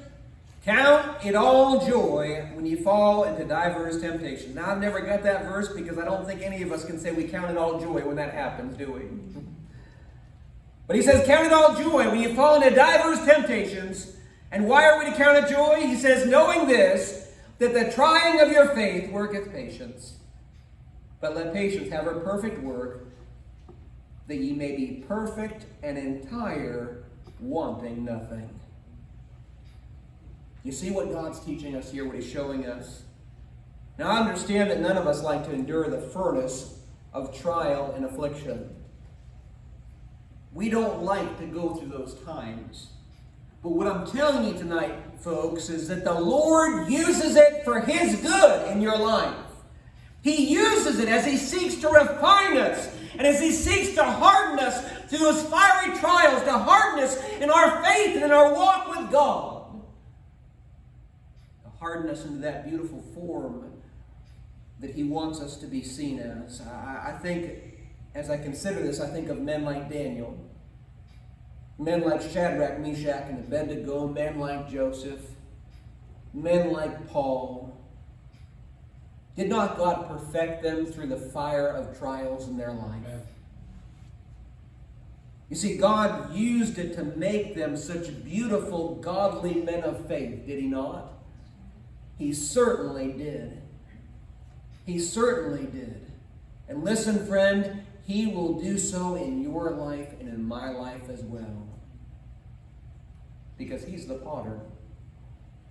Count 0.68 1.26
it 1.26 1.34
all 1.34 1.88
joy 1.88 2.46
when 2.54 2.66
you 2.66 2.76
fall 2.84 3.24
into 3.24 3.46
diverse 3.46 4.02
temptations. 4.02 4.54
Now, 4.54 4.72
I've 4.72 4.82
never 4.82 5.00
got 5.00 5.24
that 5.24 5.46
verse 5.46 5.70
because 5.70 5.98
I 5.98 6.04
don't 6.04 6.26
think 6.26 6.42
any 6.42 6.62
of 6.62 6.74
us 6.74 6.84
can 6.84 7.00
say 7.00 7.14
we 7.14 7.24
count 7.24 7.50
it 7.50 7.58
all 7.58 7.80
joy 7.80 8.06
when 8.06 8.18
that 8.18 8.34
happens, 8.34 8.76
do 8.78 8.92
we? 8.92 9.04
But 10.86 10.98
he 10.98 11.02
says, 11.02 11.26
Count 11.26 11.46
it 11.46 11.54
all 11.54 11.74
joy 11.74 12.10
when 12.10 12.20
you 12.20 12.36
fall 12.36 12.62
into 12.62 12.76
diverse 12.76 13.24
temptations. 13.24 14.18
And 14.52 14.68
why 14.68 14.84
are 14.90 15.00
we 15.00 15.10
to 15.10 15.16
count 15.16 15.38
it 15.38 15.50
joy? 15.50 15.88
He 15.88 15.96
says, 15.96 16.28
Knowing 16.28 16.68
this, 16.68 17.32
that 17.60 17.74
the 17.74 17.90
trying 17.94 18.42
of 18.42 18.52
your 18.52 18.68
faith 18.76 19.10
worketh 19.10 19.54
patience. 19.54 20.18
But 21.22 21.34
let 21.34 21.54
patience 21.54 21.90
have 21.94 22.04
her 22.04 22.16
perfect 22.16 22.62
work, 22.62 23.06
that 24.28 24.36
ye 24.36 24.52
may 24.52 24.76
be 24.76 25.06
perfect 25.08 25.64
and 25.82 25.98
entire, 25.98 27.06
wanting 27.40 28.04
nothing. 28.04 28.50
You 30.68 30.74
see 30.74 30.92
what 30.92 31.10
God's 31.10 31.40
teaching 31.40 31.78
us 31.78 31.94
here, 31.94 32.06
what 32.06 32.18
He's 32.18 32.30
showing 32.30 32.66
us? 32.66 33.04
Now, 33.98 34.10
I 34.10 34.20
understand 34.20 34.70
that 34.70 34.82
none 34.82 34.98
of 34.98 35.08
us 35.08 35.24
like 35.24 35.46
to 35.46 35.54
endure 35.54 35.90
the 35.90 36.02
furnace 36.02 36.80
of 37.14 37.34
trial 37.34 37.94
and 37.96 38.04
affliction. 38.04 38.76
We 40.52 40.68
don't 40.70 41.04
like 41.04 41.40
to 41.40 41.46
go 41.46 41.76
through 41.76 41.88
those 41.88 42.16
times. 42.26 42.90
But 43.64 43.70
what 43.70 43.88
I'm 43.88 44.06
telling 44.06 44.46
you 44.46 44.60
tonight, 44.60 44.94
folks, 45.22 45.70
is 45.70 45.88
that 45.88 46.04
the 46.04 46.20
Lord 46.20 46.92
uses 46.92 47.38
it 47.38 47.64
for 47.64 47.80
His 47.80 48.20
good 48.20 48.70
in 48.70 48.82
your 48.82 48.98
life. 48.98 49.38
He 50.22 50.52
uses 50.52 51.00
it 51.00 51.08
as 51.08 51.26
He 51.26 51.38
seeks 51.38 51.76
to 51.76 51.88
refine 51.88 52.58
us 52.58 52.94
and 53.14 53.26
as 53.26 53.40
He 53.40 53.54
seeks 53.54 53.96
to 53.96 54.04
harden 54.04 54.60
us 54.60 54.86
through 55.10 55.20
those 55.20 55.44
fiery 55.44 55.98
trials, 55.98 56.44
to 56.44 56.52
harden 56.52 57.06
us 57.06 57.18
in 57.40 57.50
our 57.50 57.82
faith 57.86 58.16
and 58.16 58.26
in 58.26 58.32
our 58.32 58.54
walk 58.54 58.90
with 58.90 59.10
God 59.10 59.57
harden 61.80 62.10
us 62.10 62.26
into 62.26 62.40
that 62.40 62.68
beautiful 62.68 63.02
form 63.14 63.72
that 64.80 64.92
He 64.92 65.04
wants 65.04 65.40
us 65.40 65.58
to 65.58 65.68
be 65.68 65.84
seen 65.84 66.20
as. 66.20 66.62
I, 66.62 67.14
I 67.14 67.20
think, 67.22 67.52
as 68.14 68.30
I 68.30 68.38
consider 68.38 68.82
this, 68.82 69.00
I 69.00 69.08
think 69.08 69.30
of 69.30 69.40
men 69.40 69.64
like 69.64 69.90
Daniel, 69.90 70.38
men 71.80 72.02
like 72.02 72.22
Shadrach, 72.22 72.80
Meshach, 72.80 73.30
and 73.30 73.40
Abednego, 73.40 74.08
men 74.08 74.40
like 74.40 74.70
Joseph, 74.70 75.22
men 76.34 76.72
like 76.72 77.08
Paul. 77.08 77.76
Did 79.36 79.50
not 79.50 79.78
God 79.78 80.08
perfect 80.08 80.64
them 80.64 80.86
through 80.88 81.08
the 81.08 81.18
fire 81.18 81.68
of 81.68 81.98
trials 82.00 82.48
in 82.48 82.58
their 82.58 82.74
life? 82.74 83.04
Amen. 83.06 83.22
You 85.50 85.56
see, 85.56 85.78
God 85.78 86.34
used 86.34 86.78
it 86.78 86.94
to 86.96 87.04
make 87.04 87.56
them 87.56 87.78
such 87.78 88.24
beautiful, 88.24 88.96
godly 88.96 89.56
men 89.56 89.84
of 89.84 90.06
faith, 90.08 90.46
did 90.46 90.60
He 90.60 90.68
not? 90.68 91.17
He 92.18 92.34
certainly 92.34 93.12
did. 93.12 93.62
He 94.86 95.00
certainly 95.00 95.66
did. 95.66 96.06
And 96.68 96.84
listen, 96.84 97.26
friend, 97.28 97.84
He 98.06 98.28
will 98.28 98.60
do 98.60 98.78
so 98.78 99.16
in 99.16 99.42
your 99.42 99.72
life 99.72 100.14
and 100.20 100.30
in 100.30 100.44
my 100.44 100.70
life 100.70 101.10
as 101.10 101.22
well. 101.22 101.68
Because 103.58 103.84
He's 103.84 104.08
the 104.08 104.16
potter. 104.16 104.60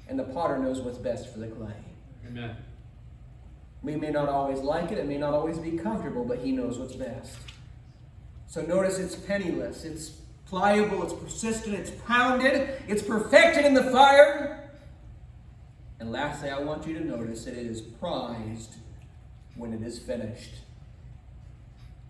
And 0.09 0.19
the 0.19 0.25
potter 0.25 0.59
knows 0.59 0.81
what's 0.81 0.99
best 0.99 1.33
for 1.33 1.41
the 1.41 1.49
clay. 1.49 1.75
Amen. 2.27 2.57
We 3.83 3.97
may 3.97 4.11
not 4.11 4.29
always 4.29 4.61
like 4.61 4.93
it, 4.93 4.99
it 4.99 5.07
may 5.07 5.19
not 5.19 5.35
always 5.35 5.59
be 5.59 5.73
comfortable, 5.73 6.25
but 6.25 6.39
He 6.39 6.53
knows 6.53 6.79
what's 6.79 6.95
best. 6.95 7.39
So 8.47 8.63
notice 8.63 8.99
it's 8.99 9.17
penniless, 9.17 9.85
it's 9.85 10.11
pliable, 10.47 11.03
it's 11.03 11.13
persistent, 11.13 11.75
it's 11.75 11.91
pounded, 12.07 12.71
it's 12.87 13.03
perfected 13.03 13.65
in 13.65 13.75
the 13.75 13.85
fire. 13.91 14.66
And 15.99 16.13
lastly, 16.13 16.51
I 16.51 16.61
want 16.61 16.87
you 16.87 16.99
to 16.99 17.05
notice 17.05 17.45
that 17.45 17.55
it 17.55 17.67
is 17.67 17.81
prized 17.81 18.75
when 19.57 19.73
it 19.73 19.83
is 19.83 19.99
finished. 19.99 20.51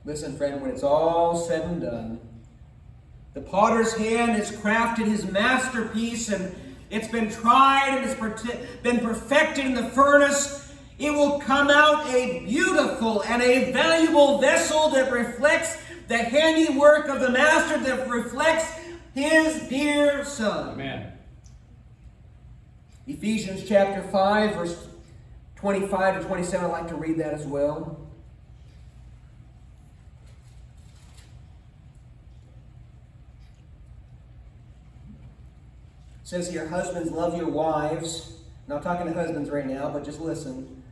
Listen, 0.04 0.36
friend, 0.36 0.60
when 0.60 0.70
it's 0.70 0.82
all 0.82 1.36
said 1.36 1.62
and 1.62 1.80
done, 1.80 2.20
the 3.34 3.40
potter's 3.40 3.92
hand 3.94 4.32
has 4.32 4.50
crafted 4.50 5.06
his 5.06 5.24
masterpiece 5.24 6.30
and 6.30 6.54
it's 6.90 7.08
been 7.08 7.30
tried 7.30 7.98
and 7.98 8.08
it's 8.08 8.42
been 8.82 9.00
perfected 9.00 9.66
in 9.66 9.74
the 9.74 9.88
furnace. 9.90 10.72
It 10.98 11.10
will 11.10 11.40
come 11.40 11.68
out 11.68 12.06
a 12.06 12.44
beautiful 12.46 13.22
and 13.24 13.42
a 13.42 13.72
valuable 13.72 14.38
vessel 14.38 14.88
that 14.90 15.12
reflects 15.12 15.76
the 16.08 16.18
handiwork 16.18 17.08
of 17.08 17.20
the 17.20 17.30
master, 17.30 17.78
that 17.78 18.08
reflects 18.08 18.72
his 19.14 19.68
dear 19.68 20.24
son. 20.24 20.74
Amen. 20.74 21.15
Ephesians 23.06 23.62
chapter 23.68 24.02
5, 24.02 24.54
verse 24.54 24.88
25 25.56 26.22
to 26.22 26.26
27. 26.26 26.64
I'd 26.64 26.72
like 26.72 26.88
to 26.88 26.96
read 26.96 27.18
that 27.18 27.34
as 27.34 27.46
well. 27.46 28.00
It 36.22 36.28
says 36.28 36.50
here, 36.50 36.66
Husbands, 36.66 37.12
love 37.12 37.36
your 37.36 37.48
wives 37.48 38.32
Not 38.66 38.82
talking 38.82 39.06
to 39.06 39.12
husbands 39.12 39.50
right 39.50 39.66
now, 39.66 39.88
but 39.90 40.04
just 40.04 40.20
listen. 40.20 40.82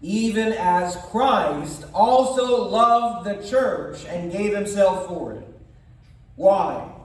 Even 0.00 0.52
as 0.52 0.94
Christ 1.10 1.84
also 1.92 2.68
loved 2.68 3.26
the 3.26 3.44
church 3.48 4.04
and 4.04 4.30
gave 4.30 4.54
himself 4.54 5.08
for 5.08 5.32
it. 5.32 5.48
Why? 6.36 6.95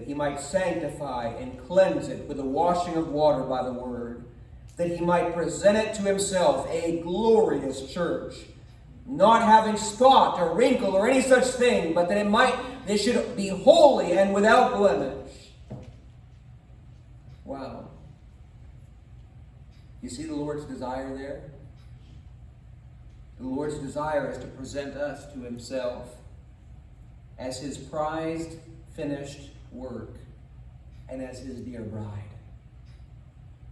That 0.00 0.06
he 0.06 0.14
might 0.14 0.40
sanctify 0.40 1.26
and 1.26 1.58
cleanse 1.66 2.08
it 2.08 2.26
with 2.26 2.38
the 2.38 2.42
washing 2.42 2.94
of 2.94 3.08
water 3.08 3.42
by 3.42 3.62
the 3.62 3.74
word, 3.74 4.24
that 4.78 4.88
he 4.88 5.04
might 5.04 5.34
present 5.34 5.76
it 5.76 5.92
to 5.96 6.00
himself 6.00 6.66
a 6.70 7.02
glorious 7.02 7.92
church, 7.92 8.34
not 9.04 9.42
having 9.42 9.76
spot 9.76 10.40
or 10.40 10.54
wrinkle 10.54 10.96
or 10.96 11.06
any 11.06 11.20
such 11.20 11.44
thing, 11.44 11.92
but 11.92 12.08
that 12.08 12.16
it 12.16 12.26
might 12.30 12.58
they 12.86 12.96
should 12.96 13.36
be 13.36 13.48
holy 13.48 14.12
and 14.12 14.32
without 14.32 14.74
blemish. 14.74 15.50
Wow. 17.44 17.90
You 20.00 20.08
see 20.08 20.24
the 20.24 20.34
Lord's 20.34 20.64
desire 20.64 21.14
there? 21.14 21.42
The 23.38 23.46
Lord's 23.46 23.76
desire 23.76 24.30
is 24.30 24.38
to 24.38 24.46
present 24.46 24.94
us 24.94 25.30
to 25.34 25.40
Himself 25.40 26.08
as 27.38 27.60
His 27.60 27.76
prized, 27.76 28.56
finished 28.96 29.50
work 29.72 30.16
and 31.08 31.22
as 31.22 31.40
His 31.40 31.60
dear 31.60 31.82
bride. 31.82 32.24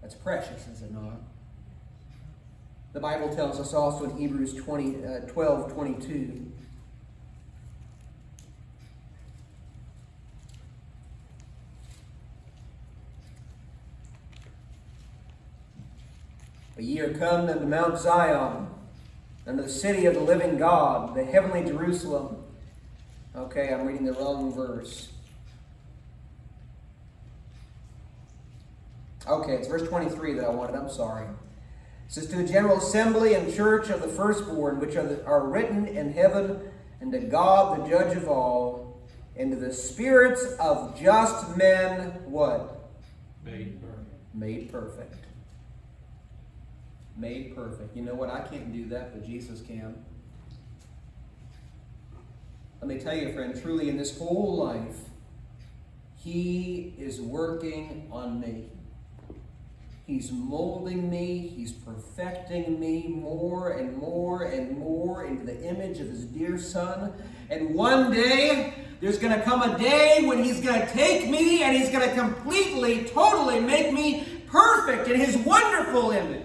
That's 0.02 0.14
precious, 0.14 0.66
is 0.68 0.82
it 0.82 0.92
not? 0.92 1.20
The 2.92 3.00
Bible 3.00 3.34
tells 3.34 3.60
us 3.60 3.74
also 3.74 4.04
in 4.04 4.16
Hebrews 4.16 4.54
20, 4.54 5.04
uh, 5.04 5.20
12 5.20 5.72
22. 5.72 6.52
But 16.74 16.84
ye 16.84 17.00
are 17.00 17.12
come 17.12 17.48
unto 17.48 17.66
Mount 17.66 17.98
Zion, 17.98 18.68
unto 19.46 19.62
the 19.64 19.68
city 19.68 20.06
of 20.06 20.14
the 20.14 20.20
living 20.20 20.58
God, 20.58 21.14
the 21.14 21.24
heavenly 21.24 21.64
Jerusalem. 21.64 22.36
Okay, 23.34 23.74
I'm 23.74 23.84
reading 23.84 24.06
the 24.06 24.12
wrong 24.12 24.54
verse. 24.54 25.08
Okay, 29.28 29.52
it's 29.52 29.68
verse 29.68 29.86
23 29.86 30.34
that 30.34 30.46
I 30.46 30.48
wanted. 30.48 30.76
I'm 30.76 30.90
sorry. 30.90 31.24
It 31.24 32.12
says, 32.12 32.26
To 32.28 32.36
the 32.36 32.44
general 32.44 32.78
assembly 32.78 33.34
and 33.34 33.52
church 33.54 33.90
of 33.90 34.00
the 34.00 34.08
firstborn, 34.08 34.80
which 34.80 34.96
are, 34.96 35.06
the, 35.06 35.24
are 35.26 35.46
written 35.46 35.86
in 35.86 36.12
heaven, 36.12 36.60
and 37.00 37.12
to 37.12 37.18
God, 37.18 37.84
the 37.84 37.90
judge 37.90 38.16
of 38.16 38.28
all, 38.28 38.98
and 39.36 39.50
to 39.52 39.56
the 39.56 39.72
spirits 39.72 40.42
of 40.58 40.98
just 40.98 41.56
men, 41.56 42.10
what? 42.24 42.90
Made 43.44 43.80
perfect. 43.80 44.34
Made 44.34 44.72
perfect. 44.72 45.14
Made 47.16 47.54
perfect. 47.54 47.94
You 47.94 48.02
know 48.02 48.14
what? 48.14 48.30
I 48.30 48.40
can't 48.40 48.72
do 48.72 48.88
that, 48.88 49.12
but 49.12 49.26
Jesus 49.26 49.60
can. 49.60 49.94
Let 52.80 52.88
me 52.88 52.98
tell 52.98 53.16
you, 53.16 53.32
friend, 53.32 53.60
truly 53.60 53.88
in 53.88 53.98
this 53.98 54.16
whole 54.16 54.56
life, 54.56 55.00
He 56.16 56.94
is 56.96 57.20
working 57.20 58.08
on 58.10 58.40
me. 58.40 58.70
He's 60.08 60.32
molding 60.32 61.10
me, 61.10 61.52
He's 61.54 61.70
perfecting 61.70 62.80
me 62.80 63.08
more 63.08 63.72
and 63.72 63.94
more 63.94 64.44
and 64.44 64.78
more 64.78 65.26
into 65.26 65.44
the 65.44 65.62
image 65.68 66.00
of 66.00 66.08
His 66.08 66.24
dear 66.24 66.56
Son. 66.56 67.12
And 67.50 67.74
one 67.74 68.10
day, 68.10 68.72
there's 69.02 69.18
going 69.18 69.38
to 69.38 69.44
come 69.44 69.60
a 69.60 69.78
day 69.78 70.24
when 70.24 70.42
He's 70.42 70.62
going 70.62 70.80
to 70.80 70.86
take 70.94 71.28
me 71.28 71.62
and 71.62 71.76
He's 71.76 71.90
going 71.90 72.08
to 72.08 72.14
completely, 72.16 73.04
totally 73.04 73.60
make 73.60 73.92
me 73.92 74.26
perfect 74.46 75.08
in 75.08 75.20
His 75.20 75.36
wonderful 75.36 76.12
image. 76.12 76.42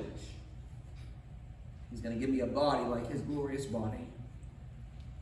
He's 1.89 2.01
going 2.01 2.15
to 2.15 2.19
give 2.19 2.29
me 2.29 2.41
a 2.41 2.47
body 2.47 2.83
like 2.83 3.09
His 3.09 3.21
glorious 3.21 3.65
body. 3.65 4.09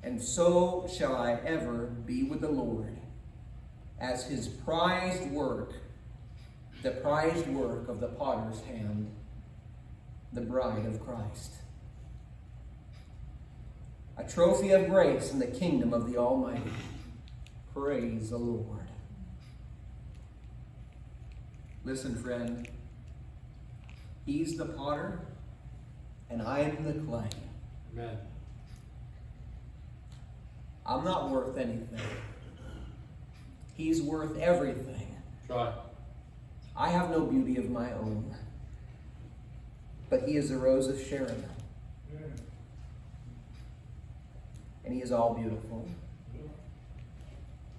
And 0.02 0.20
so 0.20 0.90
shall 0.92 1.16
I 1.16 1.34
ever 1.46 1.94
be 2.08 2.24
with 2.24 2.42
the 2.42 2.50
Lord 2.50 2.98
as 4.00 4.26
His 4.26 4.48
prized 4.48 5.30
work 5.30 5.76
the 6.82 6.92
prized 6.92 7.48
work 7.48 7.88
of 7.90 8.00
the 8.00 8.08
potter's 8.08 8.62
hand, 8.62 9.12
the 10.34 10.42
bride 10.42 10.86
of 10.86 11.00
Christ. 11.06 11.54
A 14.18 14.24
trophy 14.24 14.72
of 14.72 14.90
grace 14.90 15.32
in 15.32 15.40
the 15.40 15.48
kingdom 15.48 15.94
of 15.94 16.12
the 16.12 16.18
Almighty. 16.18 16.72
Praise 17.74 18.32
the 18.32 18.38
Lord. 18.38 18.88
Listen, 21.84 22.16
friend. 22.16 22.68
He's 24.26 24.58
the 24.58 24.66
potter, 24.66 25.20
and 26.30 26.42
I 26.42 26.60
am 26.60 26.84
the 26.84 26.94
clay. 26.94 27.30
Amen. 27.94 28.18
I'm 30.86 31.04
not 31.04 31.30
worth 31.30 31.58
anything. 31.58 32.00
He's 33.74 34.02
worth 34.02 34.38
everything. 34.38 35.16
Try. 35.48 35.74
I 36.76 36.90
have 36.90 37.10
no 37.10 37.22
beauty 37.22 37.58
of 37.58 37.70
my 37.70 37.92
own, 37.94 38.36
but 40.10 40.24
he 40.28 40.38
is 40.38 40.50
the 40.50 40.58
rose 40.58 40.88
of 40.88 41.02
Sharon. 41.02 41.44
And 44.84 44.94
he 44.94 45.02
is 45.02 45.12
all 45.12 45.34
beautiful. 45.34 45.88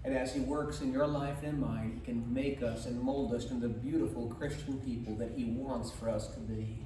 And 0.05 0.17
as 0.17 0.35
he 0.35 0.41
works 0.41 0.81
in 0.81 0.93
your 0.93 1.07
life 1.07 1.39
and 1.43 1.55
in 1.55 1.61
mine, 1.61 1.93
he 1.95 2.05
can 2.05 2.33
make 2.33 2.63
us 2.63 2.87
and 2.87 3.01
mold 3.01 3.35
us 3.35 3.51
into 3.51 3.69
the 3.69 3.73
beautiful 3.73 4.27
Christian 4.27 4.79
people 4.81 5.15
that 5.17 5.33
he 5.37 5.45
wants 5.45 5.91
for 5.93 6.09
us 6.09 6.29
to 6.29 6.41
be. 6.41 6.79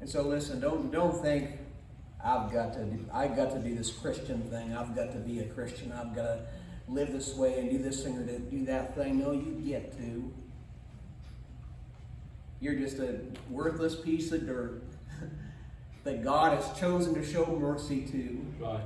And 0.00 0.10
so 0.10 0.22
listen, 0.22 0.58
don't 0.60 0.90
don't 0.90 1.22
think 1.22 1.50
I've 2.24 2.52
got 2.52 2.72
to 2.74 2.84
do, 2.84 3.04
I've 3.12 3.36
got 3.36 3.52
to 3.52 3.58
do 3.60 3.76
this 3.76 3.90
Christian 3.90 4.42
thing. 4.50 4.74
I've 4.74 4.96
got 4.96 5.12
to 5.12 5.18
be 5.18 5.38
a 5.40 5.44
Christian. 5.44 5.92
I've 5.92 6.14
got 6.14 6.24
to 6.24 6.40
live 6.88 7.12
this 7.12 7.34
way 7.34 7.58
and 7.58 7.70
do 7.70 7.78
this 7.78 8.02
thing 8.04 8.16
or 8.16 8.24
do 8.24 8.64
that 8.66 8.94
thing. 8.94 9.18
No, 9.18 9.32
you 9.32 9.62
get 9.64 9.96
to. 9.98 10.32
You're 12.60 12.74
just 12.74 12.98
a 12.98 13.20
worthless 13.50 13.96
piece 13.96 14.30
of 14.32 14.46
dirt 14.46 14.82
that 16.04 16.22
God 16.22 16.56
has 16.56 16.78
chosen 16.78 17.14
to 17.14 17.24
show 17.24 17.46
mercy 17.46 18.02
to, 18.02 18.44
Try. 18.58 18.80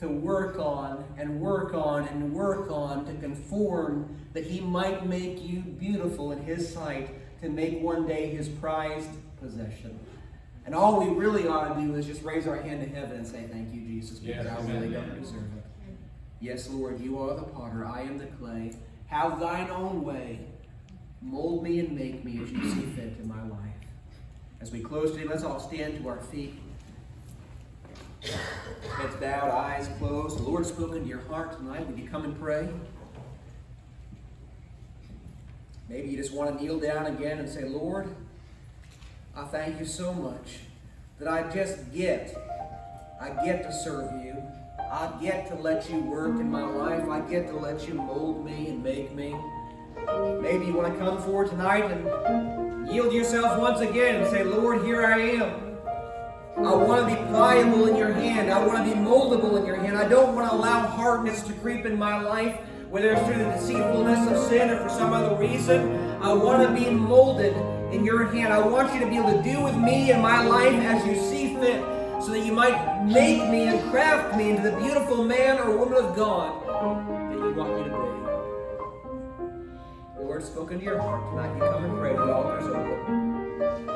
to 0.00 0.08
work 0.08 0.58
on 0.58 1.04
and 1.18 1.40
work 1.40 1.74
on 1.74 2.06
and 2.08 2.32
work 2.32 2.70
on 2.70 3.04
to 3.06 3.14
conform 3.14 4.16
that 4.32 4.44
He 4.44 4.60
might 4.60 5.06
make 5.06 5.42
you 5.42 5.60
beautiful 5.60 6.30
in 6.30 6.42
His 6.44 6.72
sight, 6.72 7.10
to 7.40 7.48
make 7.48 7.80
one 7.80 8.06
day 8.06 8.28
His 8.28 8.48
prized 8.48 9.10
possession. 9.40 9.98
And 10.66 10.74
all 10.74 11.00
we 11.00 11.08
really 11.12 11.48
ought 11.48 11.74
to 11.74 11.80
do 11.80 11.94
is 11.96 12.06
just 12.06 12.22
raise 12.22 12.46
our 12.46 12.60
hand 12.60 12.80
to 12.82 12.94
heaven 12.94 13.16
and 13.16 13.26
say, 13.26 13.48
Thank 13.50 13.74
you, 13.74 13.80
Jesus, 13.80 14.18
because 14.20 14.44
Yes, 14.44 14.56
I 14.56 14.72
really 14.72 14.90
don't 14.90 15.20
deserve 15.20 15.42
it. 15.56 15.59
Yes, 16.40 16.70
Lord, 16.70 17.00
you 17.00 17.20
are 17.20 17.34
the 17.34 17.42
potter, 17.42 17.84
I 17.84 18.00
am 18.00 18.16
the 18.16 18.26
clay. 18.26 18.72
Have 19.08 19.40
thine 19.40 19.68
own 19.70 20.02
way. 20.02 20.40
Mold 21.20 21.62
me 21.62 21.80
and 21.80 21.92
make 21.92 22.24
me 22.24 22.40
as 22.42 22.50
you 22.50 22.70
see 22.70 22.86
fit 22.96 23.16
in 23.20 23.28
my 23.28 23.42
life. 23.42 23.58
As 24.60 24.72
we 24.72 24.80
close 24.80 25.12
today, 25.12 25.24
let's 25.24 25.44
all 25.44 25.60
stand 25.60 26.02
to 26.02 26.08
our 26.08 26.20
feet. 26.20 26.58
Heads 28.22 29.16
bowed, 29.16 29.50
eyes 29.50 29.88
closed. 29.98 30.38
The 30.38 30.42
Lord's 30.42 30.68
spoken 30.68 31.02
to 31.02 31.08
your 31.08 31.20
heart 31.22 31.56
tonight. 31.58 31.86
Would 31.86 31.98
you 31.98 32.08
come 32.08 32.24
and 32.24 32.38
pray? 32.38 32.68
Maybe 35.90 36.08
you 36.08 36.16
just 36.16 36.32
want 36.32 36.56
to 36.56 36.62
kneel 36.62 36.78
down 36.78 37.06
again 37.06 37.38
and 37.38 37.48
say, 37.48 37.64
Lord, 37.64 38.14
I 39.36 39.44
thank 39.44 39.78
you 39.78 39.84
so 39.84 40.14
much 40.14 40.60
that 41.18 41.28
I 41.28 41.50
just 41.52 41.92
get, 41.92 42.34
I 43.20 43.30
get 43.44 43.62
to 43.64 43.72
serve 43.72 44.10
you. 44.24 44.42
I 44.92 45.08
get 45.20 45.46
to 45.48 45.54
let 45.54 45.88
you 45.88 46.00
work 46.00 46.40
in 46.40 46.50
my 46.50 46.64
life. 46.64 47.08
I 47.08 47.20
get 47.20 47.46
to 47.48 47.56
let 47.56 47.86
you 47.86 47.94
mold 47.94 48.44
me 48.44 48.70
and 48.70 48.82
make 48.82 49.14
me. 49.14 49.36
Maybe 50.40 50.66
you 50.66 50.72
want 50.72 50.92
to 50.92 50.98
come 50.98 51.22
forward 51.22 51.48
tonight 51.48 51.84
and 51.84 52.90
yield 52.90 53.12
yourself 53.12 53.56
once 53.60 53.80
again 53.80 54.16
and 54.16 54.28
say, 54.28 54.42
Lord, 54.42 54.84
here 54.84 55.06
I 55.06 55.18
am. 55.18 55.78
I 56.56 56.74
want 56.74 57.08
to 57.08 57.14
be 57.14 57.22
pliable 57.28 57.86
in 57.86 57.94
your 57.94 58.12
hand. 58.12 58.50
I 58.50 58.66
want 58.66 58.78
to 58.78 58.84
be 58.92 58.98
moldable 58.98 59.60
in 59.60 59.64
your 59.64 59.76
hand. 59.76 59.96
I 59.96 60.08
don't 60.08 60.34
want 60.34 60.50
to 60.50 60.56
allow 60.56 60.88
hardness 60.88 61.42
to 61.44 61.52
creep 61.52 61.86
in 61.86 61.96
my 61.96 62.20
life, 62.20 62.58
whether 62.88 63.12
it's 63.12 63.22
through 63.22 63.38
the 63.38 63.44
deceitfulness 63.44 64.28
of 64.28 64.48
sin 64.48 64.70
or 64.70 64.82
for 64.82 64.88
some 64.88 65.12
other 65.12 65.36
reason. 65.36 65.92
I 66.20 66.32
want 66.32 66.66
to 66.68 66.74
be 66.74 66.90
molded 66.90 67.54
in 67.94 68.04
your 68.04 68.24
hand. 68.24 68.52
I 68.52 68.58
want 68.58 68.92
you 68.92 68.98
to 68.98 69.06
be 69.06 69.18
able 69.18 69.40
to 69.40 69.42
do 69.42 69.62
with 69.62 69.76
me 69.76 70.10
in 70.10 70.20
my 70.20 70.44
life 70.44 70.74
as 70.74 71.06
you 71.06 71.14
see 71.14 71.54
fit, 71.54 71.80
so 72.20 72.32
that 72.32 72.44
you 72.44 72.52
might 72.52 73.04
make 73.04 73.48
me 73.48 73.66
and 73.66 73.90
craft 73.90 74.36
me 74.36 74.50
into 74.50 74.62
the 74.62 74.76
beautiful 74.76 75.24
man 75.24 75.58
or 75.58 75.76
woman 75.76 76.04
of 76.04 76.14
God 76.14 76.66
that 77.30 77.38
you 77.38 77.54
want 77.54 77.76
me 77.76 77.84
to 77.84 77.90
be. 77.90 77.96
The 80.18 80.24
Lord 80.26 80.44
spoken 80.44 80.78
to 80.78 80.84
your 80.84 81.00
heart 81.00 81.24
tonight. 81.30 81.54
You 81.54 81.60
come 81.72 81.84
and 81.84 81.98
pray. 81.98 82.12
The 82.14 82.32
altar's 82.32 82.66
open. 82.66 83.90